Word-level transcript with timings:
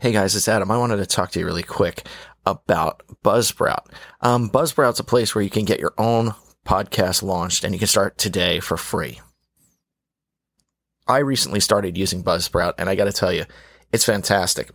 Hey 0.00 0.12
guys, 0.12 0.36
it's 0.36 0.46
Adam. 0.46 0.70
I 0.70 0.78
wanted 0.78 0.98
to 0.98 1.06
talk 1.06 1.32
to 1.32 1.40
you 1.40 1.44
really 1.44 1.64
quick 1.64 2.06
about 2.46 3.02
Buzzsprout. 3.24 3.86
Um, 4.20 4.48
Buzzsprout's 4.48 5.00
a 5.00 5.04
place 5.04 5.34
where 5.34 5.42
you 5.42 5.50
can 5.50 5.64
get 5.64 5.80
your 5.80 5.92
own 5.98 6.36
podcast 6.64 7.24
launched 7.24 7.64
and 7.64 7.74
you 7.74 7.80
can 7.80 7.88
start 7.88 8.16
today 8.16 8.60
for 8.60 8.76
free. 8.76 9.20
I 11.08 11.18
recently 11.18 11.58
started 11.58 11.98
using 11.98 12.22
Buzzsprout 12.22 12.74
and 12.78 12.88
I 12.88 12.94
got 12.94 13.06
to 13.06 13.12
tell 13.12 13.32
you, 13.32 13.44
it's 13.90 14.04
fantastic. 14.04 14.70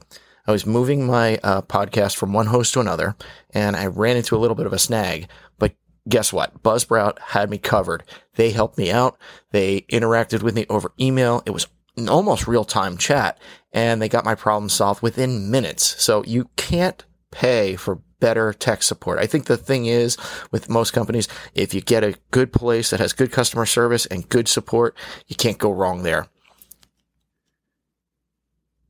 I 0.46 0.52
was 0.52 0.66
moving 0.66 1.08
my 1.08 1.38
uh, 1.42 1.62
podcast 1.62 2.18
from 2.18 2.34
one 2.34 2.48
host 2.48 2.74
to 2.74 2.82
another 2.82 3.16
and 3.52 3.78
I 3.78 3.86
ran 3.86 4.18
into 4.18 4.36
a 4.36 4.40
little 4.40 4.56
bit 4.56 4.66
of 4.66 4.74
a 4.74 4.78
snag, 4.78 5.30
but 5.58 5.74
guess 6.10 6.34
what? 6.34 6.62
Buzzsprout 6.62 7.18
had 7.20 7.50
me 7.50 7.60
covered. 7.60 8.04
They 8.36 8.52
helped 8.52 8.78
me 8.78 8.92
out. 8.92 9.18
They 9.52 9.86
interacted 9.90 10.44
with 10.44 10.54
me 10.54 10.66
over 10.70 10.92
email. 11.00 11.44
It 11.46 11.52
was 11.52 11.68
almost 12.08 12.48
real 12.48 12.66
time 12.66 12.98
chat 12.98 13.40
and 13.72 14.02
they 14.02 14.10
got 14.10 14.26
my 14.26 14.36
problem 14.36 14.70
solved 14.70 15.02
within 15.02 15.52
minutes. 15.52 16.02
So 16.02 16.24
you 16.24 16.50
can't 16.56 17.04
pay 17.32 17.76
for 17.76 18.02
better 18.20 18.54
tech 18.54 18.84
support. 18.84 19.20
I 19.20 19.28
think 19.28 19.46
the 19.46 19.58
thing 19.58 19.86
is 19.86 20.18
with 20.52 20.70
most 20.70 20.92
companies, 20.92 21.28
if 21.54 21.74
you 21.74 21.82
get 21.82 22.04
a 22.04 22.18
good 22.32 22.54
place 22.54 22.90
that 22.90 23.00
has 23.00 23.12
good 23.14 23.32
customer 23.32 23.66
service 23.66 24.06
and 24.06 24.30
good 24.30 24.48
support, 24.48 24.96
you 25.28 25.36
can't 25.36 25.58
go 25.58 25.72
wrong 25.72 26.04
there. 26.04 26.28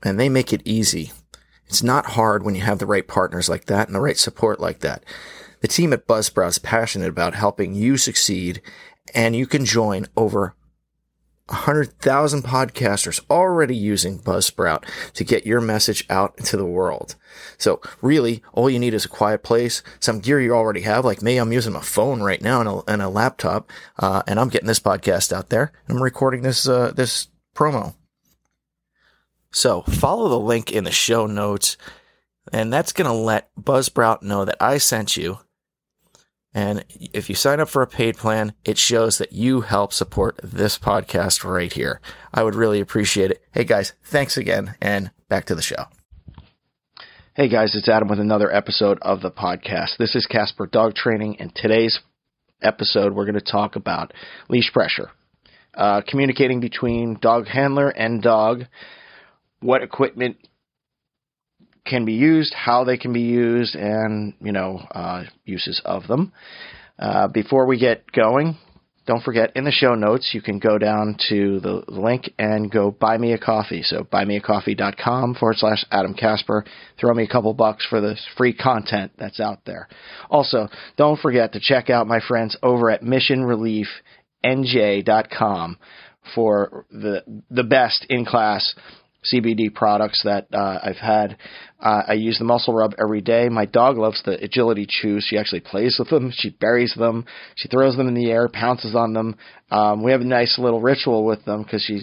And 0.03 0.19
they 0.19 0.29
make 0.29 0.53
it 0.53 0.61
easy. 0.65 1.11
It's 1.65 1.81
not 1.81 2.11
hard 2.11 2.43
when 2.43 2.55
you 2.55 2.61
have 2.61 2.79
the 2.79 2.85
right 2.85 3.07
partners 3.07 3.49
like 3.49 3.65
that 3.65 3.87
and 3.87 3.95
the 3.95 4.01
right 4.01 4.17
support 4.17 4.59
like 4.59 4.81
that. 4.81 5.03
The 5.61 5.67
team 5.67 5.93
at 5.93 6.07
Buzzsprout 6.07 6.49
is 6.49 6.59
passionate 6.59 7.09
about 7.09 7.33
helping 7.33 7.73
you 7.73 7.97
succeed 7.97 8.61
and 9.15 9.35
you 9.35 9.47
can 9.47 9.65
join 9.65 10.07
over 10.15 10.55
100,000 11.47 12.41
podcasters 12.41 13.19
already 13.29 13.75
using 13.75 14.17
Buzzsprout 14.17 14.85
to 15.13 15.23
get 15.25 15.45
your 15.45 15.59
message 15.59 16.05
out 16.09 16.33
into 16.37 16.55
the 16.55 16.65
world. 16.65 17.15
So 17.57 17.81
really, 18.01 18.41
all 18.53 18.69
you 18.69 18.79
need 18.79 18.93
is 18.93 19.03
a 19.03 19.09
quiet 19.09 19.43
place, 19.43 19.83
some 19.99 20.21
gear 20.21 20.39
you 20.39 20.53
already 20.53 20.81
have. 20.81 21.03
Like 21.03 21.21
me, 21.21 21.37
I'm 21.37 21.51
using 21.51 21.73
my 21.73 21.81
phone 21.81 22.21
right 22.21 22.41
now 22.41 22.61
and 22.61 22.69
a, 22.69 22.81
and 22.87 23.01
a 23.01 23.09
laptop, 23.09 23.69
uh, 23.99 24.23
and 24.25 24.39
I'm 24.39 24.47
getting 24.49 24.67
this 24.67 24.79
podcast 24.79 25.33
out 25.33 25.49
there. 25.49 25.73
I'm 25.89 26.01
recording 26.01 26.43
this, 26.43 26.67
uh, 26.67 26.93
this 26.95 27.27
promo. 27.53 27.95
So 29.51 29.81
follow 29.81 30.29
the 30.29 30.39
link 30.39 30.71
in 30.71 30.85
the 30.85 30.91
show 30.91 31.27
notes, 31.27 31.77
and 32.53 32.71
that's 32.71 32.93
going 32.93 33.09
to 33.09 33.13
let 33.13 33.53
Buzzsprout 33.55 34.21
know 34.21 34.45
that 34.45 34.57
I 34.61 34.77
sent 34.77 35.17
you 35.17 35.39
and 36.53 36.85
if 36.89 37.29
you 37.29 37.35
sign 37.35 37.59
up 37.59 37.69
for 37.69 37.81
a 37.81 37.87
paid 37.87 38.17
plan, 38.17 38.53
it 38.63 38.77
shows 38.77 39.17
that 39.17 39.33
you 39.33 39.61
help 39.61 39.91
support 39.91 40.39
this 40.43 40.77
podcast 40.77 41.43
right 41.43 41.71
here. 41.71 41.99
I 42.33 42.43
would 42.43 42.55
really 42.55 42.79
appreciate 42.79 43.31
it. 43.31 43.43
Hey 43.51 43.63
guys, 43.63 43.93
thanks 44.03 44.37
again 44.37 44.75
and 44.81 45.11
back 45.29 45.45
to 45.45 45.55
the 45.55 45.61
show. 45.61 45.85
Hey 47.35 47.49
guys, 47.49 47.75
it's 47.75 47.89
Adam 47.89 48.07
with 48.07 48.19
another 48.19 48.53
episode 48.53 48.99
of 49.01 49.21
the 49.21 49.31
podcast. 49.31 49.97
This 49.97 50.13
is 50.15 50.27
Casper 50.27 50.67
Dog 50.67 50.93
Training 50.93 51.37
and 51.39 51.51
today's 51.55 51.99
episode 52.61 53.13
we're 53.13 53.25
going 53.25 53.33
to 53.33 53.51
talk 53.51 53.75
about 53.75 54.13
leash 54.49 54.71
pressure. 54.71 55.09
Uh, 55.75 56.01
communicating 56.07 56.59
between 56.59 57.17
dog 57.19 57.47
handler 57.47 57.89
and 57.89 58.21
dog, 58.21 58.65
what 59.59 59.81
equipment 59.81 60.37
can 61.85 62.05
be 62.05 62.13
used, 62.13 62.53
how 62.53 62.83
they 62.83 62.97
can 62.97 63.13
be 63.13 63.21
used, 63.21 63.75
and 63.75 64.33
you 64.41 64.51
know 64.51 64.79
uh, 64.91 65.23
uses 65.45 65.81
of 65.85 66.07
them. 66.07 66.33
Uh, 66.97 67.27
before 67.27 67.65
we 67.65 67.79
get 67.79 68.11
going, 68.11 68.57
don't 69.05 69.23
forget 69.23 69.51
in 69.55 69.63
the 69.65 69.71
show 69.71 69.95
notes 69.95 70.31
you 70.33 70.41
can 70.41 70.59
go 70.59 70.77
down 70.77 71.17
to 71.29 71.59
the 71.59 71.83
link 71.89 72.33
and 72.39 72.71
go 72.71 72.89
buy 72.89 73.17
me 73.17 73.33
a 73.33 73.37
coffee. 73.37 73.83
So 73.83 74.03
buymeacoffee.com 74.03 75.35
forward 75.35 75.57
slash 75.57 75.83
Adam 75.91 76.13
Casper. 76.13 76.63
Throw 76.99 77.13
me 77.13 77.23
a 77.23 77.27
couple 77.27 77.53
bucks 77.53 77.85
for 77.89 77.99
the 77.99 78.15
free 78.37 78.53
content 78.53 79.11
that's 79.17 79.41
out 79.41 79.65
there. 79.65 79.89
Also, 80.29 80.69
don't 80.95 81.19
forget 81.19 81.51
to 81.53 81.59
check 81.59 81.89
out 81.89 82.07
my 82.07 82.19
friends 82.25 82.55
over 82.63 82.89
at 82.89 83.01
missionreliefnj.com 83.01 85.77
for 86.33 86.85
the 86.89 87.21
the 87.49 87.63
best 87.63 88.05
in 88.09 88.23
class 88.23 88.73
CBD 89.31 89.73
products 89.73 90.21
that 90.23 90.47
uh, 90.53 90.79
I've 90.83 90.97
had. 90.97 91.37
Uh, 91.79 92.01
I 92.07 92.13
use 92.13 92.37
the 92.39 92.45
muscle 92.45 92.73
rub 92.73 92.93
every 92.99 93.21
day. 93.21 93.49
My 93.49 93.65
dog 93.65 93.97
loves 93.97 94.21
the 94.23 94.41
agility 94.43 94.87
chews. 94.87 95.25
She 95.27 95.37
actually 95.37 95.61
plays 95.61 95.97
with 95.99 96.09
them. 96.09 96.31
She 96.33 96.49
buries 96.49 96.93
them. 96.95 97.25
She 97.55 97.67
throws 97.67 97.95
them 97.97 98.07
in 98.07 98.13
the 98.13 98.31
air, 98.31 98.49
pounces 98.49 98.95
on 98.95 99.13
them. 99.13 99.35
Um, 99.71 100.03
we 100.03 100.11
have 100.11 100.21
a 100.21 100.25
nice 100.25 100.57
little 100.59 100.81
ritual 100.81 101.25
with 101.25 101.43
them 101.45 101.63
because 101.63 101.83
she 101.83 102.01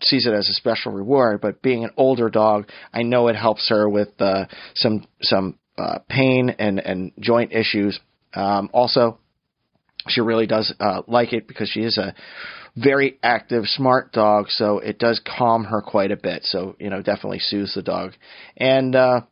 sees 0.00 0.26
it 0.26 0.32
as 0.32 0.48
a 0.48 0.52
special 0.52 0.92
reward. 0.92 1.40
But 1.40 1.62
being 1.62 1.84
an 1.84 1.90
older 1.96 2.28
dog, 2.28 2.68
I 2.92 3.02
know 3.02 3.28
it 3.28 3.36
helps 3.36 3.68
her 3.68 3.88
with 3.88 4.08
uh, 4.20 4.46
some 4.74 5.06
some 5.22 5.58
uh, 5.78 6.00
pain 6.08 6.50
and 6.58 6.78
and 6.78 7.12
joint 7.20 7.52
issues. 7.52 7.98
Um, 8.34 8.68
also, 8.72 9.18
she 10.08 10.20
really 10.20 10.46
does 10.46 10.72
uh, 10.80 11.02
like 11.06 11.32
it 11.32 11.48
because 11.48 11.68
she 11.68 11.80
is 11.80 11.98
a 11.98 12.14
very 12.76 13.18
active, 13.22 13.64
smart 13.66 14.12
dog, 14.12 14.46
so 14.48 14.78
it 14.78 14.98
does 14.98 15.20
calm 15.24 15.64
her 15.64 15.80
quite 15.80 16.10
a 16.10 16.16
bit. 16.16 16.44
So, 16.44 16.76
you 16.78 16.90
know, 16.90 17.02
definitely 17.02 17.38
soothes 17.38 17.74
the 17.74 17.82
dog. 17.82 18.12
And 18.56 18.96
uh, 18.96 19.22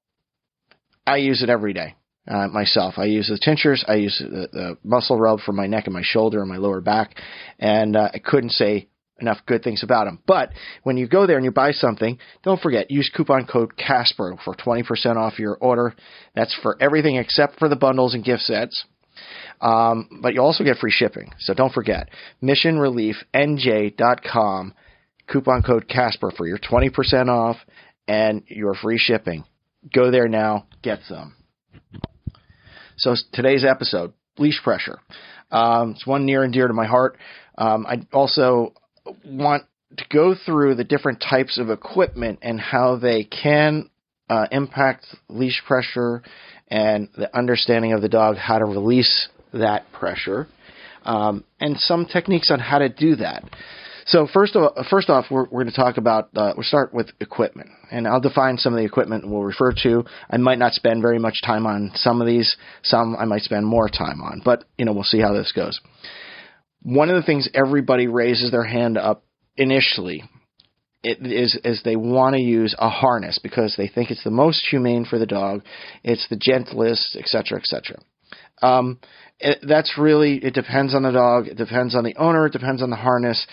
I 1.06 1.16
use 1.16 1.42
it 1.42 1.50
every 1.50 1.72
day 1.72 1.97
uh, 2.28 2.48
myself. 2.48 2.94
I 2.98 3.04
use 3.04 3.28
the 3.28 3.38
tinctures, 3.42 3.84
I 3.86 3.94
use 3.94 4.19
the, 4.19 4.48
the 4.52 4.78
muscle 4.84 5.19
rub 5.19 5.41
for 5.41 5.52
my 5.52 5.66
neck 5.66 5.86
and 5.86 5.94
my 5.94 6.02
shoulder 6.04 6.41
and 6.41 6.48
my 6.48 6.56
lower 6.56 6.81
back, 6.81 7.16
and 7.58 7.97
uh, 7.97 8.10
I 8.14 8.19
couldn't 8.19 8.50
say 8.50 8.88
enough 9.20 9.38
good 9.47 9.62
things 9.62 9.82
about 9.82 10.04
them. 10.04 10.20
But 10.26 10.50
when 10.82 10.97
you 10.97 11.08
go 11.08 11.26
there 11.26 11.36
and 11.36 11.44
you 11.44 11.52
buy 11.52 11.72
something, 11.72 12.19
don't 12.42 12.60
forget, 12.60 12.91
use 12.91 13.10
coupon 13.14 13.47
code 13.47 13.76
CASPER 13.76 14.36
for 14.44 14.54
20% 14.54 15.16
off 15.16 15.38
your 15.38 15.56
order. 15.56 15.94
That's 16.34 16.56
for 16.62 16.76
everything 16.81 17.16
except 17.16 17.58
for 17.58 17.69
the 17.69 17.76
bundles 17.76 18.14
and 18.14 18.25
gift 18.25 18.42
sets. 18.42 18.84
Um, 19.60 20.20
but 20.22 20.32
you 20.34 20.40
also 20.40 20.64
get 20.64 20.78
free 20.78 20.90
shipping. 20.90 21.30
So 21.38 21.54
don't 21.54 21.72
forget, 21.72 22.08
missionreliefnj.com, 22.42 24.74
coupon 25.28 25.62
code 25.62 25.88
Casper 25.88 26.32
for 26.36 26.44
your 26.46 26.58
20% 26.58 27.28
off 27.28 27.56
and 28.08 28.42
your 28.48 28.74
free 28.74 28.98
shipping. 28.98 29.44
Go 29.92 30.10
there 30.10 30.28
now, 30.28 30.66
get 30.82 31.00
some. 31.08 31.34
So 32.96 33.14
today's 33.32 33.64
episode, 33.64 34.12
leash 34.38 34.62
pressure. 34.62 34.98
Um, 35.50 35.92
it's 35.92 36.06
one 36.06 36.24
near 36.24 36.44
and 36.44 36.52
dear 36.52 36.68
to 36.68 36.74
my 36.74 36.86
heart. 36.86 37.18
Um, 37.58 37.84
I 37.86 38.06
also 38.12 38.74
want 39.24 39.64
to 39.96 40.04
go 40.10 40.34
through 40.34 40.76
the 40.76 40.84
different 40.84 41.24
types 41.28 41.58
of 41.58 41.70
equipment 41.70 42.38
and 42.42 42.60
how 42.60 42.96
they 42.96 43.24
can 43.24 43.90
uh, 44.30 44.46
impact 44.50 45.06
leash 45.28 45.62
pressure 45.66 46.22
and 46.72 47.10
the 47.18 47.36
understanding 47.36 47.92
of 47.92 48.00
the 48.00 48.08
dog 48.08 48.36
how 48.36 48.58
to 48.58 48.64
release 48.64 49.28
that 49.52 49.84
pressure, 49.92 50.48
um, 51.04 51.44
and 51.60 51.76
some 51.78 52.06
techniques 52.06 52.50
on 52.50 52.58
how 52.58 52.78
to 52.78 52.88
do 52.88 53.16
that. 53.16 53.44
So 54.06 54.26
first 54.32 54.56
of 54.56 54.86
first 54.86 55.10
off, 55.10 55.26
we're, 55.30 55.44
we're 55.44 55.62
going 55.62 55.70
to 55.70 55.76
talk 55.76 55.98
about 55.98 56.30
uh, 56.34 56.54
we'll 56.56 56.64
start 56.64 56.94
with 56.94 57.10
equipment, 57.20 57.68
and 57.90 58.08
I'll 58.08 58.22
define 58.22 58.56
some 58.56 58.72
of 58.72 58.78
the 58.78 58.86
equipment 58.86 59.28
we'll 59.28 59.42
refer 59.42 59.74
to. 59.82 60.04
I 60.30 60.38
might 60.38 60.58
not 60.58 60.72
spend 60.72 61.02
very 61.02 61.18
much 61.18 61.42
time 61.44 61.66
on 61.66 61.92
some 61.94 62.22
of 62.22 62.26
these, 62.26 62.56
some 62.82 63.16
I 63.16 63.26
might 63.26 63.42
spend 63.42 63.66
more 63.66 63.90
time 63.90 64.22
on, 64.22 64.40
but 64.42 64.64
you 64.78 64.86
know 64.86 64.94
we'll 64.94 65.04
see 65.04 65.20
how 65.20 65.34
this 65.34 65.52
goes. 65.52 65.78
One 66.82 67.10
of 67.10 67.16
the 67.16 67.26
things 67.26 67.50
everybody 67.54 68.06
raises 68.06 68.50
their 68.50 68.64
hand 68.64 68.96
up 68.96 69.24
initially 69.58 70.24
it 71.02 71.18
is 71.26 71.58
is 71.64 71.82
they 71.82 71.96
want 71.96 72.34
to 72.36 72.40
use 72.40 72.74
a 72.78 72.88
harness 72.88 73.38
because 73.42 73.74
they 73.76 73.88
think 73.88 74.10
it's 74.10 74.24
the 74.24 74.30
most 74.30 74.66
humane 74.70 75.04
for 75.04 75.18
the 75.18 75.26
dog, 75.26 75.62
it's 76.04 76.26
the 76.28 76.36
gentlest, 76.36 77.16
etc., 77.16 77.58
etc. 77.58 77.98
Um, 78.62 79.00
it, 79.40 79.58
that's 79.66 79.98
really 79.98 80.36
it 80.36 80.54
depends 80.54 80.94
on 80.94 81.02
the 81.02 81.10
dog, 81.10 81.48
it 81.48 81.56
depends 81.56 81.94
on 81.94 82.04
the 82.04 82.16
owner, 82.16 82.46
it 82.46 82.52
depends 82.52 82.82
on 82.82 82.90
the 82.90 82.96
harness, 82.96 83.46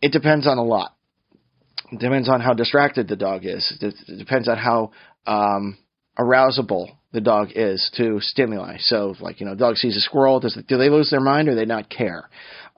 it 0.00 0.12
depends 0.12 0.46
on 0.46 0.58
a 0.58 0.64
lot. 0.64 0.94
It 1.92 2.00
depends 2.00 2.28
on 2.28 2.40
how 2.40 2.54
distracted 2.54 3.06
the 3.06 3.16
dog 3.16 3.44
is. 3.44 3.76
It, 3.80 3.94
it 4.08 4.18
depends 4.18 4.48
on 4.48 4.56
how 4.56 4.92
um, 5.26 5.76
arousable 6.18 6.88
the 7.12 7.20
dog 7.20 7.50
is 7.54 7.90
to 7.96 8.18
stimuli. 8.20 8.76
So, 8.80 9.14
like 9.20 9.40
you 9.40 9.46
know, 9.46 9.54
dog 9.54 9.76
sees 9.76 9.96
a 9.96 10.00
squirrel, 10.00 10.40
does 10.40 10.58
do 10.66 10.78
they 10.78 10.88
lose 10.88 11.10
their 11.10 11.20
mind 11.20 11.48
or 11.48 11.54
they 11.54 11.66
not 11.66 11.90
care? 11.90 12.28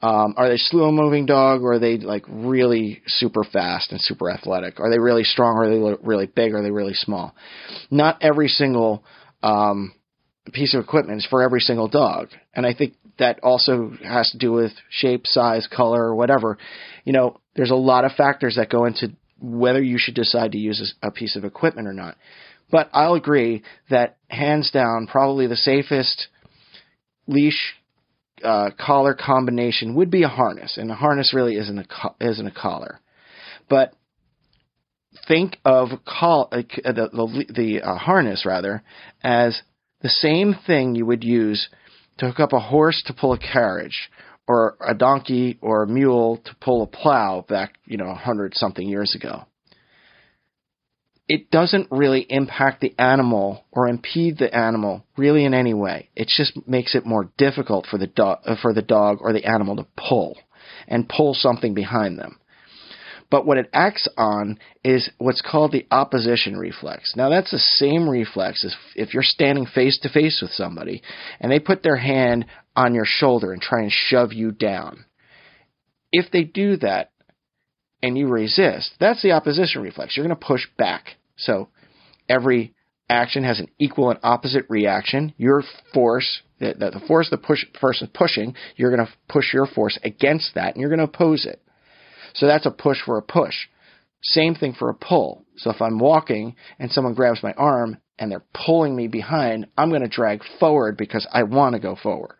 Um, 0.04 0.34
are 0.36 0.50
they 0.50 0.58
slow 0.58 0.92
moving 0.92 1.24
dog 1.24 1.62
or 1.62 1.74
are 1.74 1.78
they 1.78 1.96
like 1.96 2.24
really 2.28 3.00
super 3.06 3.42
fast 3.42 3.90
and 3.90 3.98
super 3.98 4.30
athletic? 4.30 4.78
Are 4.78 4.90
they 4.90 4.98
really 4.98 5.24
strong 5.24 5.56
or 5.56 5.64
are 5.64 5.70
they 5.70 5.96
really 6.02 6.26
big 6.26 6.52
or 6.52 6.58
are 6.58 6.62
they 6.62 6.70
really 6.70 6.92
small? 6.92 7.34
Not 7.90 8.22
every 8.22 8.48
single 8.48 9.02
um, 9.42 9.94
piece 10.52 10.74
of 10.74 10.84
equipment 10.84 11.20
is 11.20 11.26
for 11.26 11.42
every 11.42 11.60
single 11.60 11.88
dog. 11.88 12.28
And 12.54 12.66
I 12.66 12.74
think 12.74 12.96
that 13.18 13.40
also 13.42 13.92
has 14.04 14.28
to 14.32 14.36
do 14.36 14.52
with 14.52 14.72
shape, 14.90 15.22
size, 15.24 15.66
color, 15.74 16.04
or 16.04 16.14
whatever. 16.14 16.58
You 17.04 17.14
know, 17.14 17.40
there's 17.56 17.70
a 17.70 17.74
lot 17.74 18.04
of 18.04 18.12
factors 18.12 18.56
that 18.56 18.68
go 18.68 18.84
into 18.84 19.12
whether 19.40 19.82
you 19.82 19.96
should 19.98 20.16
decide 20.16 20.52
to 20.52 20.58
use 20.58 20.94
a 21.02 21.10
piece 21.12 21.34
of 21.34 21.46
equipment 21.46 21.88
or 21.88 21.94
not. 21.94 22.18
But 22.70 22.90
I'll 22.92 23.14
agree 23.14 23.62
that 23.88 24.18
hands 24.28 24.70
down, 24.70 25.06
probably 25.06 25.46
the 25.46 25.56
safest 25.56 26.28
leash 27.26 27.74
uh, 28.42 28.70
collar 28.78 29.14
combination 29.14 29.94
would 29.94 30.10
be 30.10 30.22
a 30.22 30.28
harness, 30.28 30.76
and 30.76 30.90
a 30.90 30.94
harness 30.94 31.32
really 31.34 31.56
isn't 31.56 31.78
a 31.78 31.84
co- 31.84 32.16
isn't 32.20 32.46
a 32.46 32.50
collar. 32.50 33.00
But 33.68 33.94
think 35.28 35.58
of 35.64 35.90
call, 36.06 36.48
uh, 36.52 36.62
the 36.84 37.08
the, 37.12 37.52
the 37.54 37.82
uh, 37.82 37.96
harness 37.96 38.44
rather 38.44 38.82
as 39.22 39.62
the 40.00 40.08
same 40.08 40.54
thing 40.66 40.94
you 40.94 41.06
would 41.06 41.24
use 41.24 41.68
to 42.18 42.26
hook 42.26 42.40
up 42.40 42.52
a 42.52 42.60
horse 42.60 43.02
to 43.06 43.14
pull 43.14 43.32
a 43.32 43.38
carriage 43.38 44.10
or 44.46 44.76
a 44.80 44.94
donkey 44.94 45.58
or 45.60 45.82
a 45.82 45.86
mule 45.86 46.38
to 46.44 46.54
pull 46.60 46.82
a 46.82 46.86
plow 46.86 47.44
back, 47.48 47.74
you 47.86 47.96
know, 47.96 48.10
a 48.10 48.14
hundred 48.14 48.54
something 48.54 48.86
years 48.86 49.14
ago. 49.14 49.44
It 51.26 51.50
doesn't 51.50 51.88
really 51.90 52.26
impact 52.28 52.80
the 52.80 52.94
animal 52.98 53.64
or 53.72 53.88
impede 53.88 54.38
the 54.38 54.54
animal 54.54 55.06
really 55.16 55.44
in 55.44 55.54
any 55.54 55.72
way. 55.72 56.10
It 56.14 56.28
just 56.28 56.66
makes 56.68 56.94
it 56.94 57.06
more 57.06 57.30
difficult 57.38 57.86
for 57.86 57.96
the 57.96 58.06
dog, 58.06 58.40
uh, 58.44 58.56
for 58.60 58.74
the 58.74 58.82
dog 58.82 59.18
or 59.20 59.32
the 59.32 59.44
animal 59.46 59.76
to 59.76 59.86
pull 59.96 60.36
and 60.86 61.08
pull 61.08 61.32
something 61.32 61.72
behind 61.72 62.18
them. 62.18 62.38
But 63.30 63.46
what 63.46 63.56
it 63.56 63.70
acts 63.72 64.06
on 64.18 64.58
is 64.84 65.10
what's 65.18 65.40
called 65.40 65.72
the 65.72 65.86
opposition 65.90 66.58
reflex. 66.58 67.14
Now, 67.16 67.30
that's 67.30 67.50
the 67.50 67.58
same 67.58 68.08
reflex 68.08 68.64
as 68.64 68.76
if 68.94 69.14
you're 69.14 69.22
standing 69.22 69.66
face 69.66 69.98
to 70.02 70.10
face 70.10 70.40
with 70.42 70.52
somebody 70.52 71.02
and 71.40 71.50
they 71.50 71.58
put 71.58 71.82
their 71.82 71.96
hand 71.96 72.44
on 72.76 72.94
your 72.94 73.06
shoulder 73.06 73.52
and 73.52 73.62
try 73.62 73.80
and 73.80 73.90
shove 73.90 74.32
you 74.34 74.52
down. 74.52 75.06
If 76.12 76.30
they 76.30 76.44
do 76.44 76.76
that 76.76 77.10
and 78.04 78.18
you 78.18 78.28
resist, 78.28 78.92
that's 79.00 79.22
the 79.22 79.32
opposition 79.32 79.80
reflex. 79.80 80.14
You're 80.14 80.26
going 80.26 80.38
to 80.38 80.46
push 80.46 80.60
back. 80.76 81.16
So 81.38 81.70
every 82.28 82.74
action 83.08 83.44
has 83.44 83.60
an 83.60 83.68
equal 83.78 84.10
and 84.10 84.20
opposite 84.22 84.66
reaction. 84.68 85.32
Your 85.38 85.62
force, 85.94 86.42
the, 86.60 86.74
the 86.78 87.00
force 87.08 87.30
the 87.30 87.38
push, 87.38 87.64
person 87.80 88.10
pushing, 88.12 88.56
you're 88.76 88.94
going 88.94 89.06
to 89.06 89.12
push 89.26 89.54
your 89.54 89.66
force 89.66 89.98
against 90.04 90.54
that 90.54 90.74
and 90.74 90.82
you're 90.82 90.90
going 90.90 90.98
to 90.98 91.06
oppose 91.06 91.46
it. 91.46 91.62
So 92.34 92.46
that's 92.46 92.66
a 92.66 92.70
push 92.70 92.98
for 93.06 93.16
a 93.16 93.22
push. 93.22 93.54
Same 94.22 94.54
thing 94.54 94.74
for 94.78 94.90
a 94.90 94.94
pull. 94.94 95.46
So 95.56 95.70
if 95.70 95.80
I'm 95.80 95.98
walking 95.98 96.56
and 96.78 96.90
someone 96.90 97.14
grabs 97.14 97.42
my 97.42 97.54
arm 97.54 97.96
and 98.18 98.30
they're 98.30 98.44
pulling 98.66 98.94
me 98.94 99.08
behind, 99.08 99.66
I'm 99.78 99.88
going 99.88 100.02
to 100.02 100.08
drag 100.08 100.42
forward 100.60 100.98
because 100.98 101.26
I 101.32 101.44
want 101.44 101.72
to 101.72 101.80
go 101.80 101.96
forward. 101.96 102.36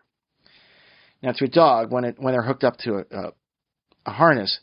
Now 1.23 1.31
to 1.31 1.45
a 1.45 1.47
dog, 1.47 1.91
when 1.91 2.03
it 2.03 2.17
when 2.19 2.35
they're 2.35 2.43
hooked 2.43 2.63
up 2.63 2.77
to 2.83 2.97
a, 2.97 3.17
a, 3.17 3.33
a 4.05 4.11
harness, 4.11 4.59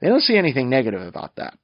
they 0.00 0.08
don't 0.08 0.22
see 0.22 0.36
anything 0.36 0.70
negative 0.70 1.02
about 1.02 1.36
that. 1.36 1.58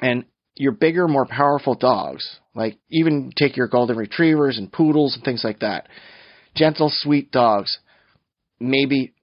And 0.00 0.24
your 0.54 0.72
bigger, 0.72 1.08
more 1.08 1.26
powerful 1.26 1.74
dogs, 1.74 2.38
like 2.54 2.78
even 2.90 3.32
take 3.36 3.56
your 3.56 3.68
golden 3.68 3.96
retrievers 3.96 4.58
and 4.58 4.72
poodles 4.72 5.14
and 5.14 5.24
things 5.24 5.42
like 5.44 5.60
that, 5.60 5.88
gentle, 6.54 6.90
sweet 6.90 7.30
dogs, 7.30 7.78
maybe 8.60 9.14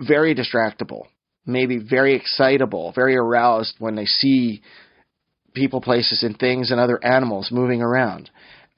very 0.00 0.34
distractible 0.34 1.06
maybe 1.46 1.78
very 1.78 2.14
excitable, 2.14 2.92
very 2.94 3.16
aroused 3.16 3.74
when 3.78 3.96
they 3.96 4.06
see 4.06 4.62
people, 5.54 5.80
places, 5.80 6.22
and 6.22 6.38
things 6.38 6.70
and 6.70 6.80
other 6.80 7.02
animals 7.04 7.48
moving 7.50 7.82
around. 7.82 8.30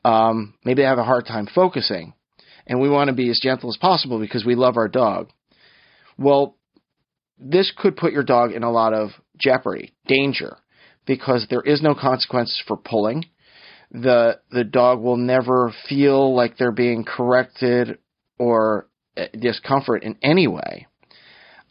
Um, 0.04 0.54
maybe 0.64 0.82
they 0.82 0.88
have 0.88 0.98
a 0.98 1.04
hard 1.04 1.26
time 1.26 1.46
focusing, 1.54 2.14
and 2.66 2.80
we 2.80 2.88
want 2.88 3.08
to 3.08 3.14
be 3.14 3.30
as 3.30 3.40
gentle 3.40 3.70
as 3.70 3.76
possible 3.76 4.18
because 4.18 4.44
we 4.44 4.54
love 4.54 4.76
our 4.76 4.88
dog. 4.88 5.28
Well, 6.18 6.56
this 7.42 7.72
could 7.76 7.96
put 7.96 8.12
your 8.12 8.22
dog 8.22 8.52
in 8.52 8.62
a 8.62 8.70
lot 8.70 8.94
of 8.94 9.10
jeopardy, 9.36 9.92
danger, 10.06 10.56
because 11.06 11.46
there 11.50 11.62
is 11.62 11.82
no 11.82 11.94
consequence 11.94 12.62
for 12.66 12.76
pulling. 12.76 13.24
The 13.90 14.40
the 14.50 14.64
dog 14.64 15.00
will 15.00 15.16
never 15.16 15.72
feel 15.88 16.34
like 16.34 16.56
they're 16.56 16.72
being 16.72 17.04
corrected 17.04 17.98
or 18.38 18.88
uh, 19.16 19.26
discomfort 19.38 20.02
in 20.02 20.16
any 20.22 20.46
way. 20.46 20.86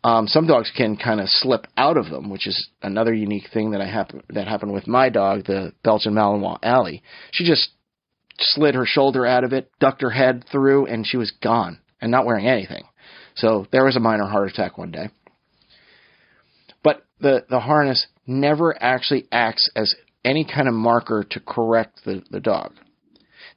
Um, 0.03 0.27
some 0.27 0.47
dogs 0.47 0.71
can 0.75 0.97
kind 0.97 1.19
of 1.19 1.29
slip 1.29 1.68
out 1.77 1.97
of 1.97 2.09
them, 2.09 2.29
which 2.29 2.47
is 2.47 2.69
another 2.81 3.13
unique 3.13 3.50
thing 3.53 3.71
that 3.71 3.81
I 3.81 3.85
happen 3.88 4.24
that 4.29 4.47
happened 4.47 4.74
with 4.74 4.88
my 4.88 5.09
dog, 5.09 5.45
the 5.45 5.74
Belgian 5.83 6.15
Malinois 6.15 6.57
Allie. 6.63 7.03
She 7.31 7.45
just 7.45 7.69
slid 8.39 8.74
her 8.74 8.85
shoulder 8.85 9.25
out 9.25 9.44
of 9.44 9.53
it, 9.53 9.71
ducked 9.79 10.01
her 10.01 10.09
head 10.09 10.44
through, 10.51 10.88
and 10.88 11.06
she 11.06 11.17
was 11.17 11.31
gone 11.44 11.79
and 12.01 12.12
not 12.12 12.25
wearing 12.25 12.47
anything. 12.47 12.83
So 13.35 13.67
there 13.71 13.85
was 13.85 13.95
a 13.95 14.00
minor 14.00 14.25
heart 14.25 14.50
attack 14.50 14.77
one 14.77 14.91
day. 14.91 15.09
The 17.21 17.45
the 17.50 17.59
harness 17.59 18.07
never 18.27 18.75
actually 18.81 19.27
acts 19.31 19.69
as 19.75 19.95
any 20.23 20.45
kind 20.45 20.68
of 20.68 20.73
marker 20.73 21.25
to 21.29 21.39
correct 21.39 22.01
the, 22.06 22.23
the 22.29 22.39
dog. 22.39 22.73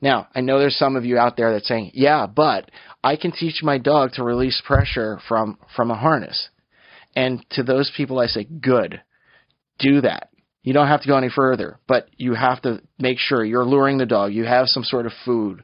Now, 0.01 0.29
I 0.35 0.41
know 0.41 0.59
there's 0.59 0.77
some 0.77 0.97
of 0.97 1.05
you 1.05 1.19
out 1.19 1.37
there 1.37 1.53
that's 1.53 1.69
saying, 1.69 1.93
yeah, 1.95 2.27
but 2.27 2.71
I 3.03 3.17
can 3.17 3.33
teach 3.33 3.63
my 3.63 3.79
dog 3.79 4.13
to 4.13 4.25
release 4.25 4.63
pressure 4.65 5.21
from, 5.29 5.59
from 5.77 5.91
a 5.91 5.95
harness. 5.95 6.49
And 7.15 7.45
to 7.51 7.63
those 7.63 7.93
people, 7.97 8.19
I 8.19 8.27
say, 8.27 8.45
good. 8.45 9.01
Do 9.79 10.01
that. 10.01 10.31
You 10.63 10.73
don't 10.73 10.89
have 10.89 11.03
to 11.03 11.09
go 11.09 11.17
any 11.17 11.29
further, 11.29 11.79
but 11.87 12.09
you 12.17 12.35
have 12.35 12.63
to 12.63 12.81
make 12.99 13.19
sure 13.19 13.45
you're 13.45 13.67
luring 13.67 13.99
the 13.99 14.07
dog. 14.07 14.33
You 14.33 14.45
have 14.45 14.67
some 14.67 14.83
sort 14.83 15.05
of 15.05 15.13
food, 15.25 15.63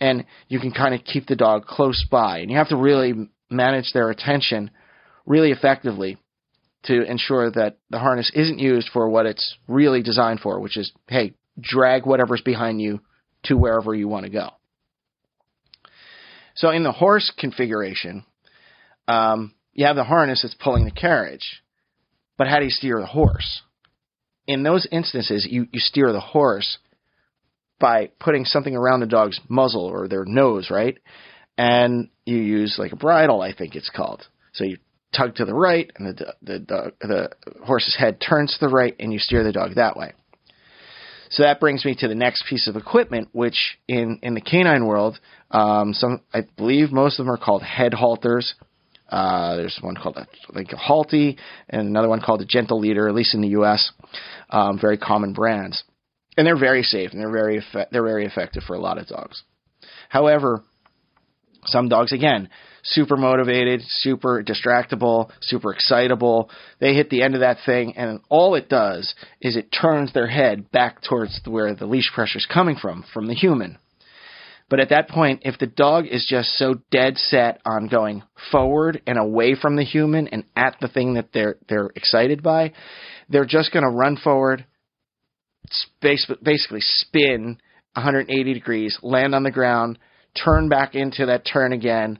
and 0.00 0.24
you 0.48 0.58
can 0.58 0.72
kind 0.72 0.94
of 0.94 1.04
keep 1.04 1.26
the 1.26 1.36
dog 1.36 1.66
close 1.66 2.04
by. 2.10 2.38
And 2.38 2.50
you 2.50 2.56
have 2.56 2.70
to 2.70 2.76
really 2.76 3.12
manage 3.50 3.92
their 3.92 4.08
attention 4.08 4.70
really 5.26 5.50
effectively 5.50 6.16
to 6.84 7.02
ensure 7.02 7.50
that 7.50 7.78
the 7.90 7.98
harness 7.98 8.30
isn't 8.34 8.58
used 8.58 8.88
for 8.92 9.08
what 9.08 9.26
it's 9.26 9.56
really 9.68 10.02
designed 10.02 10.40
for, 10.40 10.60
which 10.60 10.76
is, 10.76 10.92
hey, 11.08 11.34
drag 11.60 12.06
whatever's 12.06 12.40
behind 12.40 12.80
you 12.80 13.00
to 13.44 13.56
wherever 13.56 13.94
you 13.94 14.08
want 14.08 14.24
to 14.24 14.30
go. 14.30 14.50
So 16.54 16.70
in 16.70 16.82
the 16.82 16.92
horse 16.92 17.32
configuration, 17.38 18.24
um, 19.08 19.54
you 19.72 19.86
have 19.86 19.96
the 19.96 20.04
harness 20.04 20.42
that's 20.42 20.54
pulling 20.54 20.84
the 20.84 20.90
carriage, 20.90 21.62
but 22.36 22.46
how 22.46 22.58
do 22.58 22.64
you 22.64 22.70
steer 22.70 23.00
the 23.00 23.06
horse? 23.06 23.62
In 24.46 24.62
those 24.62 24.86
instances, 24.90 25.46
you, 25.48 25.66
you 25.72 25.80
steer 25.80 26.12
the 26.12 26.20
horse 26.20 26.78
by 27.78 28.10
putting 28.20 28.44
something 28.44 28.76
around 28.76 29.00
the 29.00 29.06
dog's 29.06 29.40
muzzle 29.48 29.86
or 29.86 30.08
their 30.08 30.24
nose, 30.24 30.68
right? 30.70 30.98
And 31.56 32.10
you 32.24 32.36
use 32.36 32.76
like 32.78 32.92
a 32.92 32.96
bridle, 32.96 33.40
I 33.40 33.54
think 33.54 33.74
it's 33.74 33.90
called. 33.90 34.26
So 34.52 34.64
you 34.64 34.78
tug 35.16 35.36
to 35.36 35.44
the 35.44 35.54
right, 35.54 35.90
and 35.96 36.16
the 36.16 36.34
the 36.42 36.58
the, 36.58 36.92
the 37.00 37.30
horse's 37.64 37.96
head 37.96 38.20
turns 38.20 38.56
to 38.58 38.66
the 38.66 38.72
right, 38.72 38.94
and 38.98 39.12
you 39.12 39.18
steer 39.18 39.44
the 39.44 39.52
dog 39.52 39.74
that 39.76 39.96
way. 39.96 40.12
So 41.32 41.44
that 41.44 41.60
brings 41.60 41.84
me 41.86 41.94
to 41.98 42.08
the 42.08 42.14
next 42.14 42.44
piece 42.46 42.68
of 42.68 42.76
equipment, 42.76 43.28
which 43.32 43.78
in, 43.88 44.18
in 44.22 44.34
the 44.34 44.42
canine 44.42 44.84
world, 44.84 45.18
um, 45.50 45.94
some 45.94 46.20
I 46.34 46.42
believe 46.58 46.92
most 46.92 47.18
of 47.18 47.24
them 47.24 47.34
are 47.34 47.38
called 47.38 47.62
head 47.62 47.94
halters. 47.94 48.52
Uh, 49.08 49.56
there's 49.56 49.78
one 49.80 49.96
called 49.96 50.18
a, 50.18 50.26
like 50.54 50.72
a 50.72 50.76
Halti 50.76 51.38
and 51.70 51.88
another 51.88 52.08
one 52.08 52.20
called 52.20 52.42
a 52.42 52.46
Gentle 52.46 52.78
Leader, 52.78 53.08
at 53.08 53.14
least 53.14 53.34
in 53.34 53.40
the 53.40 53.48
U.S. 53.48 53.92
Um, 54.50 54.78
very 54.78 54.98
common 54.98 55.32
brands, 55.32 55.82
and 56.36 56.46
they're 56.46 56.58
very 56.58 56.82
safe 56.82 57.12
and 57.12 57.20
they're 57.20 57.30
very 57.30 57.62
they're 57.90 58.02
very 58.02 58.26
effective 58.26 58.62
for 58.64 58.76
a 58.76 58.80
lot 58.80 58.98
of 58.98 59.06
dogs. 59.06 59.42
However, 60.10 60.62
some 61.64 61.88
dogs 61.88 62.12
again 62.12 62.50
super 62.82 63.16
motivated, 63.16 63.82
super 63.86 64.42
distractible, 64.42 65.30
super 65.40 65.72
excitable. 65.72 66.50
They 66.80 66.94
hit 66.94 67.10
the 67.10 67.22
end 67.22 67.34
of 67.34 67.40
that 67.40 67.58
thing, 67.64 67.96
and 67.96 68.20
all 68.28 68.54
it 68.54 68.68
does 68.68 69.14
is 69.40 69.56
it 69.56 69.68
turns 69.70 70.12
their 70.12 70.26
head 70.26 70.70
back 70.70 71.02
towards 71.02 71.40
where 71.46 71.74
the 71.74 71.86
leash 71.86 72.10
pressure 72.12 72.38
is 72.38 72.46
coming 72.46 72.76
from, 72.76 73.04
from 73.12 73.26
the 73.26 73.34
human. 73.34 73.78
But 74.68 74.80
at 74.80 74.88
that 74.88 75.08
point, 75.08 75.42
if 75.44 75.58
the 75.58 75.66
dog 75.66 76.06
is 76.06 76.26
just 76.26 76.56
so 76.56 76.76
dead 76.90 77.18
set 77.18 77.60
on 77.66 77.88
going 77.88 78.22
forward 78.50 79.02
and 79.06 79.18
away 79.18 79.54
from 79.54 79.76
the 79.76 79.84
human 79.84 80.28
and 80.28 80.44
at 80.56 80.76
the 80.80 80.88
thing 80.88 81.14
that 81.14 81.28
they're 81.34 81.56
they're 81.68 81.90
excited 81.94 82.42
by, 82.42 82.72
they're 83.28 83.44
just 83.44 83.70
going 83.72 83.84
to 83.84 83.90
run 83.90 84.16
forward, 84.16 84.64
basically 86.00 86.80
spin 86.80 87.58
180 87.94 88.54
degrees, 88.54 88.98
land 89.02 89.34
on 89.34 89.42
the 89.42 89.50
ground, 89.50 89.98
turn 90.42 90.70
back 90.70 90.94
into 90.94 91.26
that 91.26 91.44
turn 91.44 91.74
again, 91.74 92.18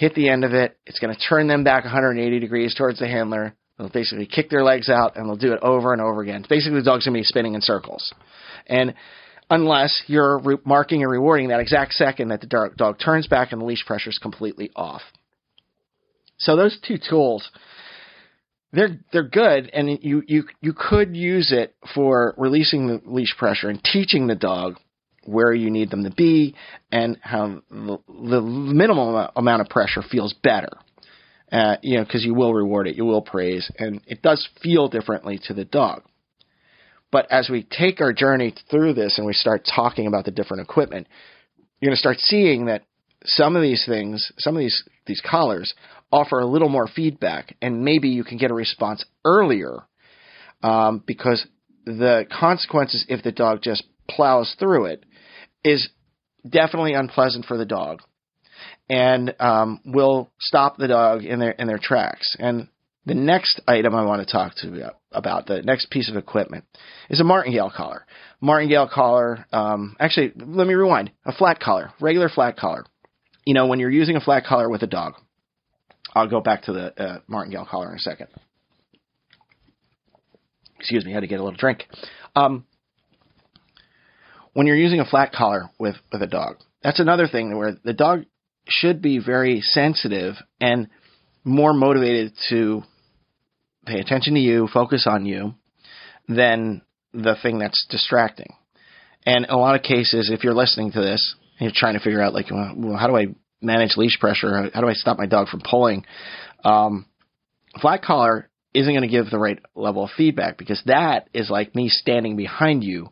hit 0.00 0.14
the 0.14 0.30
end 0.30 0.44
of 0.44 0.54
it. 0.54 0.78
It's 0.86 0.98
going 0.98 1.14
to 1.14 1.20
turn 1.20 1.46
them 1.46 1.62
back 1.62 1.84
180 1.84 2.40
degrees 2.40 2.74
towards 2.74 3.00
the 3.00 3.06
handler. 3.06 3.54
They'll 3.76 3.90
basically 3.90 4.24
kick 4.24 4.48
their 4.48 4.64
legs 4.64 4.88
out 4.88 5.16
and 5.16 5.28
they'll 5.28 5.36
do 5.36 5.52
it 5.52 5.60
over 5.60 5.92
and 5.92 6.00
over 6.00 6.22
again. 6.22 6.42
Basically, 6.48 6.78
the 6.78 6.84
dog's 6.84 7.04
going 7.04 7.12
to 7.14 7.20
be 7.20 7.24
spinning 7.24 7.54
in 7.54 7.60
circles. 7.60 8.10
And 8.66 8.94
unless 9.50 10.02
you're 10.06 10.38
re- 10.38 10.56
marking 10.64 11.02
and 11.02 11.12
rewarding 11.12 11.48
that 11.48 11.60
exact 11.60 11.92
second 11.92 12.28
that 12.28 12.40
the 12.40 12.70
dog 12.78 12.98
turns 12.98 13.26
back 13.26 13.52
and 13.52 13.60
the 13.60 13.66
leash 13.66 13.84
pressure 13.84 14.08
is 14.08 14.16
completely 14.16 14.70
off. 14.74 15.02
So 16.38 16.56
those 16.56 16.78
two 16.82 16.96
tools, 16.96 17.50
they're 18.72 18.98
they're 19.12 19.28
good, 19.28 19.68
and 19.74 19.98
you 20.00 20.22
you 20.26 20.44
you 20.62 20.72
could 20.72 21.14
use 21.14 21.52
it 21.52 21.74
for 21.94 22.34
releasing 22.38 22.86
the 22.86 23.02
leash 23.04 23.36
pressure 23.36 23.68
and 23.68 23.82
teaching 23.84 24.28
the 24.28 24.34
dog 24.34 24.76
where 25.24 25.52
you 25.52 25.70
need 25.70 25.90
them 25.90 26.04
to 26.04 26.10
be, 26.10 26.54
and 26.90 27.18
how 27.20 27.62
the, 27.70 27.98
the 28.08 28.40
minimum 28.40 29.28
amount 29.36 29.60
of 29.60 29.68
pressure 29.68 30.02
feels 30.02 30.34
better. 30.42 30.70
Uh, 31.52 31.76
you 31.82 31.96
know, 31.96 32.04
because 32.04 32.24
you 32.24 32.32
will 32.32 32.54
reward 32.54 32.86
it, 32.86 32.94
you 32.94 33.04
will 33.04 33.22
praise, 33.22 33.70
and 33.78 34.00
it 34.06 34.22
does 34.22 34.48
feel 34.62 34.88
differently 34.88 35.40
to 35.46 35.52
the 35.52 35.64
dog. 35.64 36.02
But 37.10 37.26
as 37.30 37.48
we 37.48 37.64
take 37.64 38.00
our 38.00 38.12
journey 38.12 38.54
through 38.70 38.94
this 38.94 39.18
and 39.18 39.26
we 39.26 39.32
start 39.32 39.68
talking 39.74 40.06
about 40.06 40.24
the 40.24 40.30
different 40.30 40.62
equipment, 40.62 41.08
you're 41.80 41.88
going 41.88 41.96
to 41.96 42.00
start 42.00 42.18
seeing 42.20 42.66
that 42.66 42.84
some 43.24 43.56
of 43.56 43.62
these 43.62 43.84
things, 43.86 44.30
some 44.38 44.54
of 44.56 44.60
these 44.60 44.82
these 45.06 45.22
collars 45.28 45.74
offer 46.12 46.38
a 46.38 46.46
little 46.46 46.68
more 46.68 46.86
feedback, 46.86 47.56
and 47.60 47.84
maybe 47.84 48.08
you 48.08 48.24
can 48.24 48.38
get 48.38 48.50
a 48.50 48.54
response 48.54 49.04
earlier 49.24 49.82
um, 50.62 51.02
because 51.06 51.44
the 51.84 52.26
consequences 52.30 53.04
if 53.08 53.22
the 53.22 53.32
dog 53.32 53.60
just 53.62 53.84
plows 54.08 54.54
through 54.58 54.86
it 54.86 55.04
is 55.64 55.88
definitely 56.48 56.94
unpleasant 56.94 57.44
for 57.44 57.56
the 57.56 57.64
dog 57.64 58.00
and 58.88 59.34
um, 59.38 59.80
will 59.84 60.30
stop 60.40 60.76
the 60.76 60.88
dog 60.88 61.24
in 61.24 61.38
their 61.38 61.52
in 61.52 61.66
their 61.66 61.80
tracks. 61.80 62.34
And 62.38 62.68
the 63.06 63.14
next 63.14 63.60
item 63.66 63.94
I 63.94 64.04
want 64.04 64.26
to 64.26 64.30
talk 64.30 64.54
to 64.56 64.68
you 64.68 64.86
about, 65.12 65.46
the 65.46 65.62
next 65.62 65.90
piece 65.90 66.10
of 66.10 66.16
equipment, 66.16 66.64
is 67.08 67.20
a 67.20 67.24
martingale 67.24 67.72
collar. 67.74 68.04
Martingale 68.40 68.90
collar, 68.92 69.46
um, 69.52 69.96
actually, 69.98 70.32
let 70.36 70.66
me 70.66 70.74
rewind. 70.74 71.10
A 71.24 71.32
flat 71.32 71.60
collar, 71.60 71.92
regular 72.00 72.28
flat 72.28 72.56
collar. 72.56 72.84
You 73.46 73.54
know, 73.54 73.66
when 73.66 73.80
you're 73.80 73.90
using 73.90 74.16
a 74.16 74.20
flat 74.20 74.44
collar 74.44 74.68
with 74.68 74.82
a 74.82 74.86
dog, 74.86 75.14
I'll 76.14 76.28
go 76.28 76.40
back 76.40 76.64
to 76.64 76.72
the 76.72 77.02
uh, 77.02 77.20
martingale 77.26 77.66
collar 77.68 77.90
in 77.90 77.96
a 77.96 78.00
second. 78.00 78.28
Excuse 80.78 81.04
me, 81.04 81.12
I 81.12 81.14
had 81.14 81.20
to 81.20 81.26
get 81.26 81.40
a 81.40 81.42
little 81.42 81.58
drink. 81.58 81.86
Um, 82.34 82.64
when 84.52 84.66
you're 84.66 84.76
using 84.76 85.00
a 85.00 85.04
flat 85.04 85.32
collar 85.32 85.70
with, 85.78 85.96
with 86.12 86.22
a 86.22 86.26
dog, 86.26 86.56
that's 86.82 87.00
another 87.00 87.28
thing 87.28 87.56
where 87.56 87.76
the 87.84 87.92
dog 87.92 88.24
should 88.66 89.02
be 89.02 89.18
very 89.18 89.60
sensitive 89.60 90.34
and 90.60 90.88
more 91.44 91.72
motivated 91.72 92.32
to 92.48 92.82
pay 93.86 93.98
attention 93.98 94.34
to 94.34 94.40
you, 94.40 94.68
focus 94.72 95.06
on 95.08 95.26
you, 95.26 95.54
than 96.28 96.82
the 97.12 97.36
thing 97.42 97.58
that's 97.58 97.86
distracting. 97.90 98.54
And 99.26 99.44
in 99.44 99.50
a 99.50 99.58
lot 99.58 99.74
of 99.74 99.82
cases, 99.82 100.30
if 100.32 100.44
you're 100.44 100.54
listening 100.54 100.92
to 100.92 101.00
this, 101.00 101.34
and 101.58 101.66
you're 101.66 101.74
trying 101.74 101.94
to 101.94 102.00
figure 102.00 102.22
out 102.22 102.32
like, 102.32 102.46
well, 102.50 102.96
how 102.96 103.06
do 103.06 103.16
I 103.16 103.26
manage 103.60 103.96
leash 103.96 104.18
pressure? 104.18 104.70
How 104.72 104.80
do 104.80 104.88
I 104.88 104.94
stop 104.94 105.18
my 105.18 105.26
dog 105.26 105.48
from 105.48 105.60
pulling? 105.60 106.06
Um, 106.64 107.06
flat 107.80 108.02
collar 108.02 108.48
isn't 108.72 108.92
going 108.92 109.02
to 109.02 109.08
give 109.08 109.30
the 109.30 109.38
right 109.38 109.58
level 109.74 110.04
of 110.04 110.10
feedback 110.16 110.56
because 110.56 110.80
that 110.86 111.28
is 111.34 111.50
like 111.50 111.74
me 111.74 111.88
standing 111.88 112.36
behind 112.36 112.84
you 112.84 113.10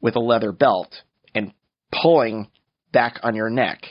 with 0.00 0.16
a 0.16 0.20
leather 0.20 0.52
belt 0.52 0.94
and 1.34 1.52
pulling 2.02 2.48
back 2.92 3.20
on 3.22 3.34
your 3.34 3.50
neck. 3.50 3.82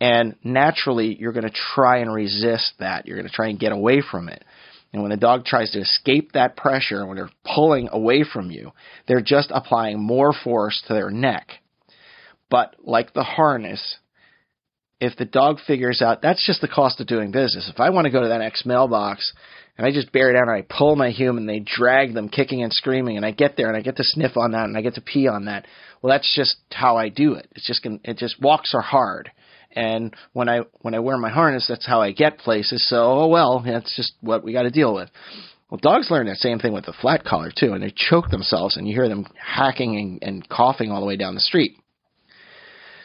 And 0.00 0.36
naturally, 0.42 1.16
you're 1.18 1.32
going 1.32 1.48
to 1.48 1.54
try 1.74 1.98
and 1.98 2.12
resist 2.12 2.74
that. 2.78 3.06
You're 3.06 3.16
going 3.16 3.28
to 3.28 3.34
try 3.34 3.48
and 3.48 3.58
get 3.58 3.72
away 3.72 4.02
from 4.08 4.28
it. 4.28 4.44
And 4.92 5.02
when 5.02 5.10
the 5.10 5.16
dog 5.16 5.44
tries 5.44 5.72
to 5.72 5.80
escape 5.80 6.32
that 6.32 6.56
pressure, 6.56 7.04
when 7.06 7.16
they're 7.16 7.30
pulling 7.44 7.88
away 7.90 8.24
from 8.24 8.50
you, 8.50 8.72
they're 9.08 9.20
just 9.20 9.50
applying 9.52 10.00
more 10.00 10.32
force 10.32 10.82
to 10.86 10.94
their 10.94 11.10
neck. 11.10 11.48
But 12.48 12.76
like 12.84 13.12
the 13.12 13.24
harness, 13.24 13.98
if 15.00 15.16
the 15.16 15.24
dog 15.24 15.58
figures 15.66 16.00
out 16.00 16.22
that's 16.22 16.46
just 16.46 16.60
the 16.60 16.68
cost 16.68 17.00
of 17.00 17.06
doing 17.06 17.32
business. 17.32 17.70
If 17.72 17.80
I 17.80 17.90
want 17.90 18.04
to 18.04 18.12
go 18.12 18.22
to 18.22 18.28
that 18.28 18.38
next 18.38 18.64
mailbox 18.64 19.32
and 19.76 19.86
I 19.86 19.92
just 19.92 20.12
bear 20.12 20.32
down 20.32 20.48
and 20.48 20.52
I 20.52 20.62
pull 20.62 20.94
my 20.94 21.10
human, 21.10 21.46
they 21.46 21.60
drag 21.60 22.14
them 22.14 22.28
kicking 22.28 22.62
and 22.62 22.72
screaming, 22.72 23.16
and 23.16 23.26
I 23.26 23.32
get 23.32 23.56
there 23.56 23.68
and 23.68 23.76
I 23.76 23.80
get 23.80 23.96
to 23.96 24.04
sniff 24.04 24.36
on 24.36 24.52
that 24.52 24.64
and 24.64 24.76
I 24.76 24.82
get 24.82 24.94
to 24.94 25.00
pee 25.00 25.26
on 25.26 25.46
that. 25.46 25.66
Well, 26.00 26.12
that's 26.12 26.32
just 26.34 26.56
how 26.70 26.96
I 26.96 27.08
do 27.08 27.34
it. 27.34 27.48
It's 27.52 27.66
just 27.66 27.84
it 27.84 28.18
just 28.18 28.40
walks 28.40 28.74
are 28.74 28.82
hard. 28.82 29.30
And 29.74 30.14
when 30.32 30.48
I 30.48 30.60
when 30.82 30.94
I 30.94 31.00
wear 31.00 31.16
my 31.16 31.30
harness, 31.30 31.66
that's 31.68 31.86
how 31.86 32.00
I 32.00 32.12
get 32.12 32.38
places. 32.38 32.86
So 32.88 32.96
oh 33.04 33.26
well, 33.28 33.62
that's 33.64 33.96
just 33.96 34.12
what 34.20 34.44
we 34.44 34.52
got 34.52 34.62
to 34.62 34.70
deal 34.70 34.94
with. 34.94 35.10
Well, 35.70 35.80
dogs 35.82 36.08
learn 36.10 36.26
that 36.26 36.36
same 36.36 36.60
thing 36.60 36.72
with 36.72 36.86
the 36.86 36.92
flat 36.92 37.24
collar 37.24 37.50
too, 37.50 37.72
and 37.72 37.82
they 37.82 37.92
choke 37.94 38.30
themselves, 38.30 38.76
and 38.76 38.86
you 38.86 38.94
hear 38.94 39.08
them 39.08 39.26
hacking 39.36 39.96
and, 39.96 40.22
and 40.22 40.48
coughing 40.48 40.92
all 40.92 41.00
the 41.00 41.06
way 41.06 41.16
down 41.16 41.34
the 41.34 41.40
street. 41.40 41.76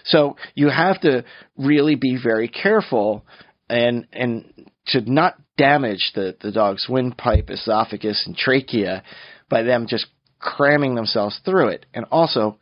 So 0.06 0.36
you 0.56 0.70
have 0.70 1.02
to 1.02 1.24
really 1.58 1.96
be 1.96 2.18
very 2.22 2.48
careful 2.48 3.26
and 3.70 4.08
and 4.12 4.70
to 4.88 5.02
not 5.02 5.36
damage 5.58 6.12
the, 6.16 6.36
the 6.42 6.52
dog's 6.52 6.88
windpipe, 6.90 7.50
esophagus, 7.50 8.24
and 8.26 8.36
trachea 8.36 9.04
by 9.50 9.62
them 9.62 9.88
just 9.88 10.08
cramming 10.40 10.96
themselves 10.96 11.40
through 11.44 11.68
it. 11.68 11.86
And 11.94 12.06
also, 12.12 12.58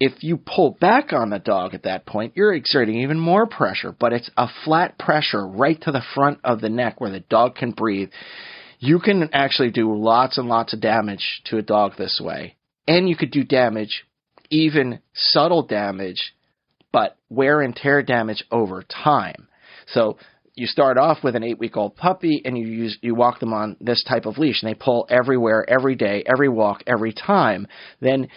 if 0.00 0.24
you 0.24 0.38
pull 0.38 0.76
back 0.80 1.12
on 1.12 1.28
the 1.28 1.38
dog 1.38 1.74
at 1.74 1.82
that 1.82 2.06
point, 2.06 2.32
you're 2.34 2.54
exerting 2.54 3.02
even 3.02 3.20
more 3.20 3.46
pressure, 3.46 3.92
but 3.92 4.14
it's 4.14 4.30
a 4.36 4.48
flat 4.64 4.98
pressure 4.98 5.46
right 5.46 5.80
to 5.82 5.92
the 5.92 6.02
front 6.14 6.40
of 6.42 6.62
the 6.62 6.70
neck 6.70 7.00
where 7.00 7.10
the 7.10 7.20
dog 7.20 7.54
can 7.54 7.72
breathe. 7.72 8.08
You 8.78 8.98
can 8.98 9.28
actually 9.34 9.70
do 9.70 9.94
lots 9.94 10.38
and 10.38 10.48
lots 10.48 10.72
of 10.72 10.80
damage 10.80 11.42
to 11.46 11.58
a 11.58 11.62
dog 11.62 11.92
this 11.98 12.18
way. 12.22 12.56
And 12.88 13.08
you 13.08 13.16
could 13.16 13.30
do 13.30 13.44
damage, 13.44 14.04
even 14.50 15.00
subtle 15.14 15.62
damage, 15.66 16.32
but 16.90 17.18
wear 17.28 17.60
and 17.60 17.76
tear 17.76 18.02
damage 18.02 18.42
over 18.50 18.82
time. 18.82 19.48
So 19.88 20.16
you 20.54 20.66
start 20.66 20.98
off 20.98 21.18
with 21.22 21.36
an 21.36 21.42
eight 21.42 21.58
week 21.58 21.76
old 21.76 21.96
puppy 21.96 22.42
and 22.44 22.56
you 22.56 22.66
use 22.66 22.98
you 23.02 23.14
walk 23.14 23.40
them 23.40 23.52
on 23.52 23.76
this 23.80 24.04
type 24.08 24.26
of 24.26 24.38
leash 24.38 24.62
and 24.62 24.70
they 24.70 24.78
pull 24.78 25.06
everywhere 25.08 25.64
every 25.68 25.94
day 25.94 26.24
every 26.26 26.48
walk 26.48 26.82
every 26.86 27.12
time 27.12 27.66
then 28.00 28.28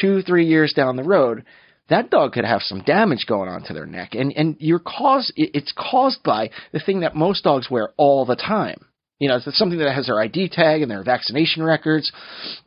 two, 0.00 0.22
three 0.22 0.46
years 0.46 0.72
down 0.72 0.96
the 0.96 1.02
road, 1.02 1.44
that 1.88 2.10
dog 2.10 2.32
could 2.32 2.44
have 2.44 2.62
some 2.62 2.82
damage 2.82 3.26
going 3.26 3.48
on 3.48 3.62
to 3.64 3.74
their 3.74 3.86
neck. 3.86 4.14
And, 4.14 4.32
and 4.36 4.56
your 4.58 4.78
cause, 4.78 5.32
it's 5.36 5.72
caused 5.76 6.22
by 6.22 6.50
the 6.72 6.80
thing 6.80 7.00
that 7.00 7.14
most 7.14 7.44
dogs 7.44 7.70
wear 7.70 7.90
all 7.96 8.24
the 8.24 8.36
time. 8.36 8.78
You 9.18 9.28
know, 9.28 9.36
it's 9.36 9.58
something 9.58 9.78
that 9.78 9.94
has 9.94 10.06
their 10.06 10.20
ID 10.20 10.48
tag 10.48 10.82
and 10.82 10.90
their 10.90 11.04
vaccination 11.04 11.62
records 11.62 12.10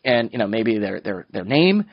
and, 0.04 0.32
you 0.32 0.38
know, 0.38 0.48
maybe 0.48 0.78
their, 0.78 1.02
their, 1.02 1.26
their 1.32 1.44
name. 1.44 1.86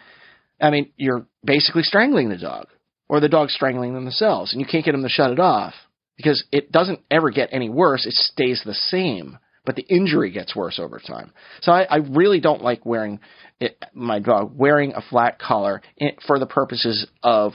I 0.60 0.70
mean, 0.70 0.92
you're 0.96 1.26
basically 1.44 1.82
strangling 1.82 2.28
the 2.28 2.38
dog 2.38 2.66
or 3.08 3.18
the 3.18 3.28
dog's 3.28 3.54
strangling 3.54 3.94
themselves 3.94 4.52
and 4.52 4.60
you 4.60 4.66
can't 4.66 4.84
get 4.84 4.92
them 4.92 5.02
to 5.02 5.08
shut 5.08 5.32
it 5.32 5.40
off 5.40 5.74
because 6.16 6.44
it 6.52 6.70
doesn't 6.72 7.00
ever 7.10 7.30
get 7.30 7.50
any 7.52 7.68
worse. 7.68 8.06
It 8.06 8.14
stays 8.14 8.62
the 8.64 8.74
same 8.74 9.38
but 9.64 9.76
the 9.76 9.82
injury 9.82 10.30
gets 10.30 10.56
worse 10.56 10.78
over 10.78 10.98
time. 10.98 11.32
So 11.60 11.72
I, 11.72 11.82
I 11.82 11.96
really 11.96 12.40
don't 12.40 12.62
like 12.62 12.84
wearing 12.84 13.20
it, 13.60 13.82
my 13.94 14.18
dog 14.18 14.52
wearing 14.56 14.92
a 14.92 15.02
flat 15.02 15.38
collar 15.38 15.82
for 16.26 16.38
the 16.38 16.46
purposes 16.46 17.06
of 17.22 17.52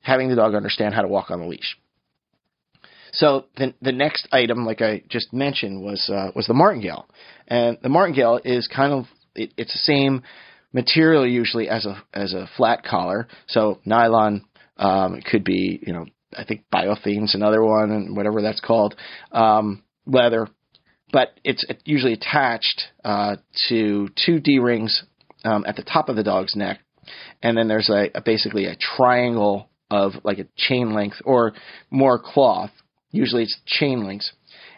having 0.00 0.28
the 0.28 0.36
dog 0.36 0.54
understand 0.54 0.94
how 0.94 1.02
to 1.02 1.08
walk 1.08 1.30
on 1.30 1.40
the 1.40 1.46
leash. 1.46 1.76
So 3.12 3.46
the 3.56 3.74
the 3.80 3.92
next 3.92 4.28
item, 4.32 4.66
like 4.66 4.82
I 4.82 5.02
just 5.08 5.32
mentioned, 5.32 5.82
was 5.82 6.08
uh, 6.08 6.30
was 6.36 6.46
the 6.46 6.54
martingale, 6.54 7.08
and 7.46 7.78
the 7.82 7.88
martingale 7.88 8.38
is 8.44 8.68
kind 8.68 8.92
of 8.92 9.06
it, 9.34 9.52
it's 9.56 9.72
the 9.72 9.78
same 9.78 10.22
material 10.74 11.26
usually 11.26 11.68
as 11.70 11.86
a 11.86 12.02
as 12.12 12.34
a 12.34 12.48
flat 12.56 12.84
collar. 12.84 13.26
So 13.48 13.80
nylon 13.86 14.44
um, 14.76 15.22
could 15.22 15.42
be 15.42 15.82
you 15.86 15.94
know 15.94 16.06
I 16.36 16.44
think 16.44 16.64
Biothane's 16.72 17.34
another 17.34 17.64
one 17.64 17.90
and 17.90 18.16
whatever 18.16 18.42
that's 18.42 18.60
called. 18.60 18.94
Um, 19.32 19.82
leather, 20.06 20.48
but 21.12 21.38
it's 21.44 21.64
usually 21.84 22.14
attached 22.14 22.82
uh, 23.04 23.36
to 23.68 24.08
two 24.24 24.40
D 24.40 24.58
rings 24.58 25.04
um, 25.44 25.64
at 25.66 25.76
the 25.76 25.82
top 25.82 26.08
of 26.08 26.16
the 26.16 26.22
dog's 26.22 26.56
neck, 26.56 26.80
and 27.42 27.56
then 27.56 27.68
there's 27.68 27.90
a, 27.90 28.10
a 28.14 28.20
basically 28.20 28.66
a 28.66 28.76
triangle 28.76 29.68
of 29.90 30.12
like 30.24 30.38
a 30.38 30.46
chain 30.56 30.92
length 30.92 31.16
or 31.24 31.54
more 31.90 32.18
cloth. 32.18 32.70
Usually 33.10 33.44
it's 33.44 33.58
chain 33.66 34.06
links, 34.06 34.32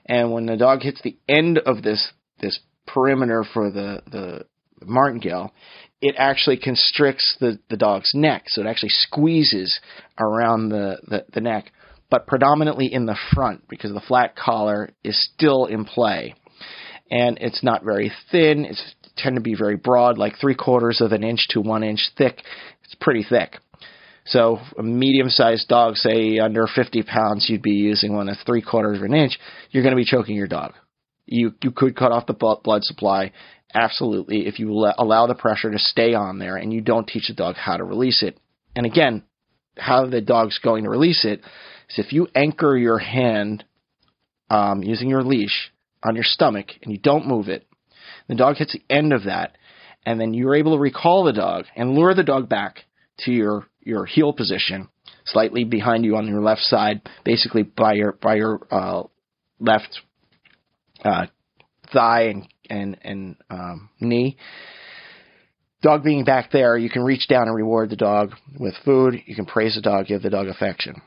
and 0.06 0.32
when 0.32 0.46
the 0.46 0.56
dog 0.56 0.82
hits 0.82 1.00
the 1.02 1.16
end 1.28 1.58
of 1.58 1.82
this 1.82 2.12
this 2.40 2.60
perimeter 2.86 3.44
for 3.52 3.70
the 3.70 4.02
the 4.10 4.44
martingale, 4.84 5.52
it 6.02 6.14
actually 6.18 6.56
constricts 6.56 7.36
the, 7.40 7.58
the 7.68 7.76
dog's 7.76 8.10
neck, 8.14 8.44
so 8.46 8.62
it 8.62 8.66
actually 8.66 8.90
squeezes 8.90 9.80
around 10.18 10.70
the, 10.70 10.98
the, 11.06 11.24
the 11.32 11.40
neck 11.40 11.72
but 12.10 12.26
predominantly 12.26 12.92
in 12.92 13.06
the 13.06 13.16
front 13.32 13.66
because 13.68 13.92
the 13.92 14.00
flat 14.00 14.36
collar 14.36 14.90
is 15.04 15.30
still 15.32 15.66
in 15.66 15.84
play. 15.84 16.34
And 17.10 17.38
it's 17.40 17.62
not 17.62 17.84
very 17.84 18.12
thin. 18.30 18.64
It's 18.64 18.94
tend 19.16 19.36
to 19.36 19.42
be 19.42 19.54
very 19.54 19.76
broad, 19.76 20.18
like 20.18 20.38
three 20.40 20.54
quarters 20.54 21.00
of 21.00 21.12
an 21.12 21.24
inch 21.24 21.46
to 21.50 21.60
one 21.60 21.82
inch 21.82 22.10
thick. 22.16 22.42
It's 22.84 22.94
pretty 23.00 23.24
thick. 23.28 23.56
So 24.26 24.58
a 24.78 24.82
medium-sized 24.82 25.68
dog, 25.68 25.96
say 25.96 26.38
under 26.38 26.66
50 26.66 27.02
pounds, 27.02 27.46
you'd 27.48 27.62
be 27.62 27.70
using 27.70 28.14
one 28.14 28.26
that's 28.26 28.42
three 28.44 28.62
quarters 28.62 28.98
of 28.98 29.04
an 29.04 29.14
inch. 29.14 29.38
You're 29.70 29.82
going 29.82 29.94
to 29.94 30.00
be 30.00 30.04
choking 30.04 30.36
your 30.36 30.46
dog. 30.46 30.74
You 31.26 31.54
you 31.62 31.70
could 31.70 31.96
cut 31.96 32.12
off 32.12 32.26
the 32.26 32.32
blood 32.32 32.82
supply, 32.82 33.32
absolutely, 33.74 34.46
if 34.46 34.58
you 34.58 34.70
allow 34.98 35.26
the 35.26 35.34
pressure 35.34 35.70
to 35.70 35.78
stay 35.78 36.14
on 36.14 36.38
there 36.38 36.56
and 36.56 36.72
you 36.72 36.80
don't 36.80 37.06
teach 37.06 37.28
the 37.28 37.34
dog 37.34 37.56
how 37.56 37.76
to 37.76 37.84
release 37.84 38.22
it. 38.22 38.38
And 38.74 38.86
again, 38.86 39.24
how 39.76 40.06
the 40.06 40.20
dog's 40.20 40.58
going 40.58 40.84
to 40.84 40.90
release 40.90 41.24
it 41.24 41.40
is 41.88 41.98
if 41.98 42.12
you 42.12 42.28
anchor 42.34 42.76
your 42.76 42.98
hand 42.98 43.64
um, 44.48 44.82
using 44.82 45.08
your 45.08 45.22
leash 45.22 45.72
on 46.02 46.14
your 46.14 46.24
stomach 46.24 46.68
and 46.82 46.92
you 46.92 46.98
don't 46.98 47.26
move 47.26 47.48
it, 47.48 47.66
the 48.28 48.34
dog 48.34 48.56
hits 48.56 48.72
the 48.72 48.94
end 48.94 49.12
of 49.12 49.24
that, 49.24 49.56
and 50.06 50.20
then 50.20 50.34
you're 50.34 50.54
able 50.54 50.74
to 50.74 50.80
recall 50.80 51.24
the 51.24 51.32
dog 51.32 51.64
and 51.76 51.94
lure 51.94 52.14
the 52.14 52.22
dog 52.22 52.48
back 52.48 52.84
to 53.20 53.32
your 53.32 53.66
your 53.82 54.04
heel 54.04 54.32
position, 54.32 54.88
slightly 55.24 55.64
behind 55.64 56.04
you 56.04 56.16
on 56.16 56.28
your 56.28 56.42
left 56.42 56.60
side, 56.60 57.00
basically 57.24 57.62
by 57.62 57.94
your 57.94 58.12
by 58.12 58.36
your 58.36 58.60
uh, 58.70 59.02
left 59.58 60.00
uh, 61.04 61.26
thigh 61.92 62.28
and 62.28 62.48
and 62.70 62.96
and 63.02 63.36
um, 63.50 63.90
knee. 64.00 64.36
Dog 65.82 66.02
being 66.04 66.24
back 66.24 66.50
there, 66.50 66.76
you 66.76 66.90
can 66.90 67.02
reach 67.02 67.26
down 67.26 67.48
and 67.48 67.56
reward 67.56 67.88
the 67.88 67.96
dog 67.96 68.34
with 68.58 68.74
food. 68.84 69.14
You 69.24 69.34
can 69.34 69.46
praise 69.46 69.76
the 69.76 69.80
dog, 69.80 70.06
give 70.06 70.22
the 70.22 70.30
dog 70.30 70.46
affection. 70.46 71.00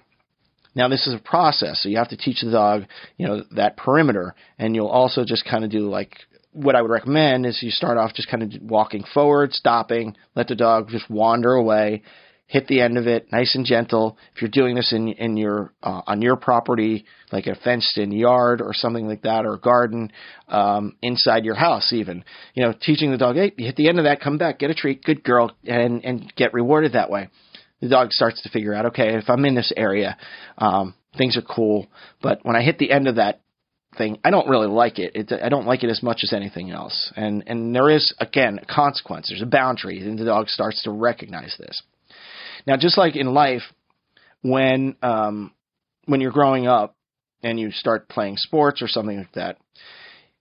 Now 0.75 0.87
this 0.87 1.05
is 1.05 1.13
a 1.13 1.19
process, 1.19 1.83
so 1.83 1.89
you 1.89 1.97
have 1.97 2.09
to 2.09 2.17
teach 2.17 2.41
the 2.41 2.51
dog, 2.51 2.83
you 3.17 3.27
know, 3.27 3.43
that 3.55 3.77
perimeter, 3.77 4.33
and 4.57 4.75
you'll 4.75 4.87
also 4.87 5.23
just 5.23 5.45
kind 5.45 5.63
of 5.63 5.69
do 5.69 5.89
like 5.89 6.17
what 6.51 6.75
I 6.75 6.81
would 6.81 6.91
recommend 6.91 7.45
is 7.45 7.61
you 7.61 7.71
start 7.71 7.97
off 7.97 8.13
just 8.13 8.29
kind 8.29 8.43
of 8.43 8.61
walking 8.61 9.03
forward, 9.13 9.53
stopping, 9.53 10.15
let 10.35 10.47
the 10.47 10.55
dog 10.55 10.89
just 10.89 11.09
wander 11.09 11.53
away, 11.53 12.03
hit 12.53 12.67
the 12.67 12.81
end 12.81 12.99
of 12.99 13.07
it, 13.07 13.31
nice 13.31 13.55
and 13.55 13.65
gentle. 13.65 14.15
If 14.35 14.41
you're 14.43 14.51
doing 14.51 14.75
this 14.75 14.93
in 14.93 15.07
in 15.07 15.37
your 15.37 15.73
uh, 15.81 16.01
on 16.05 16.21
your 16.21 16.35
property, 16.35 17.03
like 17.31 17.47
a 17.47 17.55
fenced-in 17.55 18.11
yard 18.11 18.61
or 18.61 18.75
something 18.75 19.07
like 19.07 19.23
that, 19.23 19.47
or 19.47 19.55
a 19.55 19.59
garden, 19.59 20.11
um, 20.49 20.95
inside 21.01 21.45
your 21.45 21.55
house, 21.55 21.91
even, 21.91 22.23
you 22.53 22.63
know, 22.63 22.71
teaching 22.79 23.09
the 23.09 23.17
dog, 23.17 23.37
hey, 23.37 23.53
you 23.57 23.65
hit 23.65 23.75
the 23.75 23.89
end 23.89 23.97
of 23.97 24.05
that, 24.05 24.21
come 24.21 24.37
back, 24.37 24.59
get 24.59 24.69
a 24.69 24.75
treat, 24.75 25.03
good 25.03 25.23
girl, 25.23 25.51
and 25.65 26.05
and 26.05 26.31
get 26.35 26.53
rewarded 26.53 26.93
that 26.93 27.09
way. 27.09 27.27
The 27.81 27.89
dog 27.89 28.11
starts 28.11 28.43
to 28.43 28.49
figure 28.49 28.75
out, 28.75 28.85
okay, 28.85 29.15
if 29.17 29.31
I'm 29.31 29.45
in 29.45 29.55
this 29.55 29.73
area, 29.75 30.15
um, 30.59 30.93
things 31.17 31.35
are 31.35 31.41
cool, 31.41 31.87
but 32.21 32.39
when 32.43 32.55
I 32.55 32.61
hit 32.61 32.77
the 32.77 32.91
end 32.91 33.07
of 33.07 33.15
that 33.15 33.41
thing, 33.97 34.19
I 34.23 34.29
don't 34.29 34.47
really 34.47 34.67
like 34.67 34.99
it. 34.99 35.15
it. 35.15 35.33
I 35.43 35.49
don't 35.49 35.65
like 35.65 35.83
it 35.83 35.89
as 35.89 36.03
much 36.03 36.19
as 36.21 36.33
anything 36.33 36.69
else. 36.69 37.11
And 37.15 37.43
and 37.47 37.75
there 37.75 37.89
is 37.89 38.13
again 38.19 38.59
a 38.61 38.65
consequence. 38.67 39.29
There's 39.29 39.41
a 39.41 39.47
boundary, 39.47 39.97
and 40.01 40.19
the 40.19 40.25
dog 40.25 40.49
starts 40.49 40.83
to 40.83 40.91
recognize 40.91 41.55
this. 41.57 41.81
Now, 42.65 42.77
just 42.77 42.97
like 42.97 43.15
in 43.15 43.33
life, 43.33 43.63
when 44.41 44.95
um, 45.01 45.51
when 46.05 46.21
you're 46.21 46.31
growing 46.31 46.67
up 46.67 46.95
and 47.41 47.59
you 47.59 47.71
start 47.71 48.09
playing 48.09 48.37
sports 48.37 48.81
or 48.81 48.87
something 48.87 49.17
like 49.17 49.33
that, 49.33 49.57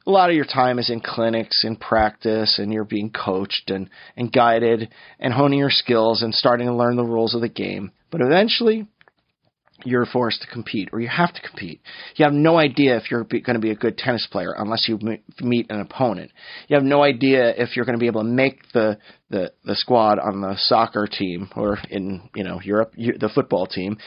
a 0.06 0.10
lot 0.10 0.30
of 0.30 0.36
your 0.36 0.44
time 0.44 0.78
is 0.78 0.90
in 0.90 1.00
clinics, 1.00 1.62
and 1.64 1.78
practice, 1.78 2.58
and 2.58 2.72
you're 2.72 2.84
being 2.84 3.10
coached 3.10 3.70
and, 3.70 3.88
and 4.16 4.32
guided 4.32 4.92
and 5.20 5.32
honing 5.32 5.60
your 5.60 5.70
skills 5.70 6.22
and 6.22 6.34
starting 6.34 6.66
to 6.66 6.74
learn 6.74 6.96
the 6.96 7.04
rules 7.04 7.34
of 7.34 7.40
the 7.40 7.48
game. 7.48 7.92
But 8.10 8.20
eventually, 8.20 8.86
you're 9.84 10.06
forced 10.06 10.42
to 10.42 10.48
compete 10.48 10.88
or 10.92 11.00
you 11.00 11.08
have 11.08 11.32
to 11.32 11.40
compete. 11.40 11.80
You 12.16 12.24
have 12.24 12.32
no 12.32 12.58
idea 12.58 12.96
if 12.96 13.10
you're 13.10 13.24
going 13.24 13.54
to 13.54 13.58
be 13.58 13.70
a 13.70 13.76
good 13.76 13.98
tennis 13.98 14.26
player 14.30 14.54
unless 14.56 14.88
you 14.88 14.98
meet 15.40 15.70
an 15.70 15.80
opponent. 15.80 16.30
You 16.68 16.76
have 16.76 16.84
no 16.84 17.02
idea 17.02 17.50
if 17.56 17.76
you're 17.76 17.84
going 17.84 17.98
to 17.98 18.00
be 18.00 18.06
able 18.06 18.22
to 18.22 18.28
make 18.28 18.60
the 18.72 18.98
the, 19.30 19.52
the 19.64 19.74
squad 19.74 20.18
on 20.18 20.40
the 20.40 20.54
soccer 20.58 21.06
team 21.06 21.50
or 21.56 21.78
in 21.90 22.28
you 22.34 22.44
know 22.44 22.60
Europe 22.62 22.94
the 22.96 23.30
football 23.34 23.66
team. 23.66 23.98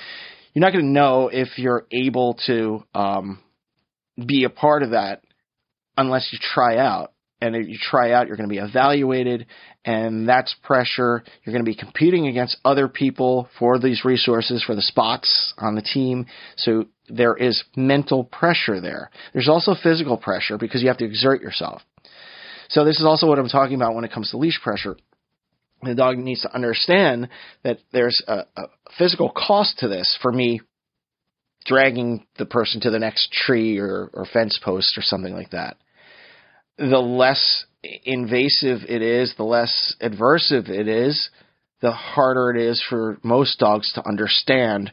You're 0.53 0.61
not 0.61 0.71
going 0.71 0.85
to 0.85 0.91
know 0.91 1.29
if 1.31 1.57
you're 1.57 1.85
able 1.91 2.37
to 2.47 2.83
um, 2.93 3.39
be 4.23 4.45
a 4.45 4.49
part 4.49 4.83
of 4.83 4.91
that 4.91 5.21
unless 5.97 6.29
you 6.31 6.39
try 6.41 6.77
out 6.77 7.11
and 7.41 7.55
you 7.67 7.77
try 7.79 8.11
out, 8.11 8.27
you're 8.27 8.37
going 8.37 8.49
to 8.49 8.53
be 8.53 8.59
evaluated, 8.59 9.47
and 9.83 10.27
that's 10.27 10.55
pressure. 10.63 11.23
You're 11.43 11.53
going 11.53 11.65
to 11.65 11.69
be 11.69 11.75
competing 11.75 12.27
against 12.27 12.57
other 12.63 12.87
people 12.87 13.49
for 13.59 13.77
these 13.77 14.05
resources, 14.05 14.63
for 14.63 14.75
the 14.75 14.81
spots 14.81 15.53
on 15.57 15.75
the 15.75 15.81
team. 15.81 16.27
So 16.57 16.85
there 17.09 17.35
is 17.35 17.63
mental 17.75 18.23
pressure 18.23 18.79
there. 18.79 19.09
There's 19.33 19.49
also 19.49 19.75
physical 19.81 20.17
pressure 20.17 20.57
because 20.57 20.81
you 20.81 20.87
have 20.87 20.97
to 20.97 21.05
exert 21.05 21.41
yourself. 21.41 21.81
So 22.69 22.85
this 22.85 22.99
is 22.99 23.05
also 23.05 23.27
what 23.27 23.37
I'm 23.37 23.49
talking 23.49 23.75
about 23.75 23.95
when 23.95 24.05
it 24.05 24.11
comes 24.11 24.31
to 24.31 24.37
leash 24.37 24.59
pressure. 24.61 24.97
The 25.83 25.93
dog 25.93 26.17
needs 26.17 26.41
to 26.41 26.55
understand 26.55 27.29
that 27.63 27.79
there's 27.91 28.23
a, 28.27 28.45
a 28.55 28.63
physical 28.97 29.29
cost 29.29 29.79
to 29.79 29.87
this 29.87 30.17
for 30.21 30.31
me 30.31 30.61
dragging 31.65 32.25
the 32.37 32.45
person 32.45 32.79
to 32.81 32.91
the 32.91 32.99
next 32.99 33.31
tree 33.31 33.77
or, 33.77 34.09
or 34.13 34.25
fence 34.25 34.59
post 34.63 34.97
or 34.97 35.01
something 35.01 35.33
like 35.33 35.49
that 35.51 35.77
the 36.77 36.99
less 36.99 37.65
invasive 38.03 38.79
it 38.87 39.01
is, 39.01 39.33
the 39.37 39.43
less 39.43 39.95
adversive 40.01 40.69
it 40.69 40.87
is, 40.87 41.29
the 41.81 41.91
harder 41.91 42.51
it 42.51 42.61
is 42.61 42.83
for 42.89 43.17
most 43.23 43.59
dogs 43.59 43.91
to 43.93 44.07
understand 44.07 44.91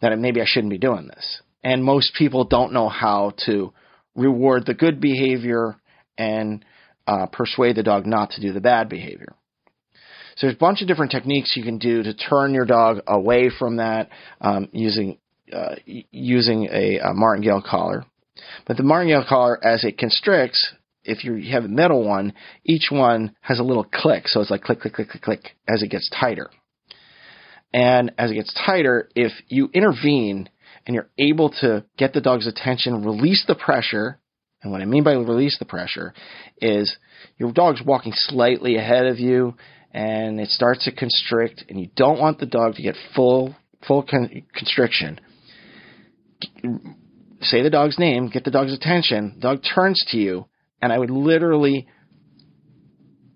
that 0.00 0.18
maybe 0.18 0.40
I 0.40 0.46
shouldn't 0.46 0.72
be 0.72 0.78
doing 0.78 1.06
this. 1.06 1.40
And 1.62 1.84
most 1.84 2.14
people 2.18 2.44
don't 2.44 2.72
know 2.72 2.88
how 2.88 3.34
to 3.46 3.72
reward 4.14 4.66
the 4.66 4.74
good 4.74 5.00
behavior 5.00 5.76
and 6.18 6.64
uh, 7.06 7.26
persuade 7.26 7.76
the 7.76 7.82
dog 7.82 8.06
not 8.06 8.30
to 8.30 8.40
do 8.40 8.52
the 8.52 8.60
bad 8.60 8.88
behavior. 8.88 9.34
So 10.36 10.46
there's 10.46 10.56
a 10.56 10.58
bunch 10.58 10.82
of 10.82 10.88
different 10.88 11.12
techniques 11.12 11.54
you 11.56 11.62
can 11.62 11.78
do 11.78 12.02
to 12.02 12.14
turn 12.14 12.54
your 12.54 12.64
dog 12.64 13.00
away 13.06 13.50
from 13.56 13.76
that 13.76 14.08
um, 14.40 14.68
using 14.72 15.18
uh, 15.52 15.74
using 15.84 16.68
a, 16.72 16.98
a 16.98 17.12
martingale 17.12 17.62
collar. 17.62 18.06
But 18.66 18.78
the 18.78 18.82
martingale 18.82 19.24
collar, 19.28 19.62
as 19.62 19.84
it 19.84 19.98
constricts, 19.98 20.72
if 21.04 21.24
you 21.24 21.52
have 21.52 21.64
a 21.64 21.68
metal 21.68 22.06
one, 22.06 22.34
each 22.64 22.88
one 22.90 23.34
has 23.40 23.58
a 23.58 23.64
little 23.64 23.84
click. 23.84 24.28
So 24.28 24.40
it's 24.40 24.50
like 24.50 24.62
click, 24.62 24.80
click, 24.80 24.94
click, 24.94 25.08
click, 25.08 25.22
click 25.22 25.56
as 25.68 25.82
it 25.82 25.88
gets 25.90 26.10
tighter. 26.10 26.50
And 27.72 28.12
as 28.18 28.30
it 28.30 28.34
gets 28.34 28.54
tighter, 28.66 29.08
if 29.14 29.32
you 29.48 29.70
intervene 29.72 30.48
and 30.86 30.94
you're 30.94 31.10
able 31.18 31.50
to 31.60 31.84
get 31.96 32.12
the 32.12 32.20
dog's 32.20 32.46
attention, 32.46 33.04
release 33.04 33.44
the 33.46 33.54
pressure, 33.54 34.18
and 34.62 34.70
what 34.70 34.80
I 34.80 34.84
mean 34.84 35.02
by 35.02 35.14
release 35.14 35.58
the 35.58 35.64
pressure 35.64 36.14
is 36.60 36.96
your 37.38 37.52
dog's 37.52 37.82
walking 37.84 38.12
slightly 38.14 38.76
ahead 38.76 39.06
of 39.06 39.18
you 39.18 39.54
and 39.92 40.40
it 40.40 40.50
starts 40.50 40.84
to 40.84 40.92
constrict 40.92 41.64
and 41.68 41.80
you 41.80 41.88
don't 41.96 42.20
want 42.20 42.38
the 42.38 42.46
dog 42.46 42.76
to 42.76 42.82
get 42.82 42.96
full 43.14 43.56
full 43.86 44.04
con- 44.04 44.44
constriction. 44.54 45.20
Say 47.40 47.62
the 47.62 47.70
dog's 47.70 47.98
name, 47.98 48.28
get 48.28 48.44
the 48.44 48.52
dog's 48.52 48.72
attention. 48.72 49.38
Dog 49.40 49.62
turns 49.74 50.00
to 50.08 50.16
you 50.16 50.46
and 50.82 50.92
I 50.92 50.98
would 50.98 51.10
literally 51.10 51.86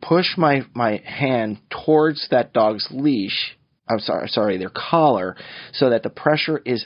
push 0.03 0.37
my 0.37 0.63
my 0.75 1.01
hand 1.05 1.59
towards 1.71 2.29
that 2.31 2.53
dog's 2.53 2.89
leash. 2.91 3.57
I'm 3.89 4.01
sorry, 4.01 4.29
sorry, 4.29 4.59
their 4.59 4.71
collar, 4.71 5.37
so 5.73 5.91
that 5.91 6.03
the 6.03 6.11
pressure 6.11 6.61
is 6.67 6.85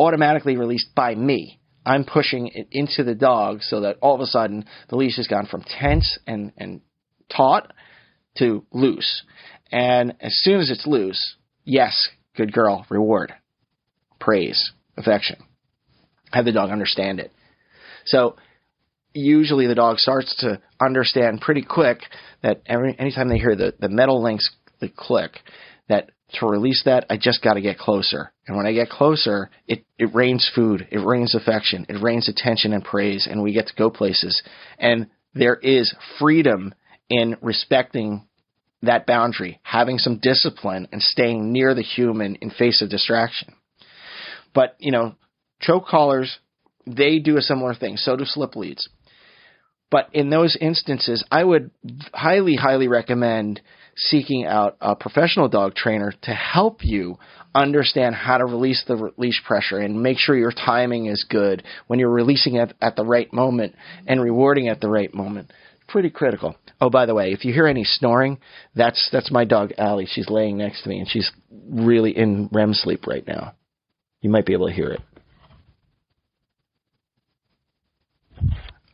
automatically 0.00 0.56
released 0.56 0.94
by 0.94 1.14
me. 1.14 1.60
I'm 1.84 2.04
pushing 2.04 2.48
it 2.48 2.68
into 2.70 3.04
the 3.04 3.14
dog 3.14 3.62
so 3.62 3.80
that 3.82 3.98
all 4.00 4.14
of 4.14 4.20
a 4.20 4.26
sudden 4.26 4.64
the 4.88 4.96
leash 4.96 5.16
has 5.16 5.26
gone 5.26 5.46
from 5.46 5.62
tense 5.62 6.18
and, 6.26 6.52
and 6.56 6.80
taut 7.34 7.72
to 8.38 8.64
loose. 8.72 9.22
And 9.70 10.14
as 10.20 10.32
soon 10.42 10.60
as 10.60 10.70
it's 10.70 10.86
loose, 10.86 11.36
yes, 11.64 12.08
good 12.36 12.52
girl, 12.52 12.86
reward, 12.88 13.32
praise, 14.20 14.72
affection. 14.96 15.36
Have 16.32 16.44
the 16.44 16.52
dog 16.52 16.70
understand 16.70 17.20
it. 17.20 17.32
So 18.06 18.36
usually 19.18 19.66
the 19.66 19.74
dog 19.74 19.98
starts 19.98 20.34
to 20.40 20.60
understand 20.80 21.40
pretty 21.40 21.62
quick 21.62 22.00
that 22.42 22.62
every 22.66 22.98
anytime 22.98 23.28
they 23.28 23.38
hear 23.38 23.56
the, 23.56 23.74
the 23.78 23.88
metal 23.88 24.22
links 24.22 24.48
the 24.80 24.88
click, 24.88 25.38
that 25.88 26.10
to 26.34 26.46
release 26.46 26.82
that, 26.84 27.06
I 27.08 27.16
just 27.16 27.42
got 27.42 27.54
to 27.54 27.60
get 27.60 27.78
closer. 27.78 28.32
And 28.46 28.56
when 28.56 28.66
I 28.66 28.72
get 28.72 28.90
closer, 28.90 29.50
it, 29.66 29.84
it 29.98 30.14
rains 30.14 30.50
food, 30.54 30.86
it 30.90 30.98
rains 30.98 31.34
affection, 31.34 31.86
it 31.88 32.02
rains 32.02 32.28
attention 32.28 32.72
and 32.72 32.84
praise, 32.84 33.26
and 33.28 33.42
we 33.42 33.52
get 33.52 33.66
to 33.68 33.74
go 33.74 33.90
places. 33.90 34.42
And 34.78 35.08
there 35.34 35.56
is 35.56 35.94
freedom 36.18 36.74
in 37.08 37.36
respecting 37.40 38.26
that 38.82 39.06
boundary, 39.06 39.58
having 39.62 39.98
some 39.98 40.18
discipline, 40.18 40.88
and 40.92 41.02
staying 41.02 41.52
near 41.52 41.74
the 41.74 41.82
human 41.82 42.36
in 42.36 42.50
face 42.50 42.82
of 42.82 42.90
distraction. 42.90 43.54
But, 44.54 44.76
you 44.78 44.92
know, 44.92 45.14
choke 45.60 45.86
collars, 45.86 46.38
they 46.86 47.18
do 47.18 47.36
a 47.36 47.42
similar 47.42 47.74
thing. 47.74 47.96
So 47.96 48.16
do 48.16 48.24
slip 48.24 48.54
leads. 48.54 48.88
But 49.90 50.10
in 50.12 50.30
those 50.30 50.56
instances, 50.60 51.24
I 51.30 51.42
would 51.42 51.70
highly, 52.12 52.56
highly 52.56 52.88
recommend 52.88 53.60
seeking 53.96 54.44
out 54.44 54.76
a 54.80 54.94
professional 54.94 55.48
dog 55.48 55.74
trainer 55.74 56.12
to 56.22 56.30
help 56.30 56.84
you 56.84 57.18
understand 57.54 58.14
how 58.14 58.38
to 58.38 58.44
release 58.44 58.84
the 58.86 59.12
leash 59.16 59.42
pressure 59.44 59.78
and 59.78 60.02
make 60.02 60.18
sure 60.18 60.36
your 60.36 60.52
timing 60.52 61.06
is 61.06 61.24
good 61.28 61.62
when 61.86 61.98
you're 61.98 62.10
releasing 62.10 62.56
it 62.56 62.74
at 62.80 62.96
the 62.96 63.04
right 63.04 63.32
moment 63.32 63.74
and 64.06 64.20
rewarding 64.20 64.68
at 64.68 64.80
the 64.80 64.88
right 64.88 65.12
moment. 65.12 65.52
Pretty 65.88 66.10
critical. 66.10 66.54
Oh, 66.80 66.90
by 66.90 67.06
the 67.06 67.14
way, 67.14 67.32
if 67.32 67.44
you 67.44 67.52
hear 67.52 67.66
any 67.66 67.82
snoring, 67.82 68.38
that's 68.76 69.08
that's 69.10 69.32
my 69.32 69.44
dog 69.44 69.72
Allie. 69.78 70.06
She's 70.06 70.28
laying 70.28 70.58
next 70.58 70.82
to 70.82 70.88
me 70.90 70.98
and 70.98 71.08
she's 71.08 71.32
really 71.50 72.16
in 72.16 72.48
REM 72.52 72.74
sleep 72.74 73.06
right 73.06 73.26
now. 73.26 73.54
You 74.20 74.30
might 74.30 74.46
be 74.46 74.52
able 74.52 74.68
to 74.68 74.74
hear 74.74 74.90
it. 74.90 75.00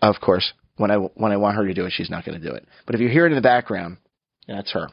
Of 0.01 0.17
course, 0.21 0.53
when 0.77 0.91
I 0.91 0.97
when 0.97 1.33
I 1.33 1.37
want 1.37 1.57
her 1.57 1.67
to 1.67 1.75
do 1.75 1.87
it, 1.87 1.93
she's 1.95 2.11
not 2.11 2.25
going 2.25 2.41
to 2.41 2.47
do 2.47 2.55
it. 2.55 2.67
But 2.87 2.95
if 2.95 3.01
you 3.01 3.09
hear 3.09 3.27
it 3.27 3.31
in 3.31 3.37
the 3.37 3.43
background, 3.43 3.99
that's 4.47 4.73
her. 4.73 4.89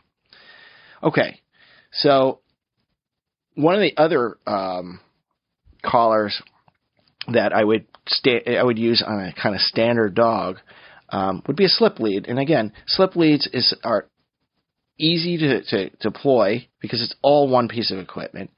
Okay, 1.03 1.39
so 1.91 2.39
one 3.55 3.75
of 3.75 3.81
the 3.81 3.93
other 3.97 4.37
um, 4.45 4.99
collars 5.83 6.41
that 7.33 7.53
I 7.53 7.63
would 7.63 7.85
sta- 8.07 8.57
I 8.57 8.63
would 8.63 8.79
use 8.79 9.03
on 9.05 9.19
a 9.19 9.33
kind 9.33 9.55
of 9.55 9.61
standard 9.61 10.15
dog 10.15 10.57
um, 11.09 11.43
would 11.47 11.55
be 11.55 11.65
a 11.65 11.69
slip 11.69 11.99
lead. 11.99 12.27
And 12.27 12.39
again, 12.39 12.73
slip 12.87 13.15
leads 13.15 13.47
is 13.51 13.75
are 13.83 14.07
easy 14.97 15.37
to, 15.37 15.63
to 15.63 15.89
deploy 15.97 16.67
because 16.79 17.01
it's 17.01 17.15
all 17.21 17.49
one 17.49 17.67
piece 17.67 17.91
of 17.91 17.99
equipment. 17.99 18.51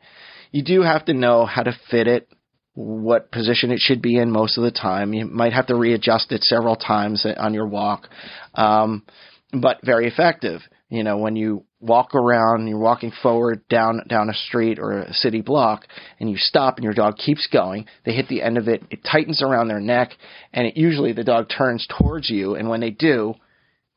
You 0.51 0.63
do 0.63 0.81
have 0.81 1.05
to 1.05 1.13
know 1.13 1.45
how 1.45 1.63
to 1.63 1.75
fit 1.89 2.07
it 2.07 2.27
what 2.75 3.31
position 3.31 3.71
it 3.71 3.79
should 3.79 4.01
be 4.01 4.17
in 4.17 4.31
most 4.31 4.57
of 4.57 4.63
the 4.63 4.71
time. 4.71 5.13
You 5.13 5.25
might 5.25 5.53
have 5.53 5.67
to 5.67 5.75
readjust 5.75 6.31
it 6.31 6.43
several 6.43 6.75
times 6.75 7.25
on 7.37 7.53
your 7.53 7.67
walk, 7.67 8.07
um, 8.55 9.03
but 9.51 9.79
very 9.83 10.07
effective. 10.07 10.61
You 10.89 11.03
know, 11.03 11.17
when 11.17 11.35
you 11.35 11.65
walk 11.79 12.15
around, 12.15 12.67
you're 12.67 12.79
walking 12.79 13.11
forward 13.21 13.67
down 13.67 14.01
down 14.07 14.29
a 14.29 14.33
street 14.33 14.79
or 14.79 14.99
a 14.99 15.13
city 15.13 15.41
block, 15.41 15.85
and 16.19 16.29
you 16.29 16.37
stop, 16.37 16.77
and 16.77 16.83
your 16.83 16.93
dog 16.93 17.17
keeps 17.17 17.47
going. 17.51 17.87
They 18.05 18.13
hit 18.13 18.27
the 18.27 18.41
end 18.41 18.57
of 18.57 18.67
it, 18.67 18.83
it 18.89 18.99
tightens 19.03 19.41
around 19.41 19.67
their 19.67 19.79
neck, 19.79 20.11
and 20.53 20.67
it, 20.67 20.77
usually 20.77 21.13
the 21.13 21.23
dog 21.23 21.49
turns 21.49 21.87
towards 21.99 22.29
you. 22.29 22.55
And 22.55 22.69
when 22.69 22.79
they 22.79 22.91
do, 22.91 23.35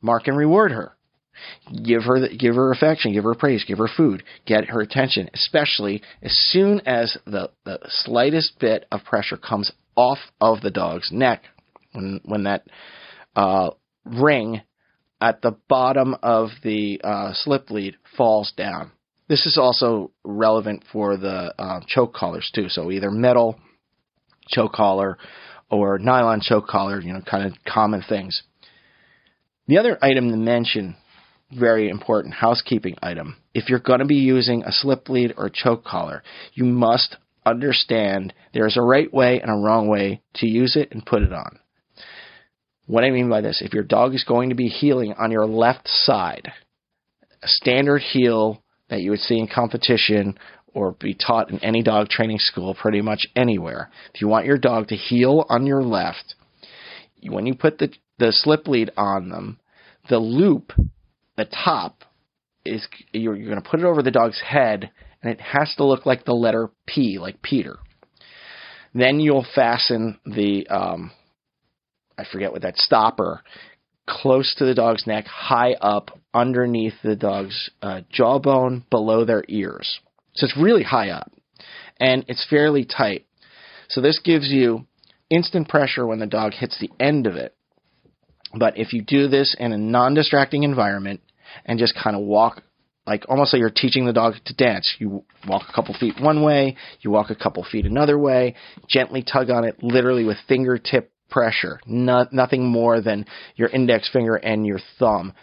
mark 0.01 0.27
and 0.27 0.37
reward 0.37 0.71
her. 0.71 0.96
Give 1.83 2.03
her 2.03 2.19
the, 2.19 2.37
give 2.37 2.55
her 2.55 2.71
affection, 2.71 3.13
give 3.13 3.23
her 3.23 3.35
praise, 3.35 3.63
give 3.65 3.77
her 3.77 3.89
food, 3.95 4.23
get 4.45 4.65
her 4.65 4.81
attention. 4.81 5.29
Especially 5.33 6.01
as 6.21 6.31
soon 6.51 6.81
as 6.85 7.17
the 7.25 7.51
the 7.65 7.79
slightest 7.87 8.59
bit 8.59 8.85
of 8.91 9.03
pressure 9.03 9.37
comes 9.37 9.71
off 9.95 10.19
of 10.39 10.61
the 10.61 10.71
dog's 10.71 11.11
neck, 11.11 11.43
when 11.93 12.21
when 12.25 12.43
that 12.43 12.65
uh, 13.35 13.71
ring 14.05 14.61
at 15.19 15.41
the 15.41 15.57
bottom 15.67 16.15
of 16.21 16.49
the 16.63 17.01
uh, 17.03 17.31
slip 17.33 17.69
lead 17.69 17.95
falls 18.15 18.53
down. 18.55 18.91
This 19.27 19.45
is 19.45 19.57
also 19.57 20.11
relevant 20.23 20.83
for 20.91 21.17
the 21.17 21.53
uh, 21.57 21.81
choke 21.87 22.13
collars 22.13 22.49
too. 22.53 22.69
So 22.69 22.91
either 22.91 23.11
metal 23.11 23.59
choke 24.47 24.73
collar 24.73 25.17
or 25.69 25.99
nylon 25.99 26.41
choke 26.41 26.67
collar, 26.67 27.01
you 27.01 27.13
know, 27.13 27.21
kind 27.21 27.45
of 27.45 27.53
common 27.67 28.03
things. 28.07 28.41
The 29.67 29.79
other 29.79 29.97
item 30.01 30.29
to 30.31 30.37
mention, 30.37 30.95
very 31.51 31.89
important 31.89 32.33
housekeeping 32.33 32.95
item. 33.01 33.37
If 33.53 33.69
you're 33.69 33.79
going 33.79 33.99
to 33.99 34.05
be 34.05 34.15
using 34.15 34.63
a 34.63 34.71
slip 34.71 35.09
lead 35.09 35.33
or 35.37 35.49
choke 35.49 35.85
collar, 35.85 36.23
you 36.53 36.65
must 36.65 37.15
understand 37.45 38.33
there's 38.53 38.77
a 38.77 38.81
right 38.81 39.11
way 39.13 39.39
and 39.39 39.49
a 39.49 39.55
wrong 39.55 39.87
way 39.87 40.21
to 40.35 40.47
use 40.47 40.75
it 40.75 40.89
and 40.91 41.05
put 41.05 41.23
it 41.23 41.31
on. 41.31 41.59
What 42.85 43.03
I 43.03 43.11
mean 43.11 43.29
by 43.29 43.41
this, 43.41 43.61
if 43.61 43.73
your 43.73 43.83
dog 43.83 44.13
is 44.13 44.23
going 44.23 44.49
to 44.49 44.55
be 44.55 44.67
heeling 44.67 45.13
on 45.13 45.31
your 45.31 45.45
left 45.45 45.87
side, 45.87 46.51
a 47.43 47.47
standard 47.47 48.01
heel 48.01 48.63
that 48.89 49.01
you 49.01 49.11
would 49.11 49.19
see 49.19 49.37
in 49.37 49.47
competition 49.47 50.37
or 50.73 50.93
be 50.93 51.13
taught 51.13 51.49
in 51.49 51.59
any 51.59 51.83
dog 51.83 52.07
training 52.07 52.39
school 52.39 52.75
pretty 52.75 53.01
much 53.01 53.27
anywhere. 53.35 53.89
If 54.13 54.21
you 54.21 54.27
want 54.27 54.45
your 54.45 54.57
dog 54.57 54.87
to 54.89 54.95
heel 54.95 55.45
on 55.49 55.65
your 55.65 55.83
left, 55.83 56.35
when 57.23 57.45
you 57.45 57.55
put 57.55 57.77
the, 57.79 57.91
the 58.19 58.31
slip 58.31 58.67
lead 58.67 58.91
on 58.95 59.29
them, 59.29 59.59
the 60.09 60.19
loop, 60.19 60.71
the 61.37 61.45
top, 61.45 62.03
is 62.65 62.85
you're, 63.13 63.35
you're 63.35 63.49
going 63.49 63.61
to 63.61 63.69
put 63.69 63.79
it 63.79 63.85
over 63.85 64.01
the 64.01 64.11
dog's 64.11 64.41
head 64.41 64.91
and 65.21 65.31
it 65.31 65.39
has 65.41 65.73
to 65.77 65.85
look 65.85 66.05
like 66.05 66.25
the 66.25 66.33
letter 66.33 66.69
P, 66.85 67.17
like 67.19 67.41
Peter. 67.41 67.77
Then 68.93 69.19
you'll 69.19 69.45
fasten 69.55 70.19
the 70.25 70.67
um, 70.67 71.11
I 72.17 72.25
forget 72.31 72.51
what 72.51 72.63
that 72.63 72.77
stopper 72.77 73.43
close 74.07 74.55
to 74.57 74.65
the 74.65 74.73
dog's 74.73 75.05
neck, 75.05 75.25
high 75.25 75.73
up 75.73 76.17
underneath 76.33 76.93
the 77.03 77.15
dog's 77.15 77.69
uh, 77.81 78.01
jawbone, 78.09 78.85
below 78.89 79.25
their 79.25 79.43
ears. 79.49 79.99
So 80.33 80.45
it's 80.45 80.57
really 80.57 80.83
high 80.83 81.09
up, 81.09 81.31
and 81.99 82.23
it's 82.27 82.45
fairly 82.49 82.85
tight. 82.85 83.25
So 83.89 84.01
this 84.01 84.19
gives 84.23 84.47
you 84.47 84.85
instant 85.29 85.67
pressure 85.67 86.07
when 86.07 86.19
the 86.19 86.25
dog 86.25 86.53
hits 86.53 86.79
the 86.79 86.89
end 86.99 87.27
of 87.27 87.35
it. 87.35 87.53
But 88.57 88.77
if 88.77 88.93
you 88.93 89.01
do 89.01 89.27
this 89.27 89.55
in 89.59 89.73
a 89.73 89.77
non-distracting 89.77 90.63
environment 90.63 91.21
and 91.65 91.79
just 91.79 91.95
kind 91.95 92.15
of 92.15 92.23
walk 92.23 92.61
like 93.07 93.23
almost 93.29 93.53
like 93.53 93.61
you're 93.61 93.69
teaching 93.69 94.05
the 94.05 94.13
dog 94.13 94.33
to 94.45 94.53
dance. 94.53 94.95
You 94.99 95.23
walk 95.47 95.63
a 95.69 95.73
couple 95.73 95.95
feet 95.97 96.15
one 96.19 96.43
way, 96.43 96.75
you 96.99 97.09
walk 97.09 97.29
a 97.29 97.35
couple 97.35 97.63
feet 97.63 97.85
another 97.85 98.19
way, 98.19 98.55
gently 98.87 99.23
tug 99.23 99.49
on 99.49 99.63
it, 99.63 99.81
literally 99.81 100.25
with 100.25 100.37
fingertip 100.47 101.11
pressure, 101.29 101.79
not, 101.85 102.33
nothing 102.33 102.65
more 102.65 103.01
than 103.01 103.25
your 103.55 103.69
index 103.69 104.09
finger 104.11 104.35
and 104.35 104.65
your 104.65 104.79
thumb. 104.99 105.33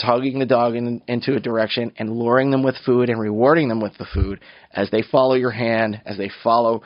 Tugging 0.00 0.40
the 0.40 0.46
dog 0.46 0.74
in, 0.74 1.02
into 1.06 1.36
a 1.36 1.40
direction 1.40 1.92
and 1.98 2.10
luring 2.10 2.50
them 2.50 2.64
with 2.64 2.74
food 2.84 3.08
and 3.08 3.20
rewarding 3.20 3.68
them 3.68 3.80
with 3.80 3.96
the 3.98 4.06
food 4.12 4.40
as 4.72 4.90
they 4.90 5.02
follow 5.02 5.34
your 5.34 5.52
hand, 5.52 6.00
as 6.04 6.16
they 6.16 6.30
follow 6.42 6.82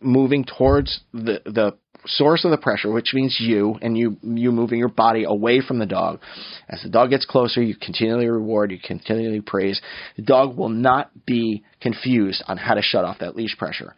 moving 0.00 0.44
towards 0.44 1.00
the, 1.12 1.40
the 1.44 1.76
source 2.06 2.44
of 2.44 2.50
the 2.50 2.58
pressure, 2.58 2.90
which 2.90 3.12
means 3.14 3.36
you, 3.40 3.76
and 3.82 3.96
you 3.96 4.16
you 4.22 4.52
moving 4.52 4.78
your 4.78 4.88
body 4.88 5.24
away 5.24 5.60
from 5.60 5.78
the 5.78 5.86
dog. 5.86 6.20
As 6.68 6.82
the 6.82 6.88
dog 6.88 7.10
gets 7.10 7.26
closer, 7.26 7.62
you 7.62 7.74
continually 7.74 8.26
reward, 8.26 8.70
you 8.70 8.78
continually 8.82 9.40
praise. 9.40 9.80
The 10.16 10.22
dog 10.22 10.56
will 10.56 10.68
not 10.68 11.10
be 11.26 11.64
confused 11.80 12.42
on 12.46 12.56
how 12.56 12.74
to 12.74 12.82
shut 12.82 13.04
off 13.04 13.18
that 13.20 13.36
leash 13.36 13.56
pressure. 13.56 13.94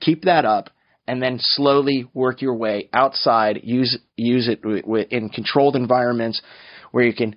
Keep 0.00 0.24
that 0.24 0.44
up, 0.44 0.70
and 1.06 1.22
then 1.22 1.38
slowly 1.40 2.08
work 2.14 2.42
your 2.42 2.54
way 2.54 2.88
outside. 2.92 3.60
Use 3.62 3.98
use 4.16 4.48
it 4.48 4.62
in 5.10 5.28
controlled 5.30 5.76
environments 5.76 6.40
where 6.90 7.04
you 7.04 7.14
can 7.14 7.36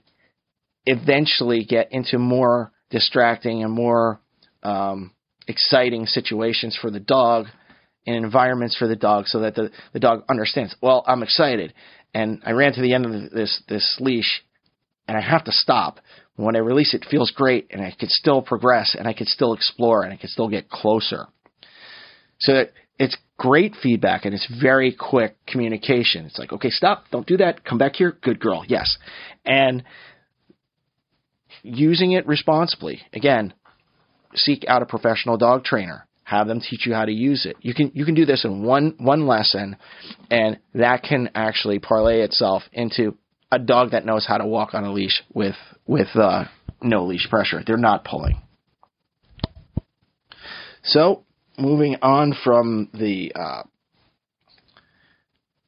eventually 0.85 1.63
get 1.63 1.91
into 1.91 2.17
more 2.17 2.71
distracting 2.89 3.63
and 3.63 3.71
more 3.71 4.19
um, 4.63 5.11
exciting 5.47 6.05
situations 6.05 6.77
for 6.79 6.91
the 6.91 6.99
dog 6.99 7.47
and 8.05 8.15
environments 8.15 8.75
for 8.75 8.87
the 8.87 8.95
dog 8.95 9.27
so 9.27 9.41
that 9.41 9.55
the, 9.55 9.71
the 9.93 9.99
dog 9.99 10.23
understands, 10.29 10.75
well, 10.81 11.03
I'm 11.05 11.23
excited 11.23 11.73
and 12.13 12.41
I 12.45 12.51
ran 12.51 12.73
to 12.73 12.81
the 12.81 12.93
end 12.93 13.05
of 13.05 13.31
this, 13.31 13.61
this 13.67 13.97
leash 13.99 14.43
and 15.07 15.17
I 15.17 15.21
have 15.21 15.43
to 15.45 15.51
stop. 15.51 15.99
When 16.35 16.55
I 16.55 16.59
release 16.59 16.93
it, 16.93 17.03
it 17.03 17.07
feels 17.09 17.31
great 17.31 17.67
and 17.71 17.81
I 17.81 17.93
could 17.97 18.09
still 18.09 18.41
progress 18.41 18.95
and 18.97 19.07
I 19.07 19.13
could 19.13 19.27
still 19.27 19.53
explore 19.53 20.03
and 20.03 20.13
I 20.13 20.17
could 20.17 20.29
still 20.29 20.49
get 20.49 20.69
closer. 20.69 21.27
So 22.39 22.65
it's 22.97 23.17
great 23.37 23.75
feedback 23.81 24.25
and 24.25 24.33
it's 24.33 24.47
very 24.61 24.95
quick 24.97 25.35
communication. 25.45 26.25
It's 26.25 26.39
like, 26.39 26.53
okay, 26.53 26.69
stop, 26.69 27.05
don't 27.11 27.27
do 27.27 27.37
that, 27.37 27.63
come 27.63 27.77
back 27.77 27.95
here, 27.95 28.17
good 28.21 28.39
girl, 28.39 28.63
yes. 28.67 28.97
And 29.45 29.83
using 31.61 32.13
it 32.13 32.25
responsibly. 32.25 33.01
Again, 33.13 33.53
seek 34.33 34.65
out 34.67 34.81
a 34.81 34.85
professional 34.85 35.37
dog 35.37 35.63
trainer. 35.63 36.07
Have 36.31 36.47
them 36.47 36.61
teach 36.61 36.85
you 36.85 36.93
how 36.93 37.03
to 37.03 37.11
use 37.11 37.45
it. 37.45 37.57
You 37.59 37.73
can 37.73 37.91
you 37.93 38.05
can 38.05 38.15
do 38.15 38.23
this 38.25 38.45
in 38.45 38.63
one 38.63 38.95
one 38.99 39.27
lesson, 39.27 39.75
and 40.29 40.59
that 40.73 41.03
can 41.03 41.29
actually 41.35 41.79
parlay 41.79 42.21
itself 42.21 42.63
into 42.71 43.17
a 43.51 43.59
dog 43.59 43.91
that 43.91 44.05
knows 44.05 44.25
how 44.25 44.37
to 44.37 44.45
walk 44.47 44.73
on 44.73 44.85
a 44.85 44.93
leash 44.93 45.23
with 45.33 45.57
with 45.85 46.07
uh, 46.15 46.45
no 46.81 47.03
leash 47.03 47.27
pressure. 47.29 47.61
They're 47.67 47.75
not 47.75 48.05
pulling. 48.05 48.41
So 50.83 51.25
moving 51.57 51.97
on 52.01 52.33
from 52.45 52.89
the 52.93 53.33
uh, 53.35 53.63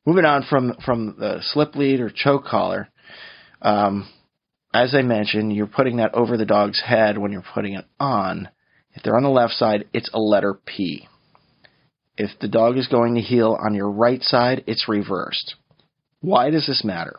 moving 0.05 0.23
on 0.23 0.43
from 0.49 0.77
from 0.85 1.17
the 1.19 1.39
slip 1.41 1.75
lead 1.75 1.99
or 1.99 2.09
choke 2.09 2.45
collar. 2.45 2.87
Um, 3.61 4.07
as 4.73 4.95
I 4.95 5.01
mentioned, 5.01 5.53
you're 5.53 5.67
putting 5.67 5.97
that 5.97 6.13
over 6.13 6.37
the 6.37 6.45
dog's 6.45 6.81
head 6.81 7.17
when 7.17 7.33
you're 7.33 7.43
putting 7.53 7.73
it 7.73 7.85
on. 7.99 8.47
If 8.93 9.03
they're 9.03 9.17
on 9.17 9.23
the 9.23 9.29
left 9.29 9.53
side, 9.53 9.85
it's 9.93 10.09
a 10.13 10.19
letter 10.19 10.53
P. 10.53 11.07
If 12.17 12.31
the 12.39 12.47
dog 12.47 12.77
is 12.77 12.87
going 12.87 13.15
to 13.15 13.21
heel 13.21 13.57
on 13.59 13.73
your 13.73 13.89
right 13.89 14.21
side, 14.21 14.63
it's 14.67 14.87
reversed. 14.87 15.55
Why 16.21 16.51
does 16.51 16.67
this 16.67 16.83
matter? 16.83 17.15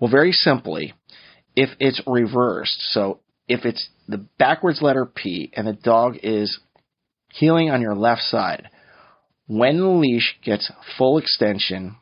Well, 0.00 0.10
very 0.10 0.32
simply, 0.32 0.94
if 1.54 1.70
it's 1.78 2.00
reversed, 2.06 2.80
so 2.92 3.20
if 3.46 3.64
it's 3.64 3.88
the 4.08 4.26
backwards 4.38 4.82
letter 4.82 5.06
P 5.06 5.50
and 5.54 5.66
the 5.66 5.74
dog 5.74 6.16
is 6.22 6.58
heeling 7.34 7.70
on 7.70 7.82
your 7.82 7.94
left 7.94 8.22
side. 8.22 8.68
When 9.46 9.78
the 9.78 9.88
leash 9.88 10.36
gets 10.42 10.70
full 10.96 11.18
extension 11.18 11.96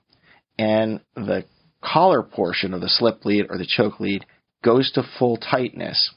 and 0.58 1.00
the 1.16 1.44
collar 1.82 2.22
portion 2.22 2.74
of 2.74 2.80
the 2.80 2.88
slip 2.88 3.24
lead 3.24 3.46
or 3.50 3.58
the 3.58 3.66
choke 3.66 3.98
lead 3.98 4.24
goes 4.62 4.92
to 4.92 5.02
full 5.18 5.36
tightness, 5.36 6.14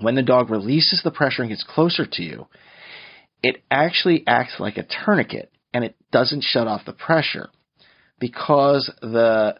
when 0.00 0.14
the 0.14 0.22
dog 0.22 0.50
releases 0.50 1.02
the 1.02 1.10
pressure 1.10 1.42
and 1.42 1.50
gets 1.50 1.64
closer 1.64 2.06
to 2.06 2.22
you, 2.22 2.46
it 3.42 3.62
actually 3.70 4.24
acts 4.26 4.56
like 4.58 4.76
a 4.76 4.86
tourniquet 5.04 5.50
and 5.72 5.84
it 5.84 5.96
doesn't 6.10 6.42
shut 6.42 6.66
off 6.66 6.86
the 6.86 6.92
pressure 6.92 7.48
because 8.18 8.90
the 9.00 9.56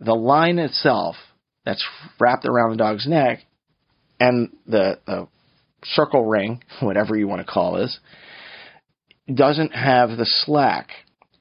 the 0.00 0.14
line 0.14 0.58
itself 0.58 1.16
that's 1.64 1.84
wrapped 2.20 2.44
around 2.44 2.70
the 2.70 2.76
dog's 2.76 3.06
neck 3.06 3.40
and 4.20 4.50
the, 4.66 4.98
the 5.06 5.28
circle 5.84 6.24
ring, 6.24 6.62
whatever 6.80 7.16
you 7.16 7.26
want 7.26 7.44
to 7.44 7.52
call 7.52 7.74
this, 7.74 7.98
doesn't 9.32 9.70
have 9.70 10.10
the 10.10 10.26
slack. 10.26 10.88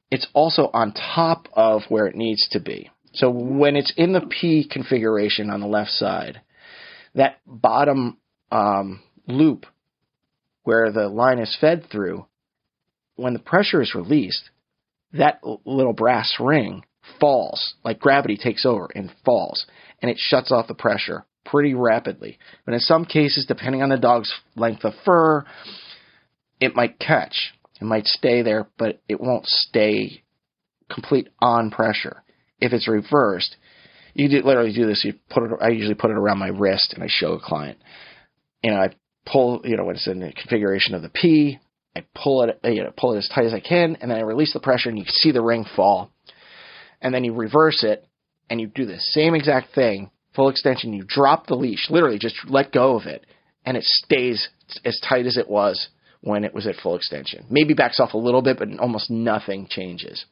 It's 0.10 0.28
also 0.34 0.70
on 0.74 0.94
top 0.94 1.48
of 1.54 1.82
where 1.90 2.08
it 2.08 2.16
needs 2.16 2.48
to 2.52 2.60
be. 2.60 2.90
So 3.14 3.30
when 3.30 3.76
it's 3.76 3.94
in 3.98 4.14
the 4.14 4.22
P 4.22 4.68
configuration 4.70 5.50
on 5.50 5.60
the 5.60 5.68
left 5.68 5.92
side, 5.92 6.42
that 7.16 7.40
bottom 7.46 8.18
um, 8.54 9.02
loop 9.28 9.66
where 10.64 10.92
the 10.92 11.10
line 11.10 11.40
is 11.40 11.58
fed 11.60 11.88
through, 11.92 12.26
when 13.16 13.34
the 13.34 13.40
pressure 13.40 13.82
is 13.82 13.96
released, 13.96 14.50
that 15.12 15.42
little 15.66 15.94
brass 15.94 16.36
ring 16.40 16.84
falls, 17.20 17.74
like 17.84 18.00
gravity 18.00 18.38
takes 18.38 18.66
over 18.66 18.88
and 18.96 19.12
falls, 19.26 19.66
and 20.02 20.10
it 20.10 20.18
shuts 20.18 20.52
off 20.52 20.68
the 20.68 20.74
pressure 20.74 21.26
pretty 21.46 21.74
rapidly. 21.74 22.38
But 22.66 22.76
in 22.76 22.80
some 22.80 23.06
cases, 23.06 23.46
depending 23.46 23.82
on 23.82 23.90
the 23.90 23.98
dog's 23.98 24.34
length 24.56 24.86
of 24.86 24.94
fur, 25.04 25.44
it 26.62 26.76
might 26.76 27.00
catch. 27.00 27.54
It 27.82 27.86
might 27.86 28.06
stay 28.06 28.42
there, 28.42 28.68
but 28.78 29.02
it 29.10 29.20
won't 29.20 29.46
stay 29.46 30.24
complete 30.90 31.28
on 31.40 31.72
pressure. 31.72 32.24
If 32.60 32.72
it's 32.72 32.88
reversed, 32.88 33.58
you 34.14 34.30
literally 34.30 34.74
do 34.74 34.86
this. 34.86 35.04
You 35.04 35.16
put 35.30 35.44
it. 35.44 35.52
I 35.60 35.70
usually 35.70 35.96
put 35.96 36.12
it 36.12 36.18
around 36.18 36.40
my 36.40 36.48
wrist, 36.48 36.94
and 36.94 37.04
I 37.04 37.08
show 37.10 37.34
a 37.34 37.40
client. 37.40 37.80
You 38.64 38.72
know, 38.72 38.78
I 38.78 38.90
pull. 39.26 39.62
You 39.64 39.78
know, 39.78 39.86
when 39.86 39.96
it's 39.96 40.08
in 40.08 40.20
the 40.20 40.32
configuration 40.32 40.96
of 40.96 41.02
the 41.02 41.10
P, 41.10 41.60
I 41.96 42.06
pull 42.16 42.44
it. 42.44 42.60
You 42.64 42.84
know, 42.84 42.94
pull 42.96 43.14
it 43.14 43.20
as 43.20 43.30
tight 43.34 43.46
as 43.46 43.54
I 43.54 43.60
can, 43.60 43.98
and 44.02 44.10
then 44.10 44.18
I 44.18 44.22
release 44.22 44.54
the 44.54 44.60
pressure, 44.60 44.90
and 44.90 44.98
you 44.98 45.06
see 45.08 45.32
the 45.32 45.42
ring 45.42 45.66
fall. 45.76 46.12
And 47.02 47.14
then 47.14 47.24
you 47.24 47.34
reverse 47.34 47.84
it, 47.84 48.08
and 48.50 48.62
you 48.62 48.68
do 48.68 48.86
the 48.86 49.00
same 49.00 49.36
exact 49.36 49.76
thing, 49.76 50.10
full 50.36 50.50
extension. 50.50 50.94
You 50.94 51.04
drop 51.06 51.48
the 51.48 51.56
leash, 51.56 51.90
literally 51.90 52.18
just 52.18 52.36
let 52.48 52.72
go 52.72 52.98
of 52.98 53.06
it, 53.06 53.26
and 53.66 53.76
it 53.76 53.84
stays 53.84 54.48
as 54.86 55.00
tight 55.08 55.26
as 55.26 55.38
it 55.38 55.50
was 55.50 55.90
when 56.22 56.46
it 56.46 56.54
was 56.54 56.66
at 56.66 56.76
full 56.82 56.96
extension. 56.96 57.46
Maybe 57.50 57.74
backs 57.74 58.00
off 58.00 58.14
a 58.14 58.18
little 58.18 58.42
bit, 58.42 58.58
but 58.58 58.70
almost 58.80 59.12
nothing 59.12 59.68
changes. 59.70 60.24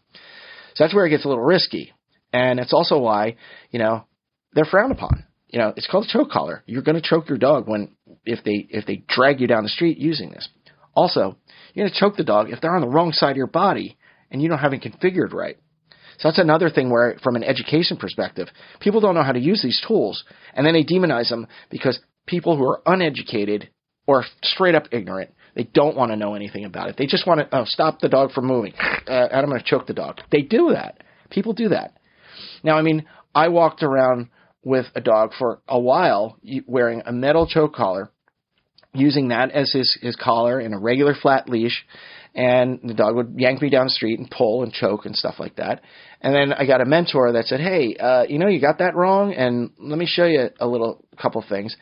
So 0.75 0.85
that's 0.85 0.95
where 0.95 1.05
it 1.05 1.09
gets 1.09 1.25
a 1.25 1.27
little 1.27 1.43
risky. 1.43 1.91
And 2.31 2.61
it's 2.61 2.71
also 2.71 2.97
why, 2.97 3.35
you 3.71 3.79
know, 3.79 4.05
they're 4.53 4.63
frowned 4.63 4.93
upon. 4.93 5.25
You 5.49 5.59
know, 5.59 5.73
it's 5.75 5.87
called 5.87 6.05
a 6.05 6.07
choke 6.07 6.31
collar. 6.31 6.63
You're 6.65 6.81
going 6.81 6.95
to 6.95 7.01
choke 7.01 7.27
your 7.27 7.37
dog 7.37 7.67
when 7.67 7.89
if 8.25 8.43
they 8.43 8.67
if 8.69 8.85
they 8.85 9.03
drag 9.07 9.39
you 9.39 9.47
down 9.47 9.63
the 9.63 9.69
street 9.69 9.97
using 9.97 10.31
this. 10.31 10.47
Also, 10.93 11.37
you're 11.73 11.85
going 11.85 11.93
to 11.93 11.99
choke 11.99 12.17
the 12.17 12.23
dog 12.23 12.49
if 12.49 12.59
they're 12.59 12.75
on 12.75 12.81
the 12.81 12.87
wrong 12.87 13.13
side 13.13 13.31
of 13.31 13.37
your 13.37 13.47
body 13.47 13.97
and 14.29 14.41
you 14.41 14.49
don't 14.49 14.59
have 14.59 14.73
it 14.73 14.81
configured 14.81 15.33
right. 15.33 15.57
So 16.17 16.27
that's 16.27 16.37
another 16.37 16.69
thing 16.69 16.91
where, 16.91 17.17
from 17.23 17.35
an 17.35 17.43
education 17.43 17.97
perspective, 17.97 18.47
people 18.79 19.01
don't 19.01 19.15
know 19.15 19.23
how 19.23 19.31
to 19.31 19.39
use 19.39 19.61
these 19.63 19.81
tools, 19.87 20.23
and 20.53 20.65
then 20.65 20.73
they 20.73 20.83
demonize 20.83 21.29
them 21.29 21.47
because 21.69 21.99
people 22.27 22.57
who 22.57 22.63
are 22.63 22.81
uneducated 22.85 23.69
or 24.05 24.25
straight 24.43 24.75
up 24.75 24.83
ignorant 24.91 25.31
they 25.55 25.63
don't 25.63 25.97
want 25.97 26.11
to 26.11 26.15
know 26.15 26.33
anything 26.33 26.65
about 26.65 26.89
it. 26.89 26.95
They 26.97 27.05
just 27.05 27.27
want 27.27 27.41
to 27.41 27.57
oh, 27.57 27.65
stop 27.65 27.99
the 27.99 28.09
dog 28.09 28.31
from 28.31 28.45
moving, 28.45 28.73
uh, 28.79 29.03
and 29.07 29.33
I'm 29.33 29.49
going 29.49 29.59
to 29.59 29.65
choke 29.65 29.87
the 29.87 29.93
dog. 29.93 30.19
They 30.31 30.41
do 30.41 30.71
that. 30.73 31.03
People 31.29 31.53
do 31.53 31.69
that. 31.69 31.97
Now, 32.63 32.77
I 32.77 32.81
mean, 32.81 33.05
I 33.33 33.49
walked 33.49 33.83
around 33.83 34.29
with 34.63 34.85
a 34.95 35.01
dog 35.01 35.31
for 35.37 35.61
a 35.67 35.79
while 35.79 36.37
wearing 36.67 37.01
a 37.05 37.11
metal 37.11 37.47
choke 37.47 37.73
collar, 37.73 38.11
using 38.93 39.29
that 39.29 39.51
as 39.51 39.71
his, 39.71 39.97
his 40.01 40.15
collar 40.15 40.59
in 40.59 40.73
a 40.73 40.79
regular 40.79 41.15
flat 41.19 41.49
leash, 41.49 41.85
and 42.33 42.79
the 42.83 42.93
dog 42.93 43.15
would 43.15 43.33
yank 43.37 43.61
me 43.61 43.69
down 43.69 43.87
the 43.87 43.91
street 43.91 44.19
and 44.19 44.29
pull 44.29 44.63
and 44.63 44.71
choke 44.71 45.05
and 45.05 45.15
stuff 45.15 45.35
like 45.39 45.55
that. 45.55 45.81
And 46.21 46.33
then 46.33 46.53
I 46.53 46.65
got 46.65 46.81
a 46.81 46.85
mentor 46.85 47.33
that 47.33 47.45
said, 47.45 47.59
"Hey, 47.59 47.95
uh, 47.95 48.23
you 48.23 48.39
know, 48.39 48.47
you 48.47 48.61
got 48.61 48.77
that 48.77 48.95
wrong, 48.95 49.33
and 49.33 49.71
let 49.79 49.97
me 49.97 50.05
show 50.05 50.25
you 50.25 50.49
a 50.59 50.67
little 50.67 51.03
couple 51.21 51.43
things." 51.47 51.75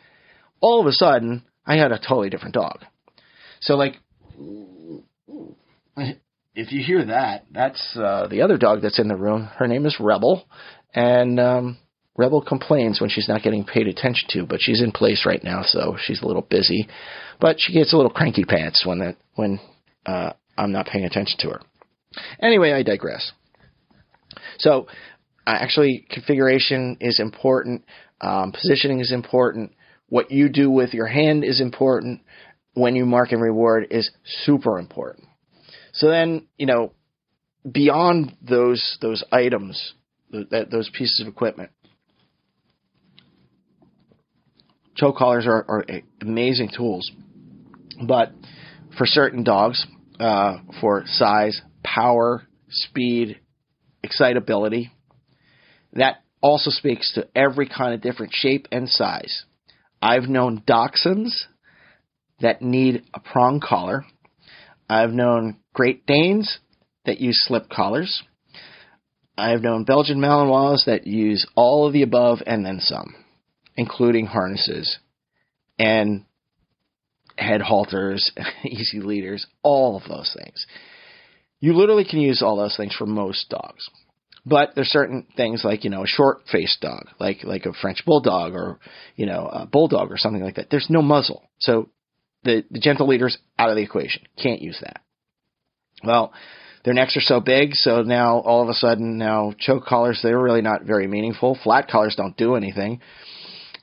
All 0.60 0.80
of 0.80 0.86
a 0.86 0.92
sudden, 0.92 1.44
I 1.66 1.76
had 1.76 1.92
a 1.92 1.98
totally 1.98 2.30
different 2.30 2.54
dog. 2.54 2.84
So 3.60 3.76
like, 3.76 3.96
if 6.54 6.72
you 6.72 6.82
hear 6.82 7.04
that, 7.06 7.46
that's 7.50 7.96
uh, 7.96 8.26
the 8.28 8.42
other 8.42 8.58
dog 8.58 8.82
that's 8.82 8.98
in 8.98 9.08
the 9.08 9.16
room. 9.16 9.48
Her 9.56 9.68
name 9.68 9.86
is 9.86 9.96
Rebel, 10.00 10.44
and 10.94 11.38
um, 11.38 11.78
Rebel 12.16 12.42
complains 12.42 13.00
when 13.00 13.08
she's 13.10 13.28
not 13.28 13.42
getting 13.42 13.64
paid 13.64 13.86
attention 13.86 14.28
to, 14.30 14.46
but 14.46 14.60
she's 14.60 14.82
in 14.82 14.92
place 14.92 15.24
right 15.24 15.42
now, 15.42 15.62
so 15.62 15.96
she's 16.04 16.22
a 16.22 16.26
little 16.26 16.42
busy. 16.42 16.88
But 17.40 17.56
she 17.58 17.72
gets 17.72 17.92
a 17.92 17.96
little 17.96 18.10
cranky 18.10 18.44
pants 18.44 18.84
when 18.84 18.98
that 18.98 19.16
when 19.36 19.60
uh, 20.06 20.32
I'm 20.58 20.72
not 20.72 20.86
paying 20.86 21.04
attention 21.04 21.38
to 21.40 21.50
her. 21.50 21.60
Anyway, 22.42 22.72
I 22.72 22.82
digress. 22.82 23.32
So, 24.58 24.88
uh, 25.46 25.56
actually, 25.58 26.06
configuration 26.10 26.98
is 27.00 27.20
important. 27.20 27.84
Um, 28.20 28.52
positioning 28.52 29.00
is 29.00 29.12
important. 29.12 29.72
What 30.08 30.30
you 30.30 30.48
do 30.48 30.70
with 30.70 30.92
your 30.92 31.06
hand 31.06 31.44
is 31.44 31.60
important 31.60 32.22
when 32.74 32.96
you 32.96 33.06
mark 33.06 33.32
and 33.32 33.40
reward 33.40 33.86
is 33.90 34.10
super 34.44 34.78
important. 34.78 35.26
So 35.92 36.08
then, 36.08 36.48
you 36.58 36.66
know, 36.66 36.92
beyond 37.70 38.36
those 38.42 38.98
those 39.00 39.24
items, 39.32 39.94
that 40.30 40.70
those 40.70 40.90
pieces 40.92 41.20
of 41.20 41.28
equipment, 41.28 41.70
choke 45.00 45.16
collars 45.16 45.46
are, 45.46 45.64
are 45.68 45.84
amazing 46.20 46.70
tools. 46.76 47.10
But 48.06 48.32
for 48.96 49.06
certain 49.06 49.42
dogs, 49.42 49.86
uh, 50.18 50.58
for 50.80 51.04
size, 51.06 51.60
power, 51.82 52.42
speed, 52.68 53.40
excitability, 54.02 54.90
that 55.94 56.22
also 56.42 56.70
speaks 56.70 57.12
to 57.14 57.26
every 57.34 57.68
kind 57.68 57.94
of 57.94 58.00
different 58.00 58.32
shape 58.34 58.68
and 58.70 58.88
size. 58.88 59.44
I've 60.02 60.28
known 60.28 60.62
dachshunds 60.66 61.44
that 62.40 62.62
need 62.62 63.02
a 63.12 63.20
prong 63.20 63.60
collar. 63.60 64.04
I've 64.88 65.12
known 65.12 65.58
Great 65.74 66.06
Danes 66.06 66.58
that 67.04 67.20
use 67.20 67.38
slip 67.46 67.68
collars. 67.68 68.22
I've 69.36 69.62
known 69.62 69.84
Belgian 69.84 70.18
Malinois 70.18 70.84
that 70.86 71.06
use 71.06 71.46
all 71.54 71.86
of 71.86 71.92
the 71.92 72.02
above 72.02 72.38
and 72.46 72.64
then 72.64 72.80
some, 72.80 73.14
including 73.80 74.26
harnesses 74.26 74.98
and 75.78 76.26
head 77.38 77.62
halters, 77.62 78.30
easy 78.62 79.00
leaders, 79.00 79.46
all 79.62 79.96
of 79.96 80.02
those 80.06 80.36
things. 80.38 80.66
You 81.60 81.72
literally 81.72 82.04
can 82.04 82.20
use 82.20 82.42
all 82.42 82.58
those 82.58 82.76
things 82.76 82.94
for 82.94 83.06
most 83.06 83.48
dogs. 83.48 83.88
But 84.44 84.72
there's 84.74 84.90
certain 84.90 85.26
things 85.34 85.62
like, 85.64 85.84
you 85.84 85.88
know, 85.88 86.04
a 86.04 86.06
short 86.06 86.42
faced 86.52 86.82
dog, 86.82 87.06
like 87.18 87.42
like 87.42 87.64
a 87.64 87.72
French 87.72 88.04
bulldog 88.04 88.52
or, 88.52 88.80
you 89.16 89.24
know, 89.24 89.46
a 89.46 89.64
bulldog 89.64 90.12
or 90.12 90.18
something 90.18 90.42
like 90.42 90.56
that. 90.56 90.68
There's 90.70 90.90
no 90.90 91.00
muzzle. 91.00 91.48
So 91.58 91.88
the, 92.44 92.62
the 92.70 92.80
gentle 92.80 93.08
leader's 93.08 93.38
out 93.58 93.70
of 93.70 93.76
the 93.76 93.82
equation. 93.82 94.24
Can't 94.42 94.60
use 94.60 94.78
that. 94.82 95.00
Well, 96.04 96.34
their 96.84 96.94
necks 96.94 97.16
are 97.16 97.22
so 97.22 97.40
big, 97.40 97.70
so 97.72 98.02
now 98.02 98.40
all 98.40 98.62
of 98.62 98.68
a 98.68 98.74
sudden 98.74 99.16
now 99.16 99.54
choke 99.58 99.86
collars 99.86 100.20
they're 100.22 100.38
really 100.38 100.62
not 100.62 100.84
very 100.84 101.06
meaningful. 101.06 101.58
Flat 101.62 101.88
collars 101.88 102.14
don't 102.14 102.36
do 102.36 102.56
anything. 102.56 103.00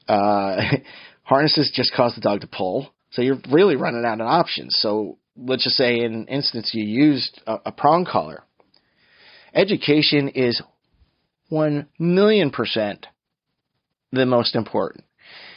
Uh, 0.08 0.62
harnesses 1.24 1.72
just 1.74 1.94
cause 1.94 2.16
the 2.16 2.22
dog 2.22 2.42
to 2.42 2.48
pull, 2.48 2.94
so 3.12 3.22
you're 3.22 3.40
really 3.52 3.76
running 3.76 4.06
out 4.06 4.22
of 4.22 4.28
options. 4.28 4.76
So 4.80 5.18
let's 5.36 5.64
just 5.64 5.76
say 5.76 6.00
in 6.00 6.14
an 6.14 6.28
instance 6.28 6.72
you 6.74 6.84
used 6.84 7.42
a, 7.46 7.58
a 7.68 7.72
prong 7.72 8.06
collar. 8.06 8.44
Education 9.54 10.30
is 10.30 10.62
one 11.50 11.88
million 11.98 12.52
percent 12.52 13.08
the 14.12 14.26
most 14.26 14.56
important. 14.56 15.04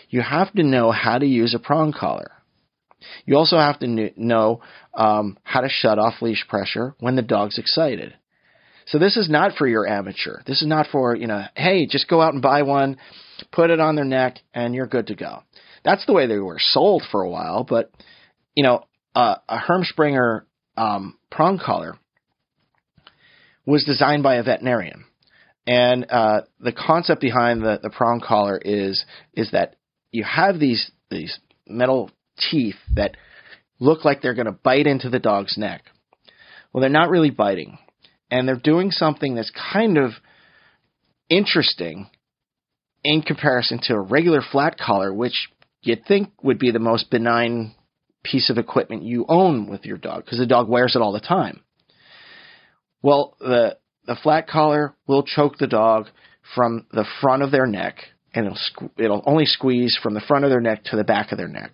You 0.09 0.23
have 0.23 0.53
to 0.55 0.63
know 0.63 0.91
how 0.91 1.19
to 1.19 1.27
use 1.27 1.55
a 1.55 1.59
prong 1.59 1.93
collar. 1.93 2.33
You 3.25 3.37
also 3.37 3.57
have 3.57 3.79
to 3.81 4.11
know 4.17 4.61
um, 4.95 5.39
how 5.43 5.61
to 5.61 5.69
shut 5.69 5.99
off 5.99 6.21
leash 6.21 6.47
pressure 6.49 6.95
when 6.99 7.17
the 7.17 7.23
dog's 7.23 7.59
excited. 7.59 8.15
So 8.87 8.99
this 8.99 9.17
is 9.17 9.31
not 9.31 9.53
for 9.57 9.67
your 9.67 9.87
amateur. 9.87 10.41
This 10.47 10.63
is 10.63 10.69
not 10.69 10.89
for, 10.91 11.15
you 11.15 11.27
know, 11.27 11.45
hey, 11.55 11.87
just 11.87 12.09
go 12.09 12.21
out 12.21 12.35
and 12.35 12.43
buy 12.43 12.63
one, 12.63 12.99
put 13.53 13.71
it 13.71 13.81
on 13.81 13.97
their 13.97 14.05
neck, 14.05 14.39
and 14.55 14.75
you're 14.75 14.87
good 14.87 15.09
to 15.09 15.15
go. 15.15 15.43
That's 15.85 16.05
the 16.07 16.13
way 16.13 16.27
they 16.27 16.39
were 16.39 16.59
sold 16.59 17.03
for 17.11 17.23
a 17.23 17.31
while, 17.31 17.65
but, 17.65 17.91
you 18.55 18.63
know, 18.63 18.85
uh, 19.15 19.37
a 19.49 19.59
Herm 19.59 19.85
Sprenger 19.85 20.47
um, 20.77 21.19
prong 21.31 21.59
collar 21.59 21.97
was 23.67 23.85
designed 23.85 24.23
by 24.23 24.37
a 24.37 24.43
veterinarian. 24.43 25.05
And 25.67 26.07
uh, 26.11 26.43
the 26.59 26.73
concept 26.73 27.21
behind 27.21 27.63
the, 27.63 27.79
the 27.83 27.91
prong 27.91 28.21
collar 28.27 28.59
is 28.59 29.05
is 29.35 29.51
that 29.53 29.77
you 30.11 30.25
have 30.25 30.59
these 30.59 30.91
these 31.11 31.39
metal 31.69 32.11
teeth 32.51 32.77
that 32.95 33.17
look 33.79 34.05
like 34.05 34.23
they're 34.23 34.35
going 34.35 34.47
to 34.47 34.53
bite 34.53 34.87
into 34.87 35.11
the 35.11 35.19
dog's 35.19 35.57
neck. 35.57 35.83
Well, 36.73 36.81
they're 36.81 36.91
not 36.91 37.11
really 37.11 37.31
biting. 37.31 37.79
And 38.31 38.49
they're 38.49 38.57
doing 38.57 38.91
something 38.91 39.35
that's 39.35 39.53
kind 39.73 39.99
of 39.99 40.13
interesting 41.29 42.09
in 43.05 43.23
comparison 43.23 43.81
to 43.85 43.95
a 43.95 44.01
regular 44.01 44.41
flat 44.43 44.79
collar, 44.79 45.13
which 45.13 45.49
you'd 45.83 46.05
think 46.07 46.31
would 46.43 46.59
be 46.59 46.71
the 46.71 46.79
most 46.79 47.11
benign 47.11 47.75
piece 48.23 48.51
of 48.51 48.59
equipment 48.59 49.03
you 49.03 49.25
own 49.29 49.69
with 49.71 49.87
your 49.87 49.97
dog 49.97 50.25
because 50.25 50.39
the 50.39 50.47
dog 50.47 50.69
wears 50.69 50.95
it 50.95 51.03
all 51.03 51.13
the 51.13 51.21
time. 51.21 51.61
Well, 53.03 53.37
the 53.41 53.79
the 54.07 54.17
flat 54.23 54.49
collar 54.49 54.95
will 55.07 55.23
choke 55.23 55.59
the 55.59 55.67
dog 55.67 56.07
from 56.55 56.87
the 56.93 57.07
front 57.21 57.43
of 57.43 57.51
their 57.51 57.67
neck, 57.67 57.97
and 58.35 58.47
it'll 58.47 58.91
it'll 58.99 59.23
only 59.27 59.47
squeeze 59.47 59.99
from 60.03 60.15
the 60.15 60.21
front 60.21 60.45
of 60.45 60.51
their 60.51 60.61
neck 60.61 60.85
to 60.85 60.97
the 60.97 61.05
back 61.05 61.33
of 61.33 61.39
their 61.39 61.49
neck 61.49 61.73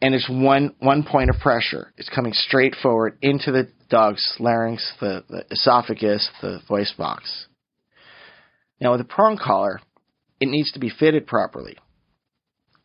and 0.00 0.14
it's 0.14 0.28
one 0.28 0.74
one 0.78 1.02
point 1.02 1.30
of 1.30 1.36
pressure. 1.40 1.92
It's 1.96 2.08
coming 2.08 2.32
straight 2.32 2.74
forward 2.80 3.18
into 3.22 3.50
the 3.50 3.68
dog's 3.90 4.36
larynx, 4.38 4.92
the, 5.00 5.24
the 5.28 5.44
esophagus, 5.50 6.28
the 6.40 6.60
voice 6.68 6.92
box. 6.96 7.46
Now 8.80 8.92
with 8.92 9.00
a 9.00 9.04
prong 9.04 9.38
collar, 9.38 9.80
it 10.40 10.48
needs 10.48 10.72
to 10.72 10.78
be 10.78 10.90
fitted 10.90 11.26
properly. 11.26 11.76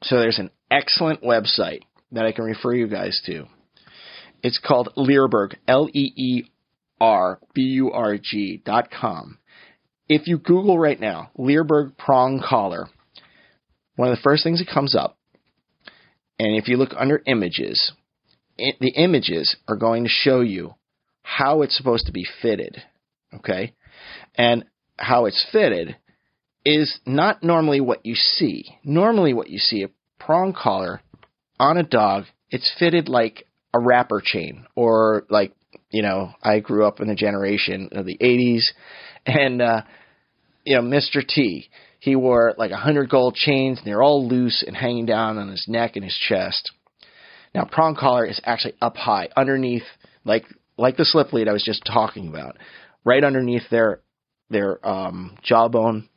So 0.03 0.19
there's 0.19 0.39
an 0.39 0.51
excellent 0.69 1.21
website 1.21 1.81
that 2.11 2.25
I 2.25 2.31
can 2.31 2.45
refer 2.45 2.73
you 2.73 2.87
guys 2.87 3.21
to. 3.25 3.45
It's 4.41 4.59
called 4.63 4.89
Leerburg, 4.97 5.55
L 5.67 5.87
E 5.93 6.11
E 6.15 6.43
R 6.99 7.39
B 7.53 7.61
U 7.61 7.91
R 7.91 8.17
G 8.17 8.61
dot 8.65 8.89
com. 8.91 9.37
If 10.09 10.27
you 10.27 10.37
Google 10.37 10.77
right 10.77 10.99
now, 10.99 11.31
Leerburg 11.37 11.97
prong 11.97 12.43
collar, 12.45 12.87
one 13.95 14.09
of 14.09 14.17
the 14.17 14.21
first 14.21 14.43
things 14.43 14.59
that 14.59 14.73
comes 14.73 14.95
up 14.95 15.17
and 16.39 16.55
if 16.55 16.67
you 16.67 16.77
look 16.77 16.93
under 16.97 17.21
images, 17.25 17.93
it, 18.57 18.75
the 18.79 18.89
images 18.89 19.55
are 19.67 19.75
going 19.75 20.03
to 20.03 20.09
show 20.09 20.41
you 20.41 20.73
how 21.21 21.61
it's 21.61 21.77
supposed 21.77 22.07
to 22.07 22.11
be 22.11 22.27
fitted. 22.41 22.81
Okay? 23.35 23.73
And 24.35 24.65
how 24.97 25.25
it's 25.25 25.45
fitted 25.51 25.95
is 26.65 26.99
not 27.05 27.43
normally 27.43 27.81
what 27.81 28.05
you 28.05 28.15
see. 28.15 28.77
Normally, 28.83 29.33
what 29.33 29.49
you 29.49 29.57
see 29.59 29.83
a 29.83 29.89
prong 30.19 30.53
collar 30.53 31.01
on 31.59 31.77
a 31.77 31.83
dog, 31.83 32.25
it's 32.49 32.71
fitted 32.79 33.09
like 33.09 33.45
a 33.73 33.79
rapper 33.79 34.21
chain, 34.23 34.65
or 34.75 35.25
like 35.29 35.53
you 35.89 36.01
know, 36.01 36.31
I 36.41 36.59
grew 36.59 36.85
up 36.85 36.99
in 36.99 37.07
the 37.07 37.15
generation 37.15 37.89
of 37.91 38.05
the 38.05 38.17
'80s, 38.17 38.63
and 39.25 39.61
uh, 39.61 39.81
you 40.63 40.75
know, 40.75 40.81
Mr. 40.81 41.25
T, 41.27 41.69
he 41.99 42.15
wore 42.15 42.53
like 42.57 42.71
a 42.71 42.77
hundred 42.77 43.09
gold 43.09 43.35
chains, 43.35 43.79
and 43.79 43.87
they're 43.87 44.03
all 44.03 44.27
loose 44.27 44.63
and 44.65 44.75
hanging 44.75 45.05
down 45.05 45.37
on 45.37 45.49
his 45.49 45.65
neck 45.67 45.95
and 45.95 46.05
his 46.05 46.17
chest. 46.29 46.71
Now, 47.53 47.65
prong 47.65 47.95
collar 47.95 48.25
is 48.25 48.41
actually 48.43 48.75
up 48.81 48.97
high, 48.97 49.29
underneath, 49.35 49.83
like 50.23 50.45
like 50.77 50.97
the 50.97 51.05
slip 51.05 51.33
lead 51.33 51.47
I 51.47 51.53
was 51.53 51.63
just 51.63 51.83
talking 51.85 52.27
about, 52.27 52.57
right 53.03 53.23
underneath 53.23 53.69
their 53.69 54.01
their 54.53 54.85
um, 54.87 55.37
jawbone, 55.43 56.07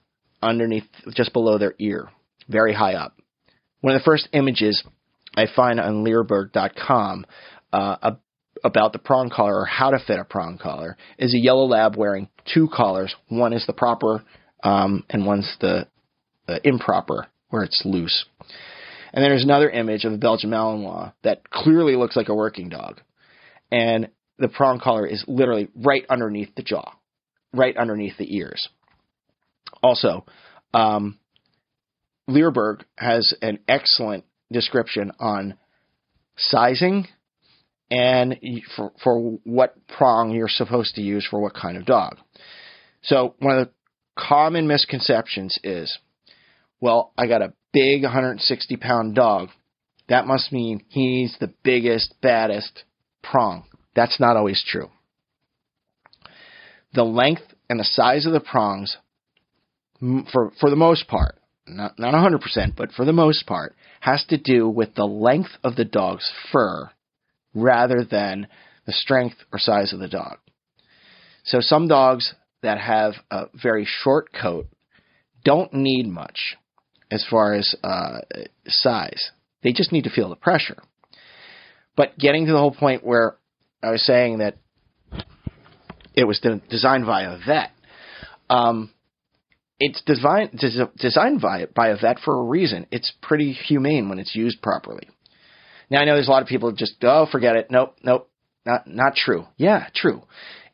underneath, 0.42 0.84
just 1.14 1.32
below 1.32 1.58
their 1.58 1.74
ear, 1.78 2.08
very 2.48 2.72
high 2.72 2.94
up. 2.94 3.16
One 3.80 3.94
of 3.94 4.00
the 4.00 4.04
first 4.04 4.28
images 4.32 4.82
I 5.36 5.46
find 5.54 5.80
on 5.80 6.04
Leerburg.com 6.04 7.26
uh, 7.72 8.10
about 8.64 8.92
the 8.92 8.98
prong 8.98 9.30
collar 9.30 9.60
or 9.60 9.64
how 9.64 9.90
to 9.90 9.98
fit 9.98 10.18
a 10.18 10.24
prong 10.24 10.58
collar 10.58 10.96
is 11.18 11.34
a 11.34 11.38
yellow 11.38 11.64
lab 11.64 11.96
wearing 11.96 12.28
two 12.52 12.68
collars. 12.72 13.14
One 13.28 13.52
is 13.52 13.66
the 13.66 13.72
proper, 13.72 14.22
um, 14.62 15.04
and 15.10 15.26
one's 15.26 15.56
the, 15.60 15.86
the 16.46 16.60
improper, 16.66 17.26
where 17.50 17.64
it's 17.64 17.82
loose. 17.84 18.24
And 19.12 19.22
then 19.22 19.30
there's 19.30 19.44
another 19.44 19.70
image 19.70 20.04
of 20.04 20.12
a 20.12 20.18
Belgian 20.18 20.50
Malinois 20.50 21.12
that 21.22 21.48
clearly 21.50 21.96
looks 21.96 22.16
like 22.16 22.28
a 22.28 22.34
working 22.34 22.68
dog. 22.68 23.00
And 23.70 24.08
the 24.38 24.48
prong 24.48 24.80
collar 24.80 25.06
is 25.06 25.24
literally 25.26 25.68
right 25.74 26.04
underneath 26.08 26.54
the 26.54 26.62
jaw, 26.62 26.92
right 27.56 27.76
underneath 27.76 28.16
the 28.18 28.36
ears. 28.36 28.68
Also, 29.82 30.24
um, 30.74 31.18
Leerburg 32.28 32.84
has 32.96 33.34
an 33.42 33.58
excellent 33.68 34.24
description 34.50 35.12
on 35.18 35.54
sizing 36.36 37.06
and 37.90 38.36
for, 38.74 38.92
for 39.02 39.38
what 39.44 39.76
prong 39.86 40.32
you're 40.32 40.48
supposed 40.48 40.96
to 40.96 41.02
use 41.02 41.26
for 41.28 41.40
what 41.40 41.54
kind 41.54 41.76
of 41.76 41.86
dog. 41.86 42.16
So 43.02 43.34
one 43.38 43.58
of 43.58 43.66
the 43.66 43.72
common 44.18 44.66
misconceptions 44.66 45.58
is, 45.62 45.96
well, 46.80 47.12
I 47.16 47.26
got 47.26 47.42
a 47.42 47.52
big 47.72 48.02
160 48.02 48.76
pound 48.76 49.14
dog. 49.14 49.48
That 50.08 50.26
must 50.26 50.52
mean 50.52 50.84
he's 50.88 51.36
the 51.38 51.52
biggest, 51.62 52.14
baddest 52.20 52.84
prong. 53.22 53.64
That's 53.94 54.20
not 54.20 54.36
always 54.36 54.62
true. 54.66 54.90
The 56.96 57.04
length 57.04 57.42
and 57.70 57.78
the 57.78 57.84
size 57.84 58.26
of 58.26 58.32
the 58.32 58.40
prongs, 58.40 58.96
for, 60.00 60.50
for 60.58 60.68
the 60.70 60.76
most 60.76 61.06
part, 61.06 61.36
not, 61.68 61.98
not 61.98 62.14
100%, 62.14 62.74
but 62.76 62.90
for 62.92 63.04
the 63.04 63.12
most 63.12 63.46
part, 63.46 63.76
has 64.00 64.24
to 64.30 64.38
do 64.38 64.68
with 64.68 64.94
the 64.94 65.04
length 65.04 65.50
of 65.62 65.76
the 65.76 65.84
dog's 65.84 66.30
fur 66.50 66.90
rather 67.54 68.04
than 68.04 68.48
the 68.86 68.92
strength 68.92 69.36
or 69.52 69.58
size 69.58 69.92
of 69.92 69.98
the 69.98 70.08
dog. 70.08 70.38
So 71.44 71.58
some 71.60 71.86
dogs 71.86 72.34
that 72.62 72.78
have 72.78 73.14
a 73.30 73.44
very 73.54 73.86
short 73.86 74.32
coat 74.32 74.66
don't 75.44 75.72
need 75.72 76.08
much 76.08 76.56
as 77.10 77.24
far 77.28 77.54
as 77.54 77.74
uh, 77.84 78.18
size. 78.66 79.30
They 79.62 79.72
just 79.72 79.92
need 79.92 80.04
to 80.04 80.10
feel 80.10 80.28
the 80.28 80.36
pressure. 80.36 80.82
But 81.96 82.18
getting 82.18 82.46
to 82.46 82.52
the 82.52 82.58
whole 82.58 82.74
point 82.74 83.04
where 83.04 83.36
I 83.82 83.90
was 83.90 84.04
saying 84.04 84.38
that 84.38 84.56
it 86.16 86.24
was 86.24 86.40
designed 86.70 87.06
by 87.06 87.22
a 87.22 87.38
vet, 87.46 87.70
um, 88.48 88.90
it's 89.78 90.02
designed 90.06 90.58
designed 90.96 91.40
by, 91.40 91.66
by 91.74 91.88
a 91.88 91.96
vet 91.96 92.18
for 92.24 92.40
a 92.40 92.44
reason. 92.44 92.86
It's 92.90 93.12
pretty 93.22 93.52
humane 93.52 94.08
when 94.08 94.18
it's 94.18 94.34
used 94.34 94.62
properly. 94.62 95.08
Now 95.90 96.00
I 96.00 96.04
know 96.06 96.14
there's 96.14 96.28
a 96.28 96.30
lot 96.30 96.42
of 96.42 96.48
people 96.48 96.72
just 96.72 96.94
oh 97.02 97.26
forget 97.30 97.56
it. 97.56 97.70
Nope, 97.70 97.96
nope, 98.02 98.30
not 98.64 98.86
not 98.86 99.14
true. 99.14 99.44
Yeah, 99.58 99.86
true. 99.94 100.22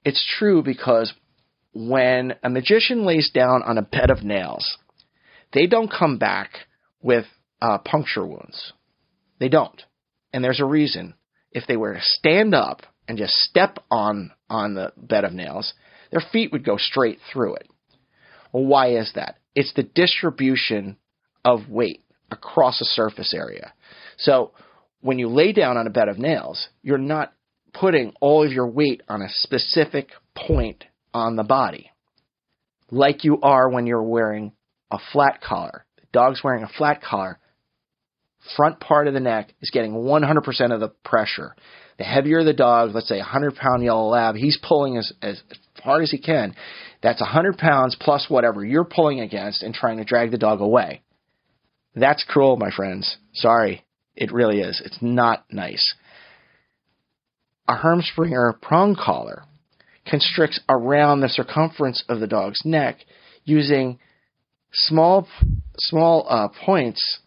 It's 0.05 0.25
true 0.39 0.63
because 0.63 1.13
when 1.75 2.35
a 2.43 2.51
magician 2.51 3.05
lays 3.05 3.31
down 3.31 3.63
on 3.63 3.79
a 3.79 3.83
bed 3.83 4.11
of 4.11 4.23
nails, 4.23 4.79
they 5.53 5.67
don't 5.67 5.91
come 5.91 6.19
back 6.19 6.51
with 7.03 7.25
uh, 7.61 7.79
puncture 7.79 8.27
wounds. 8.27 8.73
They 9.41 9.49
don't, 9.49 9.83
and 10.33 10.45
there's 10.45 10.61
a 10.61 10.65
reason. 10.65 11.15
If 11.51 11.67
they 11.67 11.77
were 11.77 11.95
to 11.95 12.01
stand 12.01 12.55
up 12.55 12.83
and 13.13 13.19
just 13.19 13.35
step 13.35 13.79
on 13.91 14.31
on 14.49 14.73
the 14.73 14.91
bed 14.97 15.25
of 15.25 15.35
nails, 15.35 15.75
their 16.11 16.23
feet 16.33 16.51
would 16.51 16.65
go 16.65 16.79
straight 16.79 17.19
through 17.31 17.57
it. 17.57 17.69
Well, 18.55 18.65
why 18.65 18.97
is 18.97 19.13
that? 19.17 19.37
It's 19.55 19.75
the 19.75 19.83
distribution 19.83 20.97
of 21.45 21.69
weight 21.69 22.03
across 22.31 22.81
a 22.81 22.87
surface 22.87 23.35
area. 23.35 23.75
So 24.17 24.53
when 25.03 25.19
you 25.19 25.29
lay 25.29 25.53
down 25.53 25.77
on 25.77 25.87
a 25.87 25.91
bed 25.91 26.09
of 26.09 26.19
nails, 26.19 26.69
you're 26.83 26.97
not 26.97 27.35
putting 27.75 28.15
all 28.23 28.47
of 28.47 28.51
your 28.51 28.67
weight 28.67 29.03
on 29.11 29.21
a 29.21 29.29
specific 29.29 30.09
point 30.35 30.85
on 31.13 31.37
the 31.37 31.45
body, 31.45 31.91
like 32.91 33.25
you 33.25 33.43
are 33.43 33.69
when 33.69 33.87
you're 33.87 34.03
wearing 34.03 34.53
a 34.91 34.97
flat 35.13 35.43
collar. 35.43 35.85
The 35.97 36.07
dog's 36.15 36.43
wearing 36.43 36.65
a 36.65 36.79
flat 36.79 37.03
collar. 37.03 37.39
Front 38.57 38.81
part 38.81 39.07
of 39.07 39.13
the 39.13 39.21
neck 39.21 39.53
is 39.61 39.69
getting 39.69 39.93
100% 39.93 40.73
of 40.73 40.81
the 40.81 40.89
pressure. 41.05 41.55
The 42.03 42.09
heavier 42.09 42.43
the 42.43 42.53
dog, 42.53 42.97
let's 42.97 43.07
say 43.07 43.19
a 43.19 43.19
100 43.19 43.55
pound 43.55 43.85
yellow 43.85 44.09
lab, 44.09 44.35
he's 44.35 44.59
pulling 44.61 44.97
as, 44.97 45.13
as 45.23 45.41
hard 45.85 46.03
as 46.03 46.11
he 46.11 46.19
can. 46.19 46.57
That's 47.01 47.21
100 47.21 47.59
pounds 47.59 47.97
plus 48.01 48.27
whatever 48.29 48.65
you're 48.65 48.85
pulling 48.85 49.21
against 49.21 49.63
and 49.63 49.73
trying 49.73 49.99
to 49.99 50.05
drag 50.05 50.33
the 50.33 50.37
dog 50.37 50.61
away. 50.61 51.03
That's 51.95 52.25
cruel, 52.25 52.57
my 52.57 52.73
friends. 52.73 53.19
Sorry. 53.35 53.85
It 54.17 54.33
really 54.33 54.59
is. 54.59 54.83
It's 54.85 54.99
not 55.01 55.45
nice. 55.53 55.95
A 57.69 57.77
Herm 57.77 58.03
Sprenger 58.03 58.53
prong 58.61 58.97
collar 58.97 59.45
constricts 60.05 60.59
around 60.69 61.21
the 61.21 61.29
circumference 61.29 62.03
of 62.09 62.19
the 62.19 62.27
dog's 62.27 62.63
neck 62.65 62.97
using 63.45 64.01
small 64.73 65.29
small 65.79 66.27
uh, 66.29 66.49
points 66.67 67.21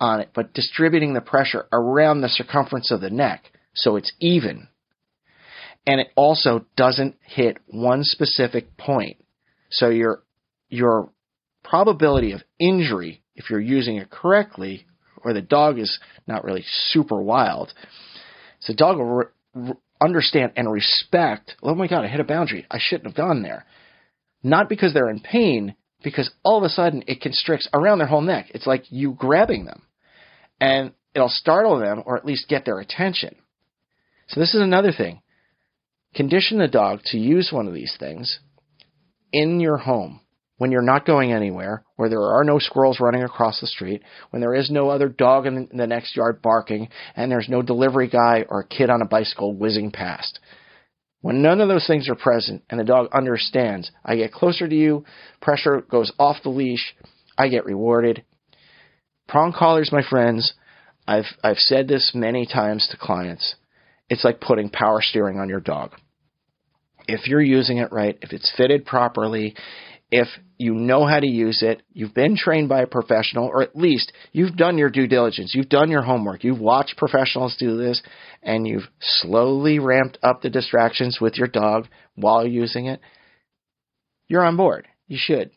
on 0.00 0.20
it, 0.20 0.30
but 0.34 0.54
distributing 0.54 1.12
the 1.12 1.20
pressure 1.20 1.66
around 1.70 2.22
the 2.22 2.30
circumference 2.30 2.90
of 2.90 3.02
the 3.02 3.10
neck 3.10 3.50
so 3.74 3.96
it's 3.96 4.12
even. 4.20 4.68
And 5.86 6.00
it 6.00 6.08
also 6.14 6.64
doesn't 6.76 7.16
hit 7.22 7.58
one 7.66 8.04
specific 8.04 8.76
point. 8.76 9.16
So 9.70 9.88
your 9.88 10.22
your 10.68 11.10
probability 11.64 12.32
of 12.32 12.42
injury, 12.58 13.22
if 13.34 13.50
you're 13.50 13.60
using 13.60 13.96
it 13.96 14.10
correctly, 14.10 14.86
or 15.24 15.32
the 15.32 15.42
dog 15.42 15.78
is 15.78 15.98
not 16.26 16.44
really 16.44 16.64
super 16.66 17.20
wild, 17.20 17.72
so 18.60 18.72
the 18.72 18.76
dog 18.76 18.98
will 18.98 19.24
re- 19.54 19.74
understand 20.00 20.52
and 20.56 20.70
respect. 20.70 21.56
Oh 21.62 21.74
my 21.74 21.88
God, 21.88 22.04
I 22.04 22.08
hit 22.08 22.20
a 22.20 22.24
boundary. 22.24 22.66
I 22.70 22.78
shouldn't 22.80 23.06
have 23.06 23.16
gone 23.16 23.42
there. 23.42 23.64
Not 24.42 24.68
because 24.68 24.92
they're 24.92 25.10
in 25.10 25.20
pain, 25.20 25.74
because 26.02 26.30
all 26.42 26.58
of 26.58 26.64
a 26.64 26.68
sudden 26.68 27.04
it 27.06 27.20
constricts 27.20 27.68
around 27.72 27.98
their 27.98 28.06
whole 28.06 28.20
neck. 28.20 28.46
It's 28.54 28.66
like 28.66 28.84
you 28.90 29.12
grabbing 29.12 29.64
them, 29.64 29.82
and 30.60 30.92
it'll 31.14 31.28
startle 31.28 31.78
them 31.78 32.02
or 32.06 32.16
at 32.16 32.26
least 32.26 32.48
get 32.48 32.64
their 32.64 32.78
attention. 32.78 33.36
So 34.32 34.40
this 34.40 34.54
is 34.54 34.62
another 34.62 34.92
thing. 34.92 35.20
Condition 36.14 36.58
the 36.58 36.68
dog 36.68 37.00
to 37.06 37.18
use 37.18 37.50
one 37.52 37.68
of 37.68 37.74
these 37.74 37.94
things 37.98 38.40
in 39.30 39.60
your 39.60 39.76
home 39.76 40.20
when 40.56 40.70
you're 40.70 40.80
not 40.80 41.04
going 41.04 41.32
anywhere, 41.32 41.84
where 41.96 42.08
there 42.08 42.22
are 42.22 42.44
no 42.44 42.58
squirrels 42.58 43.00
running 43.00 43.24
across 43.24 43.60
the 43.60 43.66
street, 43.66 44.02
when 44.30 44.40
there 44.40 44.54
is 44.54 44.70
no 44.70 44.88
other 44.88 45.08
dog 45.08 45.44
in 45.46 45.68
the 45.72 45.86
next 45.86 46.16
yard 46.16 46.40
barking, 46.40 46.88
and 47.14 47.30
there's 47.30 47.48
no 47.48 47.62
delivery 47.62 48.08
guy 48.08 48.44
or 48.48 48.60
a 48.60 48.66
kid 48.66 48.88
on 48.88 49.02
a 49.02 49.06
bicycle 49.06 49.54
whizzing 49.54 49.90
past. 49.90 50.38
When 51.20 51.42
none 51.42 51.60
of 51.60 51.68
those 51.68 51.86
things 51.86 52.08
are 52.08 52.14
present 52.14 52.62
and 52.70 52.80
the 52.80 52.84
dog 52.84 53.08
understands, 53.12 53.90
I 54.04 54.16
get 54.16 54.32
closer 54.32 54.66
to 54.66 54.74
you, 54.74 55.04
pressure 55.40 55.82
goes 55.82 56.10
off 56.18 56.42
the 56.42 56.48
leash, 56.48 56.94
I 57.36 57.48
get 57.48 57.66
rewarded. 57.66 58.24
Prong 59.28 59.52
collars, 59.52 59.90
my 59.92 60.02
friends, 60.08 60.54
I've 61.06 61.26
I've 61.42 61.58
said 61.58 61.88
this 61.88 62.12
many 62.14 62.46
times 62.46 62.88
to 62.90 62.96
clients. 62.96 63.56
It's 64.08 64.24
like 64.24 64.40
putting 64.40 64.70
power 64.70 65.00
steering 65.00 65.38
on 65.38 65.48
your 65.48 65.60
dog. 65.60 65.92
If 67.08 67.26
you're 67.26 67.42
using 67.42 67.78
it 67.78 67.92
right, 67.92 68.18
if 68.22 68.32
it's 68.32 68.52
fitted 68.56 68.84
properly, 68.84 69.54
if 70.10 70.28
you 70.58 70.74
know 70.74 71.06
how 71.06 71.18
to 71.18 71.26
use 71.26 71.62
it, 71.62 71.82
you've 71.92 72.14
been 72.14 72.36
trained 72.36 72.68
by 72.68 72.82
a 72.82 72.86
professional, 72.86 73.46
or 73.46 73.62
at 73.62 73.74
least 73.74 74.12
you've 74.30 74.56
done 74.56 74.76
your 74.76 74.90
due 74.90 75.06
diligence, 75.06 75.54
you've 75.54 75.70
done 75.70 75.90
your 75.90 76.02
homework, 76.02 76.44
you've 76.44 76.60
watched 76.60 76.98
professionals 76.98 77.56
do 77.58 77.78
this, 77.78 78.02
and 78.42 78.68
you've 78.68 78.88
slowly 79.00 79.78
ramped 79.78 80.18
up 80.22 80.42
the 80.42 80.50
distractions 80.50 81.18
with 81.20 81.36
your 81.36 81.48
dog 81.48 81.88
while 82.14 82.46
using 82.46 82.86
it, 82.86 83.00
you're 84.28 84.44
on 84.44 84.56
board. 84.56 84.86
You 85.08 85.18
should. 85.20 85.50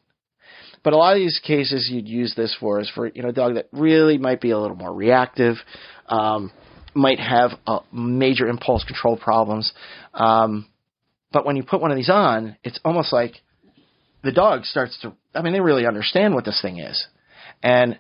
But 0.84 0.94
a 0.94 0.98
lot 0.98 1.14
of 1.14 1.20
these 1.20 1.40
cases 1.46 1.90
you'd 1.92 2.08
use 2.08 2.34
this 2.36 2.56
for 2.60 2.80
is 2.80 2.90
for 2.94 3.08
you 3.08 3.24
know 3.24 3.30
a 3.30 3.34
dog 3.34 3.56
that 3.56 3.68
really 3.72 4.18
might 4.18 4.40
be 4.40 4.52
a 4.52 4.60
little 4.60 4.78
more 4.78 4.94
reactive, 4.94 5.56
um, 6.08 6.52
might 6.96 7.20
have 7.20 7.52
major 7.92 8.48
impulse 8.48 8.84
control 8.84 9.18
problems. 9.18 9.72
Um, 10.14 10.68
but 11.32 11.46
when 11.46 11.58
you 11.58 11.64
put 11.64 11.82
one 11.82 11.92
of 11.92 11.98
these 11.98 12.10
on, 12.10 12.56
it's 12.64 12.80
almost 12.86 13.12
like 13.12 13.34
the 14.24 14.32
dog 14.32 14.66
starts 14.66 14.98
to, 15.02 15.14
I 15.34 15.42
mean, 15.42 15.54
they 15.54 15.60
really 15.60 15.86
understand 15.86 16.34
what 16.34 16.46
this 16.46 16.62
thing 16.62 16.80
is. 16.80 17.06
And 17.62 18.00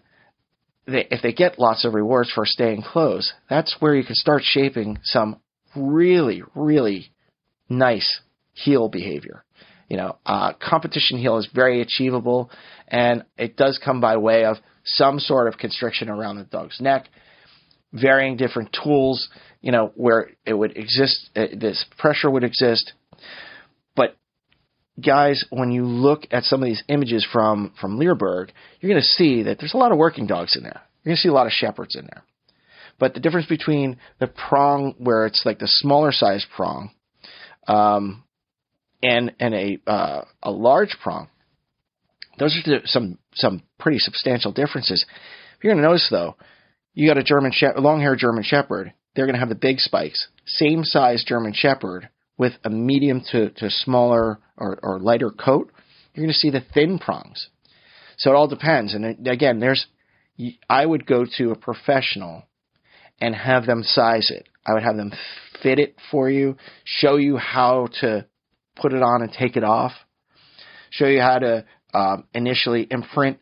they, 0.87 1.07
if 1.11 1.21
they 1.21 1.33
get 1.33 1.59
lots 1.59 1.85
of 1.85 1.93
rewards 1.93 2.31
for 2.31 2.45
staying 2.45 2.83
close, 2.83 3.33
that's 3.49 3.75
where 3.79 3.95
you 3.95 4.03
can 4.03 4.15
start 4.15 4.43
shaping 4.43 4.99
some 5.03 5.41
really, 5.75 6.43
really 6.55 7.11
nice 7.69 8.21
heel 8.53 8.87
behavior. 8.87 9.43
You 9.89 9.97
know, 9.97 10.17
uh, 10.25 10.53
competition 10.53 11.19
heel 11.19 11.37
is 11.37 11.47
very 11.53 11.81
achievable, 11.81 12.49
and 12.87 13.23
it 13.37 13.55
does 13.55 13.79
come 13.83 14.01
by 14.01 14.17
way 14.17 14.45
of 14.45 14.57
some 14.83 15.19
sort 15.19 15.47
of 15.47 15.59
constriction 15.59 16.09
around 16.09 16.37
the 16.37 16.43
dog's 16.43 16.79
neck, 16.79 17.07
varying 17.99 18.37
different 18.37 18.75
tools, 18.83 19.29
you 19.61 19.71
know, 19.71 19.91
where 19.95 20.31
it 20.45 20.53
would 20.53 20.77
exist, 20.77 21.29
uh, 21.35 21.47
this 21.57 21.85
pressure 21.97 22.29
would 22.29 22.43
exist. 22.43 22.93
But 23.95 24.15
guys, 25.03 25.43
when 25.49 25.71
you 25.71 25.85
look 25.85 26.23
at 26.31 26.43
some 26.43 26.61
of 26.61 26.67
these 26.67 26.83
images 26.87 27.25
from 27.31 27.73
from 27.79 27.97
Leerburg, 27.97 28.51
you're 28.79 28.91
going 28.91 29.01
to 29.01 29.07
see 29.07 29.43
that 29.43 29.59
there's 29.59 29.73
a 29.73 29.77
lot 29.77 29.91
of 29.91 29.97
working 29.97 30.27
dogs 30.27 30.55
in 30.55 30.63
there. 30.63 30.81
You're 31.03 31.11
going 31.11 31.17
to 31.17 31.21
see 31.21 31.29
a 31.29 31.33
lot 31.33 31.47
of 31.47 31.53
shepherds 31.53 31.95
in 31.95 32.05
there. 32.05 32.23
But 32.99 33.13
the 33.13 33.19
difference 33.19 33.47
between 33.47 33.97
the 34.19 34.27
prong, 34.27 34.95
where 34.97 35.25
it's 35.25 35.43
like 35.45 35.59
the 35.59 35.67
smaller 35.67 36.11
size 36.11 36.45
prong, 36.55 36.91
um, 37.67 38.23
and 39.03 39.33
and 39.39 39.53
a 39.53 39.79
uh, 39.85 40.21
a 40.43 40.51
large 40.51 40.95
prong, 41.01 41.27
those 42.39 42.57
are 42.67 42.81
some 42.85 43.17
some 43.33 43.63
pretty 43.79 43.99
substantial 43.99 44.51
differences. 44.51 45.05
You're 45.61 45.73
going 45.73 45.83
to 45.83 45.87
notice 45.87 46.07
though, 46.09 46.35
you 46.95 47.07
got 47.07 47.17
a 47.17 47.23
German 47.23 47.51
she- 47.51 47.67
long-haired 47.77 48.19
German 48.19 48.43
Shepherd. 48.43 48.93
They're 49.15 49.25
going 49.25 49.35
to 49.35 49.39
have 49.39 49.49
the 49.49 49.55
big 49.55 49.79
spikes. 49.79 50.27
Same 50.45 50.83
size 50.83 51.23
German 51.23 51.53
Shepherd 51.53 52.09
with 52.37 52.53
a 52.63 52.69
medium 52.69 53.21
to, 53.31 53.51
to 53.51 53.69
smaller 53.69 54.39
or, 54.57 54.79
or 54.81 54.99
lighter 54.99 55.29
coat. 55.29 55.71
You're 56.13 56.23
going 56.25 56.33
to 56.33 56.39
see 56.39 56.49
the 56.49 56.63
thin 56.73 56.97
prongs. 56.97 57.49
So 58.17 58.31
it 58.31 58.35
all 58.35 58.47
depends. 58.47 58.93
And 58.93 59.27
again, 59.27 59.59
there's 59.59 59.85
I 60.69 60.85
would 60.85 61.05
go 61.05 61.25
to 61.37 61.51
a 61.51 61.55
professional 61.55 62.43
and 63.19 63.33
have 63.35 63.65
them 63.65 63.83
size 63.83 64.31
it. 64.31 64.47
I 64.65 64.73
would 64.73 64.83
have 64.83 64.97
them 64.97 65.13
fit 65.61 65.79
it 65.79 65.95
for 66.11 66.29
you, 66.29 66.57
show 66.83 67.15
you 67.17 67.37
how 67.37 67.87
to 68.01 68.25
put 68.75 68.93
it 68.93 69.01
on 69.01 69.21
and 69.21 69.31
take 69.31 69.55
it 69.55 69.63
off, 69.63 69.93
show 70.89 71.05
you 71.05 71.21
how 71.21 71.39
to 71.39 71.65
um, 71.93 72.25
initially 72.33 72.85
imprint 72.89 73.39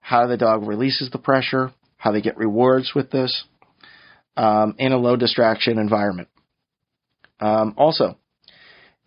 how 0.00 0.26
the 0.26 0.36
dog 0.36 0.66
releases 0.66 1.10
the 1.10 1.18
pressure, 1.18 1.72
how 2.02 2.10
they 2.10 2.20
get 2.20 2.36
rewards 2.36 2.92
with 2.96 3.12
this 3.12 3.44
um, 4.36 4.74
in 4.76 4.90
a 4.90 4.98
low 4.98 5.14
distraction 5.14 5.78
environment. 5.78 6.26
Um, 7.38 7.74
also, 7.76 8.18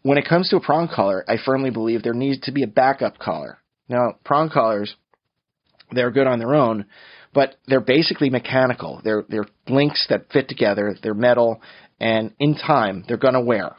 when 0.01 0.17
it 0.17 0.25
comes 0.29 0.47
to 0.47 0.55
a 0.55 0.61
prong 0.61 0.87
collar, 0.87 1.25
I 1.27 1.35
firmly 1.43 1.71
believe 1.71 2.03
there 2.03 2.13
needs 2.13 2.39
to 2.45 2.53
be 2.53 2.63
a 2.63 2.67
backup 2.67 3.19
collar. 3.19 3.57
Now, 3.89 4.13
prong 4.23 4.49
collars, 4.49 4.95
they're 5.91 6.09
good 6.09 6.25
on 6.25 6.39
their 6.39 6.55
own, 6.55 6.85
but 7.33 7.57
they're 7.67 7.81
basically 7.81 8.29
mechanical. 8.29 9.01
They're 9.03 9.25
they're 9.27 9.47
links 9.67 10.05
that 10.09 10.31
fit 10.31 10.47
together. 10.47 10.95
They're 11.03 11.13
metal, 11.13 11.61
and 11.99 12.33
in 12.39 12.55
time, 12.55 13.03
they're 13.09 13.17
going 13.17 13.33
to 13.33 13.41
wear, 13.41 13.75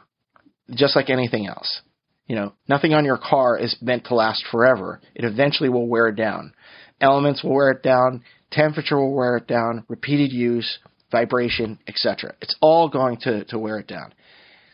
just 0.75 0.95
like 0.95 1.09
anything 1.09 1.47
else. 1.47 1.81
You 2.27 2.35
know, 2.35 2.53
nothing 2.67 2.93
on 2.93 3.03
your 3.03 3.17
car 3.17 3.57
is 3.57 3.75
meant 3.81 4.05
to 4.05 4.15
last 4.15 4.43
forever. 4.51 5.01
It 5.15 5.25
eventually 5.25 5.69
will 5.69 5.87
wear 5.87 6.11
down. 6.11 6.53
Elements 7.01 7.43
will 7.43 7.55
wear 7.55 7.71
it 7.71 7.81
down. 7.81 8.23
Temperature 8.51 8.97
will 8.97 9.13
wear 9.13 9.37
it 9.37 9.47
down. 9.47 9.83
Repeated 9.87 10.31
use, 10.31 10.79
vibration, 11.11 11.79
etc. 11.87 12.35
It's 12.41 12.55
all 12.61 12.89
going 12.89 13.17
to, 13.21 13.45
to 13.45 13.59
wear 13.59 13.79
it 13.79 13.87
down. 13.87 14.13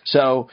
So 0.06 0.50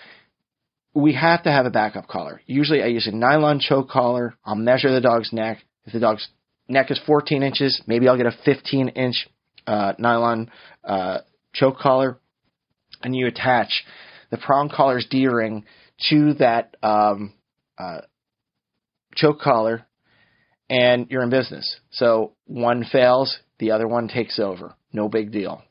we 0.94 1.14
have 1.14 1.42
to 1.44 1.50
have 1.50 1.66
a 1.66 1.70
backup 1.70 2.08
collar. 2.08 2.40
Usually 2.46 2.82
I 2.82 2.86
use 2.86 3.06
a 3.06 3.12
nylon 3.12 3.60
choke 3.60 3.88
collar. 3.88 4.34
I'll 4.44 4.54
measure 4.54 4.92
the 4.92 5.00
dog's 5.00 5.32
neck. 5.32 5.58
If 5.84 5.92
the 5.92 6.00
dog's 6.00 6.28
neck 6.68 6.90
is 6.90 7.00
14 7.06 7.42
inches, 7.42 7.80
maybe 7.86 8.08
I'll 8.08 8.16
get 8.16 8.26
a 8.26 8.36
15 8.44 8.88
inch 8.88 9.28
uh, 9.66 9.92
nylon 9.98 10.50
uh, 10.84 11.18
choke 11.52 11.78
collar, 11.78 12.18
and 13.02 13.14
you 13.14 13.26
attach 13.26 13.84
the 14.30 14.38
prong 14.38 14.70
collar's 14.74 15.06
D 15.10 15.26
ring 15.26 15.64
to 16.10 16.34
that 16.34 16.76
um, 16.82 17.34
uh, 17.78 18.00
choke 19.14 19.40
collar, 19.40 19.86
and 20.70 21.08
you're 21.10 21.24
in 21.24 21.30
business. 21.30 21.80
So 21.90 22.32
one 22.46 22.84
fails, 22.90 23.36
the 23.58 23.72
other 23.72 23.88
one 23.88 24.08
takes 24.08 24.38
over. 24.38 24.74
No 24.92 25.08
big 25.08 25.32
deal. 25.32 25.62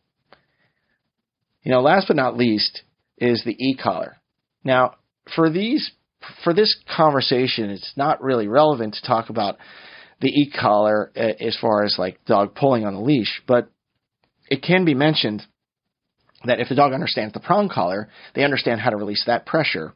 You 1.63 1.71
know, 1.71 1.81
last 1.81 2.07
but 2.07 2.17
not 2.17 2.37
least 2.37 2.83
is 3.17 3.43
the 3.43 3.55
e 3.57 3.75
collar. 3.81 4.17
Now, 4.63 4.95
for 5.35 5.49
these 5.49 5.91
for 6.43 6.53
this 6.53 6.77
conversation, 6.95 7.69
it's 7.69 7.93
not 7.95 8.21
really 8.21 8.47
relevant 8.47 8.95
to 8.95 9.07
talk 9.07 9.29
about 9.29 9.57
the 10.19 10.27
e 10.27 10.51
collar 10.51 11.11
uh, 11.15 11.31
as 11.39 11.57
far 11.59 11.83
as 11.83 11.95
like 11.97 12.23
dog 12.25 12.53
pulling 12.53 12.85
on 12.85 12.93
the 12.93 13.01
leash, 13.01 13.41
but 13.47 13.69
it 14.49 14.61
can 14.61 14.83
be 14.83 14.93
mentioned 14.93 15.41
that 16.43 16.59
if 16.59 16.67
the 16.67 16.75
dog 16.75 16.93
understands 16.93 17.33
the 17.33 17.39
prong 17.39 17.69
collar, 17.69 18.09
they 18.35 18.43
understand 18.43 18.81
how 18.81 18.89
to 18.89 18.97
release 18.97 19.23
that 19.27 19.45
pressure. 19.45 19.93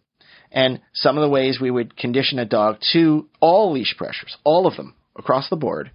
And 0.53 0.81
some 0.93 1.17
of 1.17 1.23
the 1.23 1.29
ways 1.29 1.59
we 1.59 1.71
would 1.71 1.97
condition 1.97 2.37
a 2.37 2.45
dog 2.45 2.77
to 2.93 3.27
all 3.39 3.73
leash 3.73 3.95
pressures, 3.97 4.37
all 4.43 4.67
of 4.67 4.77
them 4.77 4.93
across 5.17 5.49
the 5.49 5.55
board, 5.55 5.91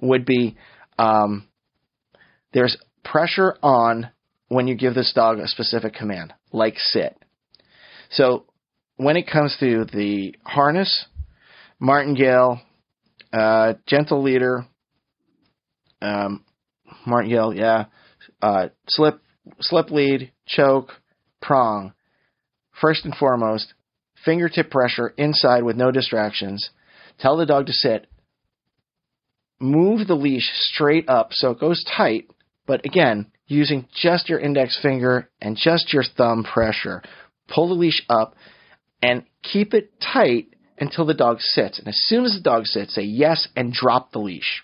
would 0.00 0.24
be 0.24 0.56
um, 0.98 1.46
there's 2.52 2.76
pressure 3.04 3.56
on 3.62 4.10
when 4.48 4.66
you 4.68 4.74
give 4.74 4.94
this 4.94 5.12
dog 5.14 5.38
a 5.38 5.48
specific 5.48 5.94
command, 5.94 6.32
like 6.52 6.78
sit. 6.78 7.16
So 8.10 8.44
when 8.96 9.16
it 9.16 9.30
comes 9.30 9.56
to 9.60 9.84
the 9.84 10.34
harness, 10.44 11.06
martingale, 11.78 12.60
uh, 13.32 13.74
gentle 13.86 14.22
leader, 14.22 14.66
um, 16.00 16.44
martingale, 17.06 17.54
yeah, 17.54 17.86
uh, 18.40 18.68
slip, 18.88 19.20
slip 19.60 19.90
lead, 19.90 20.32
choke, 20.46 20.90
prong. 21.40 21.92
First 22.80 23.04
and 23.04 23.14
foremost, 23.14 23.74
fingertip 24.24 24.70
pressure 24.70 25.14
inside 25.16 25.62
with 25.62 25.76
no 25.76 25.90
distractions. 25.90 26.70
Tell 27.18 27.36
the 27.36 27.46
dog 27.46 27.66
to 27.66 27.72
sit. 27.72 28.06
Move 29.60 30.06
the 30.06 30.14
leash 30.14 30.50
straight 30.54 31.08
up 31.08 31.32
so 31.32 31.50
it 31.50 31.60
goes 31.60 31.84
tight, 31.96 32.28
but 32.66 32.84
again, 32.84 33.30
using 33.46 33.86
just 33.94 34.28
your 34.28 34.40
index 34.40 34.78
finger 34.80 35.30
and 35.40 35.56
just 35.56 35.92
your 35.92 36.02
thumb 36.16 36.44
pressure. 36.44 37.02
Pull 37.48 37.68
the 37.68 37.74
leash 37.74 38.02
up 38.08 38.34
and 39.00 39.24
keep 39.42 39.74
it 39.74 39.92
tight 40.00 40.54
until 40.78 41.04
the 41.06 41.14
dog 41.14 41.40
sits. 41.40 41.78
And 41.78 41.88
as 41.88 42.00
soon 42.06 42.24
as 42.24 42.34
the 42.34 42.40
dog 42.40 42.66
sits, 42.66 42.94
say 42.94 43.02
yes 43.02 43.48
and 43.54 43.72
drop 43.72 44.10
the 44.10 44.18
leash. 44.18 44.62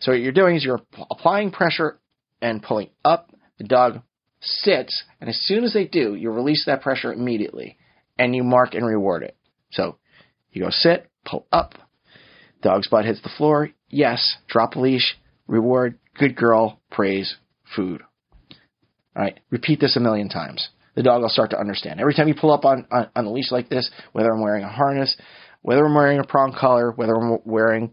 So 0.00 0.12
what 0.12 0.20
you're 0.20 0.32
doing 0.32 0.56
is 0.56 0.64
you're 0.64 0.82
applying 1.10 1.52
pressure 1.52 1.98
and 2.40 2.62
pulling 2.62 2.90
up. 3.04 3.30
The 3.58 3.64
dog 3.64 4.02
sits, 4.42 5.04
and 5.20 5.30
as 5.30 5.40
soon 5.44 5.64
as 5.64 5.72
they 5.72 5.86
do, 5.86 6.14
you 6.14 6.30
release 6.30 6.64
that 6.66 6.82
pressure 6.82 7.12
immediately, 7.12 7.78
and 8.18 8.34
you 8.34 8.42
mark 8.42 8.74
and 8.74 8.84
reward 8.84 9.22
it. 9.22 9.36
So 9.70 9.96
you 10.50 10.62
go 10.62 10.70
sit, 10.70 11.08
pull 11.24 11.46
up. 11.52 11.74
Dog's 12.60 12.88
butt 12.88 13.04
hits 13.04 13.22
the 13.22 13.30
floor. 13.36 13.70
Yes, 13.88 14.36
drop 14.48 14.76
leash, 14.76 15.16
reward, 15.46 15.98
good 16.18 16.36
girl, 16.36 16.80
praise, 16.90 17.36
food. 17.74 18.02
All 19.16 19.22
right, 19.22 19.38
repeat 19.50 19.80
this 19.80 19.96
a 19.96 20.00
million 20.00 20.28
times. 20.28 20.68
The 20.94 21.02
dog 21.02 21.22
will 21.22 21.28
start 21.28 21.50
to 21.50 21.58
understand. 21.58 22.00
Every 22.00 22.14
time 22.14 22.28
you 22.28 22.34
pull 22.34 22.52
up 22.52 22.64
on, 22.64 22.86
on, 22.90 23.08
on 23.16 23.24
a 23.24 23.32
leash 23.32 23.50
like 23.50 23.68
this, 23.68 23.90
whether 24.12 24.30
I'm 24.30 24.42
wearing 24.42 24.64
a 24.64 24.68
harness, 24.68 25.16
whether 25.62 25.84
I'm 25.84 25.94
wearing 25.94 26.18
a 26.18 26.24
prong 26.24 26.54
collar, 26.58 26.92
whether 26.92 27.14
I'm 27.14 27.38
wearing 27.44 27.92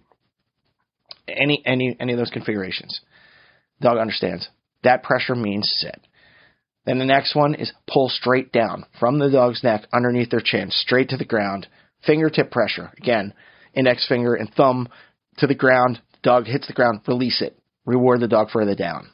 any 1.28 1.62
any 1.66 1.96
any 2.00 2.14
of 2.14 2.20
those 2.20 2.32
configurations, 2.32 3.00
dog 3.82 3.98
understands. 3.98 4.50
That 4.84 5.04
pressure 5.04 5.36
means 5.36 5.70
sit. 5.78 6.00
Then 6.86 6.98
the 6.98 7.06
next 7.06 7.36
one 7.36 7.56
is 7.56 7.72
pull 7.88 8.10
straight 8.10 8.52
down 8.52 8.86
from 9.00 9.20
the 9.20 9.30
dog's 9.30 9.64
neck 9.64 9.86
underneath 9.94 10.30
their 10.30 10.42
chin, 10.44 10.70
straight 10.72 11.10
to 11.10 11.18
the 11.18 11.26
ground. 11.26 11.68
Fingertip 12.06 12.52
pressure. 12.52 12.92
Again, 12.98 13.34
index 13.74 14.08
finger 14.08 14.34
and 14.34 14.52
thumb 14.54 14.88
to 15.38 15.48
the 15.48 15.56
ground. 15.56 16.02
Dog 16.24 16.46
hits 16.46 16.68
the 16.68 16.74
ground, 16.74 17.02
release 17.08 17.42
it. 17.42 17.58
Reward 17.86 18.22
the 18.22 18.28
dog 18.28 18.50
further 18.52 18.76
down. 18.76 19.10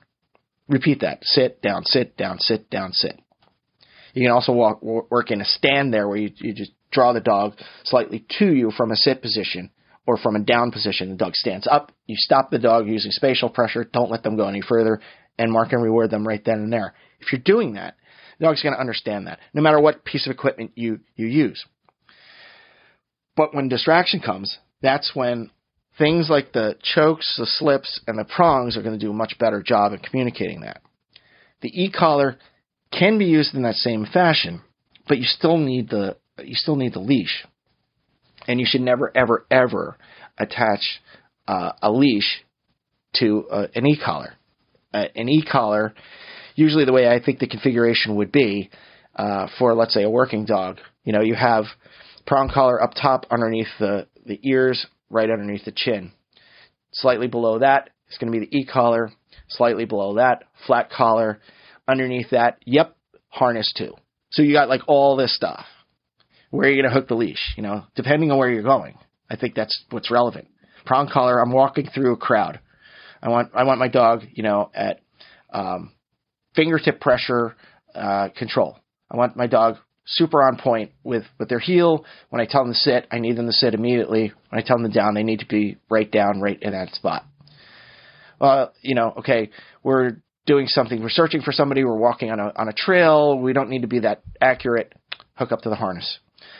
Repeat 0.68 1.02
that. 1.02 1.20
Sit, 1.24 1.62
down, 1.62 1.84
sit, 1.86 2.18
down, 2.18 2.40
sit, 2.40 2.70
down, 2.70 2.92
sit. 2.92 3.20
You 4.14 4.24
can 4.24 4.32
also 4.32 4.54
walk, 4.54 4.82
work 4.82 5.32
in 5.32 5.42
a 5.42 5.46
stand 5.46 5.94
there 5.94 6.08
where 6.08 6.18
you, 6.18 6.32
you 6.38 6.54
just 6.54 6.72
draw 6.92 7.14
the 7.14 7.20
dog 7.20 7.56
slightly 7.84 8.26
to 8.40 8.46
you 8.46 8.72
from 8.72 8.92
a 8.92 8.96
sit 8.96 9.22
position 9.22 9.72
or 10.08 10.18
from 10.18 10.36
a 10.36 10.40
down 10.40 10.72
position. 10.72 11.10
The 11.10 11.16
dog 11.16 11.36
stands 11.36 11.68
up. 11.70 11.92
You 12.06 12.16
stop 12.18 12.50
the 12.50 12.60
dog 12.60 12.88
using 12.88 13.12
spatial 13.12 13.50
pressure. 13.50 13.84
Don't 13.84 14.12
let 14.12 14.24
them 14.24 14.38
go 14.38 14.48
any 14.48 14.62
further 14.62 15.02
and 15.38 15.52
mark 15.52 15.72
and 15.72 15.84
reward 15.84 16.12
them 16.12 16.28
right 16.28 16.44
then 16.44 16.60
and 16.60 16.74
there. 16.74 16.94
If 17.20 17.32
you're 17.32 17.42
doing 17.44 17.74
that, 17.74 17.96
the 18.40 18.46
dog's 18.46 18.62
going 18.62 18.74
to 18.74 18.80
understand 18.80 19.28
that 19.28 19.40
no 19.54 19.62
matter 19.62 19.80
what 19.80 20.06
piece 20.06 20.26
of 20.28 20.32
equipment 20.32 20.72
you, 20.76 21.00
you 21.16 21.28
use. 21.28 21.66
But 23.36 23.54
when 23.54 23.70
distraction 23.70 24.20
comes, 24.20 24.58
that's 24.82 25.12
when 25.14 25.52
things 25.98 26.30
like 26.30 26.52
the 26.54 26.76
chokes, 26.82 27.36
the 27.38 27.46
slips, 27.46 28.02
and 28.08 28.18
the 28.18 28.26
prongs 28.26 28.78
are 28.78 28.82
going 28.82 28.98
to 28.98 29.06
do 29.06 29.12
a 29.12 29.16
much 29.16 29.36
better 29.40 29.62
job 29.62 29.94
at 29.94 30.04
communicating 30.04 30.62
that. 30.62 30.82
The 31.62 31.84
e-collar 31.84 32.38
can 32.92 33.18
be 33.18 33.26
used 33.26 33.56
in 33.56 33.64
that 33.64 33.76
same 33.76 34.06
fashion, 34.06 34.62
but 35.08 35.18
you 35.18 35.26
still 35.26 35.58
need 35.58 35.90
the 35.90 36.18
you 36.44 36.56
still 36.56 36.76
need 36.76 36.94
the 36.94 37.00
leash. 37.00 37.46
And 38.48 38.60
you 38.60 38.66
should 38.70 38.82
never, 38.82 39.12
ever, 39.16 39.46
ever 39.50 39.98
attach 40.38 40.82
uh, 41.48 41.72
a 41.82 41.92
leash 41.92 42.44
to 43.16 43.48
uh, 43.50 43.68
an 43.74 43.88
e-collar. 43.88 44.34
Uh, 44.96 45.08
an 45.16 45.28
e-collar, 45.28 45.94
usually 46.56 46.86
the 46.86 46.94
way 46.94 47.06
I 47.06 47.20
think 47.22 47.40
the 47.40 47.48
configuration 47.48 48.16
would 48.16 48.32
be 48.32 48.70
uh, 49.14 49.48
for, 49.60 49.74
let's 49.74 49.94
say, 49.94 50.04
a 50.04 50.10
working 50.10 50.46
dog, 50.46 50.80
you 51.04 51.12
know, 51.12 51.22
you 51.22 51.36
have 51.36 51.66
prong 52.26 52.50
collar 52.50 52.82
up 52.82 52.92
top 52.94 53.26
underneath 53.30 53.68
the, 53.78 54.08
the 54.26 54.40
ears, 54.44 54.88
right 55.10 55.30
underneath 55.30 55.66
the 55.66 55.74
chin. 55.76 56.14
Slightly 56.94 57.28
below 57.28 57.60
that 57.60 57.90
is 58.10 58.18
going 58.18 58.32
to 58.32 58.40
be 58.40 58.46
the 58.46 58.58
e-collar. 58.58 59.12
Slightly 59.50 59.84
below 59.84 60.16
that, 60.16 60.44
flat 60.66 60.90
collar. 60.90 61.42
Underneath 61.90 62.30
that, 62.32 62.60
yep, 62.66 62.96
harness 63.28 63.74
too. 63.78 63.96
So 64.32 64.44
you 64.44 64.54
got 64.54 64.70
like 64.70 64.82
all 64.88 65.18
this 65.18 65.36
stuff. 65.36 65.66
Where 66.52 66.70
are 66.70 66.72
you 66.72 66.82
going 66.82 66.92
to 66.92 66.98
hook 66.98 67.10
the 67.10 67.16
leash? 67.16 67.54
You 67.58 67.64
know, 67.64 67.84
depending 67.96 68.32
on 68.32 68.38
where 68.38 68.50
you're 68.50 68.64
going. 68.64 68.98
I 69.30 69.36
think 69.36 69.56
that's 69.56 69.84
what's 69.90 70.10
relevant. 70.10 70.48
Prong 70.86 71.10
collar. 71.12 71.42
I'm 71.42 71.52
walking 71.52 71.90
through 71.94 72.14
a 72.14 72.18
crowd. 72.18 72.62
I 73.22 73.30
want 73.30 73.52
I 73.54 73.64
want 73.64 73.80
my 73.80 73.88
dog, 73.88 74.24
you 74.34 74.44
know, 74.44 74.72
at 74.74 75.02
um, 75.52 75.92
fingertip 76.56 77.00
pressure 77.00 77.56
uh, 77.94 78.30
control. 78.36 78.78
I 79.10 79.18
want 79.18 79.36
my 79.36 79.48
dog 79.48 79.78
super 80.06 80.44
on 80.44 80.58
point 80.58 80.92
with 81.04 81.24
with 81.40 81.50
their 81.50 81.60
heel. 81.60 82.06
When 82.30 82.42
I 82.42 82.46
tell 82.46 82.64
them 82.64 82.74
to 82.74 82.80
sit, 82.80 83.08
I 83.12 83.20
need 83.20 83.38
them 83.38 83.48
to 83.48 83.54
sit 83.54 83.74
immediately. 83.74 84.32
When 84.50 84.62
I 84.62 84.66
tell 84.66 84.78
them 84.78 84.92
to 84.92 84.94
down, 84.94 85.14
they 85.14 85.24
need 85.24 85.40
to 85.40 85.48
be 85.48 85.78
right 85.90 86.10
down, 86.10 86.42
right 86.42 86.62
in 86.62 86.72
that 86.72 86.94
spot. 86.94 87.26
Uh, 88.40 88.68
you 88.82 88.96
know, 88.96 89.14
okay, 89.20 89.50
we're 89.82 90.18
doing 90.46 90.68
something, 90.68 91.02
we're 91.02 91.10
searching 91.10 91.42
for 91.42 91.52
somebody, 91.52 91.84
we're 91.84 91.98
walking 91.98 92.30
on 92.32 92.40
a 92.40 92.52
on 92.56 92.68
a 92.68 92.74
trail. 92.74 93.40
We 93.40 93.54
don't 93.54 93.70
need 93.70 93.82
to 93.82 93.88
be 93.88 94.00
that 94.00 94.22
accurate. 94.42 94.94
Hook 95.36 95.52
up 95.52 95.62
to 95.62 95.70
the 95.70 95.76
harness 95.76 96.20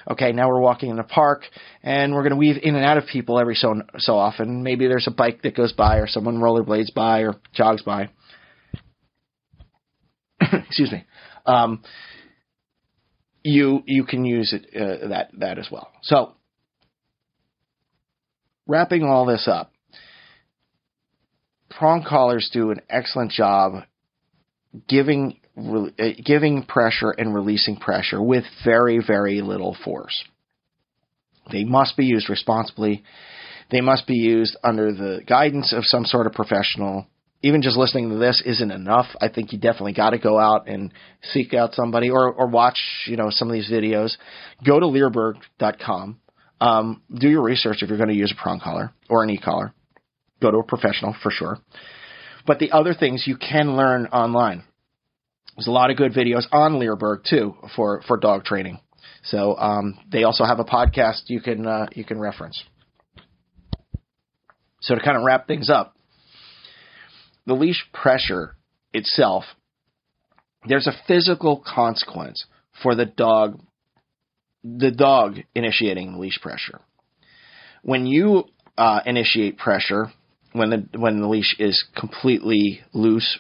okay, 0.10 0.32
now 0.32 0.50
we're 0.50 0.60
walking 0.60 0.90
in 0.90 1.00
a 1.00 1.04
park 1.04 1.44
and 1.84 2.14
we're 2.14 2.22
going 2.22 2.32
to 2.32 2.38
weave 2.38 2.58
in 2.62 2.76
and 2.76 2.86
out 2.86 2.98
of 2.98 3.06
people 3.08 3.40
every 3.40 3.56
so 3.56 3.82
so 3.98 4.16
often. 4.18 4.64
Maybe 4.64 4.88
there's 4.88 5.08
a 5.08 5.12
bike 5.12 5.42
that 5.44 5.56
goes 5.56 5.74
by 5.74 5.98
or 5.98 6.08
someone 6.08 6.38
rollerblades 6.38 6.94
by 6.94 7.22
or 7.22 7.36
jogs 7.54 7.82
by. 7.82 8.10
Excuse 10.42 10.92
me. 10.92 11.06
Um, 11.46 11.84
you 13.44 13.84
you 13.86 14.06
can 14.06 14.26
use 14.26 14.54
it 14.54 14.68
uh, 14.76 15.08
that 15.10 15.30
that 15.40 15.60
as 15.60 15.68
well. 15.72 15.92
So 16.04 16.34
wrapping 18.68 19.04
all 19.04 19.26
this 19.26 19.48
up, 19.48 19.72
prong 21.70 22.04
collars 22.08 22.50
do 22.52 22.72
an 22.72 22.82
excellent 22.90 23.32
job 23.32 23.84
giving 24.88 25.40
re- 25.56 25.94
uh, 26.00 26.22
giving 26.24 26.64
pressure 26.64 27.12
and 27.12 27.34
releasing 27.34 27.78
pressure 27.78 28.22
with 28.22 28.44
very, 28.64 29.02
very 29.06 29.42
little 29.42 29.76
force. 29.84 30.24
They 31.52 31.64
must 31.64 31.98
be 31.98 32.06
used 32.06 32.30
responsibly. 32.30 33.04
They 33.72 33.82
must 33.82 34.08
be 34.08 34.16
used 34.16 34.58
under 34.64 34.92
the 34.92 35.22
guidance 35.28 35.74
of 35.74 35.86
some 35.86 36.06
sort 36.06 36.28
of 36.28 36.34
professional. 36.34 37.08
Even 37.42 37.62
just 37.62 37.78
listening 37.78 38.10
to 38.10 38.16
this 38.16 38.42
isn't 38.46 38.72
enough. 38.72 39.06
I 39.22 39.30
think 39.30 39.54
you 39.54 39.60
definitely 39.60 39.94
got 39.94 40.12
to 40.12 40.18
go 40.18 40.40
out 40.40 40.68
and 40.68 40.92
seek 41.22 41.54
out 41.54 41.74
somebody 41.74 42.10
or, 42.10 42.32
or 42.32 42.48
watch, 42.48 42.80
you 43.06 43.18
know, 43.18 43.30
some 43.30 43.50
of 43.50 43.54
these 43.54 43.70
videos. 43.70 44.16
Go 44.66 44.80
to 44.80 44.88
Leerburg.com. 44.88 46.20
Um, 46.62 47.02
do 47.14 47.28
your 47.28 47.44
research 47.44 47.78
if 47.82 47.90
you're 47.90 47.98
going 47.98 48.10
to 48.10 48.16
use 48.16 48.34
a 48.36 48.42
prong 48.42 48.60
collar 48.64 48.94
or 49.10 49.24
an 49.24 49.30
e-collar. 49.30 49.74
Go 50.42 50.52
to 50.52 50.58
a 50.58 50.64
professional 50.64 51.16
for 51.22 51.30
sure. 51.30 51.58
But 52.48 52.60
the 52.60 52.72
other 52.72 52.94
things 52.94 53.26
you 53.28 53.38
can 53.38 53.76
learn 53.76 54.08
online. 54.08 54.64
There's 55.56 55.68
a 55.68 55.72
lot 55.72 55.90
of 55.90 55.98
good 55.98 56.14
videos 56.14 56.46
on 56.52 56.80
Leerburg 56.80 57.24
too 57.30 57.56
for 57.76 58.02
for 58.08 58.18
dog 58.18 58.44
training. 58.44 58.80
So 59.24 59.56
um, 59.58 59.98
they 60.12 60.24
also 60.24 60.44
have 60.44 60.60
a 60.60 60.66
podcast 60.66 61.24
you 61.28 61.42
can 61.42 61.66
uh, 61.66 61.88
you 61.94 62.04
can 62.04 62.20
reference. 62.20 62.62
So 64.82 64.96
to 64.96 65.02
kind 65.02 65.18
of 65.18 65.24
wrap 65.24 65.48
things 65.48 65.70
up, 65.70 65.96
the 67.48 67.54
leash 67.54 67.84
pressure 67.94 68.56
itself, 68.94 69.46
there's 70.68 70.88
a 70.88 70.94
physical 71.08 71.64
consequence 71.66 72.46
for 72.84 72.94
the 72.94 73.06
dog, 73.06 73.60
the 74.64 74.92
dog 74.92 75.38
initiating 75.56 76.14
the 76.14 76.20
leash 76.20 76.40
pressure. 76.40 76.82
When 77.82 78.06
you 78.06 78.44
uh, 78.78 79.00
initiate 79.06 79.58
pressure, 79.58 80.12
when 80.54 80.70
the 80.70 81.00
when 81.00 81.22
the 81.22 81.28
leash 81.28 81.56
is 81.60 81.84
completely 81.96 82.82
loose 82.94 83.40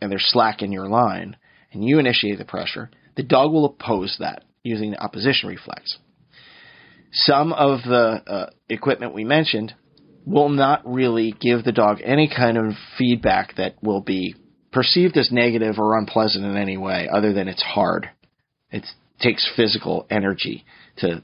and 0.00 0.10
there's 0.10 0.26
slack 0.26 0.62
in 0.62 0.70
your 0.70 0.88
line, 0.88 1.36
and 1.76 1.84
you 1.84 1.98
initiate 1.98 2.38
the 2.38 2.44
pressure, 2.44 2.90
the 3.16 3.22
dog 3.22 3.52
will 3.52 3.66
oppose 3.66 4.16
that 4.18 4.44
using 4.62 4.90
the 4.90 5.02
opposition 5.02 5.48
reflex. 5.48 5.98
Some 7.12 7.52
of 7.52 7.80
the 7.84 8.22
uh, 8.26 8.50
equipment 8.68 9.14
we 9.14 9.24
mentioned 9.24 9.74
will 10.24 10.48
not 10.48 10.82
really 10.84 11.32
give 11.38 11.64
the 11.64 11.72
dog 11.72 11.98
any 12.02 12.28
kind 12.34 12.58
of 12.58 12.72
feedback 12.98 13.54
that 13.56 13.76
will 13.82 14.00
be 14.00 14.34
perceived 14.72 15.16
as 15.16 15.30
negative 15.30 15.76
or 15.78 15.96
unpleasant 15.96 16.44
in 16.44 16.56
any 16.56 16.76
way 16.76 17.08
other 17.10 17.32
than 17.32 17.46
it's 17.46 17.62
hard. 17.62 18.10
It 18.70 18.84
takes 19.20 19.48
physical 19.54 20.06
energy 20.10 20.64
to 20.98 21.22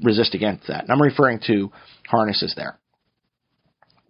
resist 0.00 0.34
against 0.34 0.68
that. 0.68 0.82
And 0.84 0.92
I'm 0.92 1.02
referring 1.02 1.40
to 1.46 1.72
harnesses 2.08 2.54
there. 2.56 2.78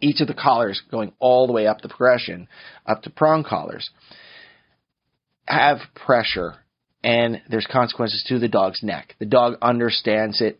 Each 0.00 0.20
of 0.20 0.26
the 0.26 0.34
collars 0.34 0.82
going 0.90 1.12
all 1.18 1.46
the 1.46 1.52
way 1.52 1.66
up 1.66 1.80
the 1.80 1.88
progression, 1.88 2.48
up 2.84 3.02
to 3.02 3.10
prong 3.10 3.44
collars, 3.44 3.88
have 5.46 5.78
pressure 5.94 6.56
and 7.02 7.42
there's 7.50 7.66
consequences 7.70 8.24
to 8.28 8.38
the 8.38 8.48
dog's 8.48 8.82
neck. 8.82 9.14
The 9.18 9.26
dog 9.26 9.58
understands 9.60 10.40
it 10.40 10.58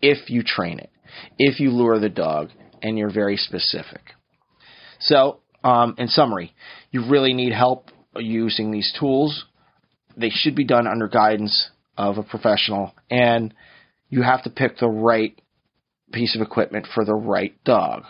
if 0.00 0.30
you 0.30 0.42
train 0.42 0.78
it, 0.78 0.90
if 1.38 1.60
you 1.60 1.70
lure 1.70 2.00
the 2.00 2.08
dog 2.08 2.48
and 2.82 2.98
you're 2.98 3.12
very 3.12 3.36
specific. 3.36 4.00
So, 5.00 5.40
um, 5.62 5.94
in 5.98 6.08
summary, 6.08 6.54
you 6.90 7.08
really 7.10 7.34
need 7.34 7.52
help 7.52 7.90
using 8.16 8.70
these 8.70 8.92
tools. 8.98 9.44
They 10.16 10.30
should 10.30 10.54
be 10.54 10.64
done 10.64 10.86
under 10.86 11.08
guidance 11.08 11.70
of 11.98 12.18
a 12.18 12.22
professional, 12.22 12.94
and 13.10 13.52
you 14.08 14.22
have 14.22 14.42
to 14.44 14.50
pick 14.50 14.78
the 14.78 14.88
right 14.88 15.38
piece 16.12 16.36
of 16.36 16.42
equipment 16.42 16.86
for 16.94 17.04
the 17.04 17.14
right 17.14 17.52
dog. 17.64 18.04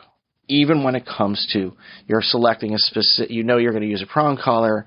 Even 0.48 0.84
when 0.84 0.94
it 0.94 1.06
comes 1.06 1.48
to 1.52 1.72
you're 2.06 2.22
selecting 2.22 2.74
a 2.74 2.78
specific, 2.78 3.30
you 3.30 3.42
know 3.42 3.56
you're 3.56 3.72
going 3.72 3.82
to 3.82 3.88
use 3.88 4.02
a 4.02 4.06
prong 4.06 4.38
collar, 4.42 4.86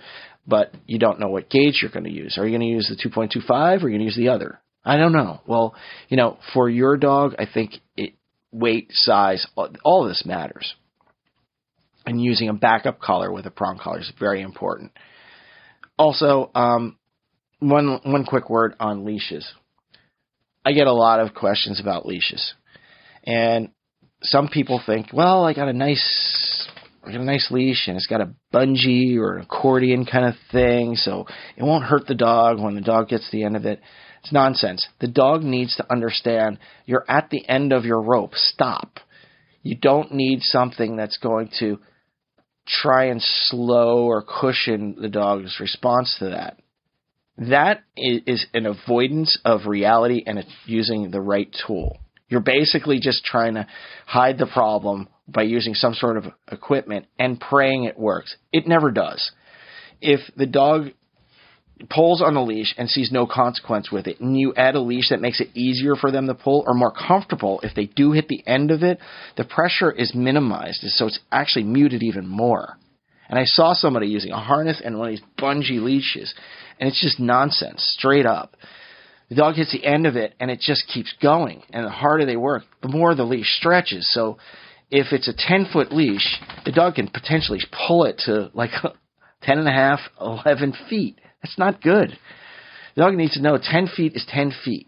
but 0.49 0.73
you 0.85 0.99
don't 0.99 1.19
know 1.19 1.29
what 1.29 1.49
gauge 1.49 1.79
you're 1.81 1.91
going 1.91 2.05
to 2.05 2.11
use. 2.11 2.37
Are 2.37 2.45
you 2.45 2.57
going 2.57 2.67
to 2.67 2.75
use 2.75 2.87
the 2.89 3.09
2.25 3.09 3.49
or 3.49 3.53
are 3.55 3.73
you 3.73 3.79
going 3.79 3.99
to 3.99 4.05
use 4.05 4.17
the 4.17 4.29
other? 4.29 4.59
I 4.83 4.97
don't 4.97 5.13
know. 5.13 5.41
Well, 5.45 5.75
you 6.07 6.17
know, 6.17 6.37
for 6.53 6.69
your 6.69 6.97
dog, 6.97 7.35
I 7.37 7.45
think 7.51 7.73
it, 7.95 8.13
weight, 8.51 8.87
size, 8.91 9.45
all 9.83 10.07
this 10.07 10.23
matters. 10.25 10.73
And 12.05 12.21
using 12.21 12.49
a 12.49 12.53
backup 12.53 12.99
collar 12.99 13.31
with 13.31 13.45
a 13.45 13.51
prong 13.51 13.77
collar 13.77 13.99
is 13.99 14.11
very 14.19 14.41
important. 14.41 14.91
Also, 15.97 16.49
um, 16.55 16.97
one 17.59 17.99
one 18.03 18.25
quick 18.25 18.49
word 18.49 18.73
on 18.79 19.05
leashes. 19.05 19.47
I 20.65 20.71
get 20.71 20.87
a 20.87 20.93
lot 20.93 21.19
of 21.19 21.33
questions 21.33 21.79
about 21.79 22.05
leashes, 22.05 22.53
and 23.25 23.69
some 24.23 24.47
people 24.47 24.81
think, 24.83 25.07
well, 25.13 25.45
I 25.45 25.53
got 25.53 25.67
a 25.67 25.73
nice 25.73 26.48
I 27.03 27.11
got 27.11 27.21
a 27.21 27.25
nice 27.25 27.49
leash 27.49 27.87
and 27.87 27.95
it's 27.95 28.07
got 28.07 28.21
a 28.21 28.33
bungee 28.53 29.17
or 29.17 29.37
an 29.37 29.43
accordion 29.43 30.05
kind 30.05 30.25
of 30.25 30.35
thing, 30.51 30.95
so 30.95 31.25
it 31.55 31.63
won't 31.63 31.85
hurt 31.85 32.07
the 32.07 32.15
dog 32.15 32.59
when 32.59 32.75
the 32.75 32.81
dog 32.81 33.09
gets 33.09 33.29
to 33.29 33.37
the 33.37 33.43
end 33.43 33.55
of 33.55 33.65
it. 33.65 33.79
It's 34.21 34.33
nonsense. 34.33 34.85
The 34.99 35.07
dog 35.07 35.43
needs 35.43 35.75
to 35.77 35.91
understand 35.91 36.59
you're 36.85 37.05
at 37.07 37.29
the 37.29 37.47
end 37.47 37.71
of 37.71 37.85
your 37.85 38.01
rope. 38.01 38.35
Stop. 38.35 38.99
You 39.63 39.75
don't 39.75 40.13
need 40.13 40.41
something 40.41 40.95
that's 40.95 41.17
going 41.17 41.51
to 41.59 41.79
try 42.67 43.05
and 43.05 43.21
slow 43.21 44.05
or 44.05 44.21
cushion 44.23 44.97
the 45.01 45.09
dog's 45.09 45.59
response 45.59 46.15
to 46.19 46.29
that. 46.29 46.57
That 47.37 47.83
is 47.95 48.45
an 48.53 48.65
avoidance 48.65 49.39
of 49.45 49.65
reality 49.65 50.23
and 50.25 50.37
it's 50.37 50.53
using 50.65 51.09
the 51.09 51.21
right 51.21 51.53
tool. 51.65 51.97
You're 52.27 52.41
basically 52.41 52.99
just 52.99 53.23
trying 53.23 53.55
to 53.55 53.65
hide 54.05 54.37
the 54.37 54.45
problem 54.45 55.07
by 55.31 55.43
using 55.43 55.73
some 55.73 55.93
sort 55.93 56.17
of 56.17 56.25
equipment 56.51 57.05
and 57.17 57.39
praying 57.39 57.85
it 57.85 57.97
works. 57.97 58.35
It 58.51 58.67
never 58.67 58.91
does. 58.91 59.31
If 60.01 60.21
the 60.35 60.45
dog 60.45 60.91
pulls 61.89 62.21
on 62.21 62.35
a 62.35 62.43
leash 62.43 62.73
and 62.77 62.89
sees 62.89 63.11
no 63.11 63.25
consequence 63.25 63.91
with 63.91 64.07
it, 64.07 64.19
and 64.19 64.37
you 64.37 64.53
add 64.55 64.75
a 64.75 64.81
leash 64.81 65.09
that 65.09 65.21
makes 65.21 65.39
it 65.39 65.49
easier 65.53 65.95
for 65.95 66.11
them 66.11 66.27
to 66.27 66.33
pull 66.33 66.63
or 66.67 66.73
more 66.73 66.91
comfortable, 66.91 67.59
if 67.63 67.73
they 67.75 67.85
do 67.85 68.11
hit 68.11 68.27
the 68.27 68.45
end 68.45 68.71
of 68.71 68.83
it, 68.83 68.99
the 69.37 69.45
pressure 69.45 69.91
is 69.91 70.13
minimized, 70.13 70.81
so 70.81 71.07
it's 71.07 71.19
actually 71.31 71.63
muted 71.63 72.03
even 72.03 72.27
more. 72.27 72.77
And 73.29 73.37
I 73.37 73.43
saw 73.45 73.73
somebody 73.73 74.07
using 74.07 74.31
a 74.31 74.39
harness 74.39 74.81
and 74.83 74.97
one 74.97 75.07
of 75.07 75.11
these 75.13 75.25
bungee 75.37 75.81
leashes, 75.81 76.33
and 76.79 76.89
it's 76.89 77.01
just 77.01 77.19
nonsense, 77.19 77.81
straight 77.97 78.25
up. 78.25 78.55
The 79.29 79.35
dog 79.35 79.55
hits 79.55 79.71
the 79.71 79.85
end 79.85 80.07
of 80.07 80.15
it, 80.15 80.33
and 80.39 80.49
it 80.49 80.59
just 80.59 80.87
keeps 80.87 81.13
going. 81.21 81.61
And 81.69 81.85
the 81.85 81.91
harder 81.91 82.25
they 82.25 82.35
work, 82.35 82.63
the 82.81 82.89
more 82.89 83.13
the 83.13 83.23
leash 83.23 83.55
stretches. 83.57 84.11
So 84.11 84.39
if 84.91 85.07
it's 85.11 85.27
a 85.27 85.33
10 85.35 85.67
foot 85.71 85.91
leash, 85.91 86.39
the 86.65 86.71
dog 86.71 86.95
can 86.95 87.07
potentially 87.07 87.59
pull 87.87 88.05
it 88.05 88.21
to 88.25 88.49
like 88.53 88.71
10 89.43 89.59
and 89.59 89.67
a 89.67 89.71
half, 89.71 89.99
11 90.19 90.73
feet. 90.89 91.19
That's 91.41 91.57
not 91.57 91.81
good. 91.81 92.17
The 92.95 93.01
dog 93.01 93.13
needs 93.15 93.33
to 93.33 93.41
know 93.41 93.57
10 93.61 93.89
feet 93.95 94.13
is 94.15 94.25
10 94.29 94.53
feet. 94.65 94.87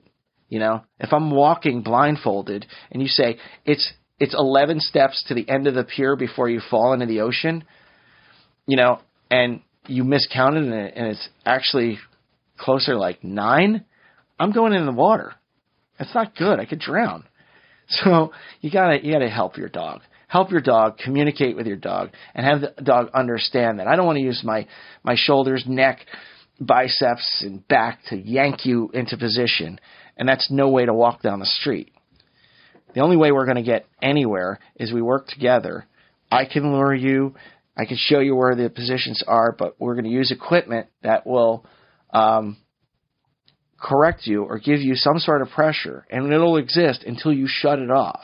You 0.50 0.60
know, 0.60 0.84
if 1.00 1.14
I'm 1.14 1.32
walking 1.32 1.82
blindfolded 1.82 2.66
and 2.92 3.02
you 3.02 3.08
say 3.08 3.38
it's 3.66 3.94
it's 4.20 4.36
11 4.38 4.82
steps 4.82 5.24
to 5.28 5.34
the 5.34 5.50
end 5.50 5.66
of 5.66 5.74
the 5.74 5.84
pier 5.84 6.16
before 6.16 6.50
you 6.50 6.62
fall 6.70 6.94
into 6.94 7.06
the 7.06 7.22
ocean, 7.22 7.64
you 8.68 8.78
know, 8.78 9.00
and 9.32 9.62
you 9.88 10.04
miscounted 10.04 10.64
and, 10.64 10.74
it, 10.74 10.94
and 10.96 11.08
it's 11.08 11.30
actually 11.46 11.98
closer 12.58 12.96
like 12.96 13.24
nine, 13.24 13.86
I'm 14.40 14.52
going 14.52 14.74
in 14.74 14.86
the 14.86 14.92
water. 14.92 15.34
That's 15.98 16.14
not 16.14 16.36
good. 16.36 16.60
I 16.60 16.66
could 16.66 16.80
drown. 16.80 17.24
So 17.92 18.32
you 18.62 18.72
gotta 18.72 19.04
you 19.04 19.12
gotta 19.12 19.30
help 19.30 19.58
your 19.58 19.70
dog. 19.70 20.02
Help 20.28 20.50
your 20.50 20.62
dog, 20.62 20.98
communicate 20.98 21.58
with 21.58 21.68
your 21.68 21.76
dog, 21.76 22.12
and 22.34 22.46
have 22.46 22.62
the 22.62 22.82
dog 22.82 23.10
understand 23.14 23.80
that 23.80 23.88
I 23.88 23.98
don't 23.98 24.06
want 24.06 24.18
to 24.18 24.24
use 24.24 24.42
my 24.46 24.66
my 25.04 25.16
shoulders, 25.18 25.66
neck, 25.68 26.00
biceps, 26.60 27.44
and 27.46 27.68
back 27.68 28.00
to 28.10 28.16
yank 28.16 28.66
you 28.66 28.90
into 28.94 29.18
position. 29.18 29.80
And 30.16 30.30
that's 30.30 30.50
no 30.50 30.70
way 30.70 30.86
to 30.86 30.94
walk 30.94 31.22
down 31.22 31.40
the 31.40 31.46
street. 31.46 31.92
The 32.94 33.02
only 33.02 33.18
way 33.18 33.32
we're 33.32 33.46
going 33.46 33.58
to 33.58 33.64
get 33.64 33.88
anywhere 34.02 34.60
is 34.76 34.94
we 34.94 35.02
work 35.02 35.28
together. 35.28 35.86
I 36.32 36.46
can 36.46 36.72
lure 36.72 36.94
you. 36.94 37.36
I 37.76 37.86
can 37.86 37.98
show 37.98 38.20
you 38.20 38.36
where 38.36 38.56
the 38.56 38.70
positions 38.70 39.24
are, 39.26 39.56
but 39.58 39.76
we're 39.80 39.96
going 39.96 40.06
to 40.06 40.12
use 40.12 40.32
equipment 40.32 40.88
that 41.02 41.26
will 41.26 41.66
um, 42.14 42.58
correct 43.82 44.28
you 44.28 44.44
or 44.44 44.60
give 44.60 44.80
you 44.80 44.96
some 44.96 45.18
sort 45.20 45.42
of 45.42 45.50
pressure, 45.50 46.06
and 46.10 46.32
it'll 46.32 46.58
exist 46.58 47.04
until 47.06 47.34
you 47.34 47.48
shut 47.48 47.80
it 47.80 47.92
off. 47.92 48.24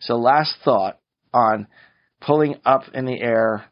So, 0.00 0.16
last 0.16 0.54
thought 0.64 0.98
on 1.32 1.66
pulling 2.20 2.56
up 2.64 2.82
in 2.92 3.06
the 3.06 3.20
air 3.20 3.64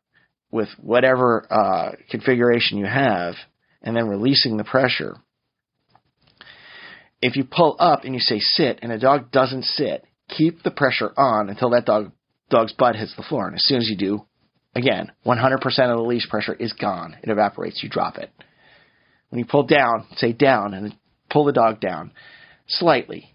with 0.51 0.69
whatever 0.81 1.47
uh, 1.51 1.93
configuration 2.11 2.79
you 2.79 2.87
have, 2.87 3.35
and 3.83 3.97
then 3.97 4.09
releasing 4.09 4.57
the 4.57 4.65
pressure. 4.65 5.17
If 7.21 7.37
you 7.37 7.45
pull 7.45 7.77
up 7.79 8.05
and 8.05 8.15
you 8.15 8.21
say 8.21 8.41
sit, 8.41 8.81
and 8.83 8.91
a 8.91 8.99
dog 8.99 9.31
doesn't 9.31 9.65
sit, 9.65 10.05
keep 10.29 10.63
the 10.63 10.71
pressure 10.71 11.13
on 11.17 11.49
until 11.49 11.71
that 11.71 11.87
dog 11.87 12.13
dog's 12.51 12.73
butt 12.73 12.97
hits 12.97 13.15
the 13.17 13.23
floor. 13.23 13.47
And 13.47 13.55
as 13.57 13.65
soon 13.65 13.79
as 13.79 13.89
you 13.89 13.97
do, 13.97 14.27
again, 14.75 15.11
100% 15.27 15.57
of 15.65 15.97
the 15.97 16.03
leash 16.03 16.29
pressure 16.29 16.55
is 16.55 16.73
gone. 16.73 17.17
It 17.23 17.31
evaporates. 17.31 17.83
You 17.83 17.89
drop 17.89 18.19
it. 18.19 18.31
When 19.33 19.39
you 19.39 19.47
pull 19.47 19.63
down, 19.63 20.05
say 20.17 20.35
down, 20.35 20.75
and 20.75 20.95
pull 21.31 21.47
the 21.47 21.53
dog 21.53 21.81
down 21.81 22.13
slightly, 22.69 23.35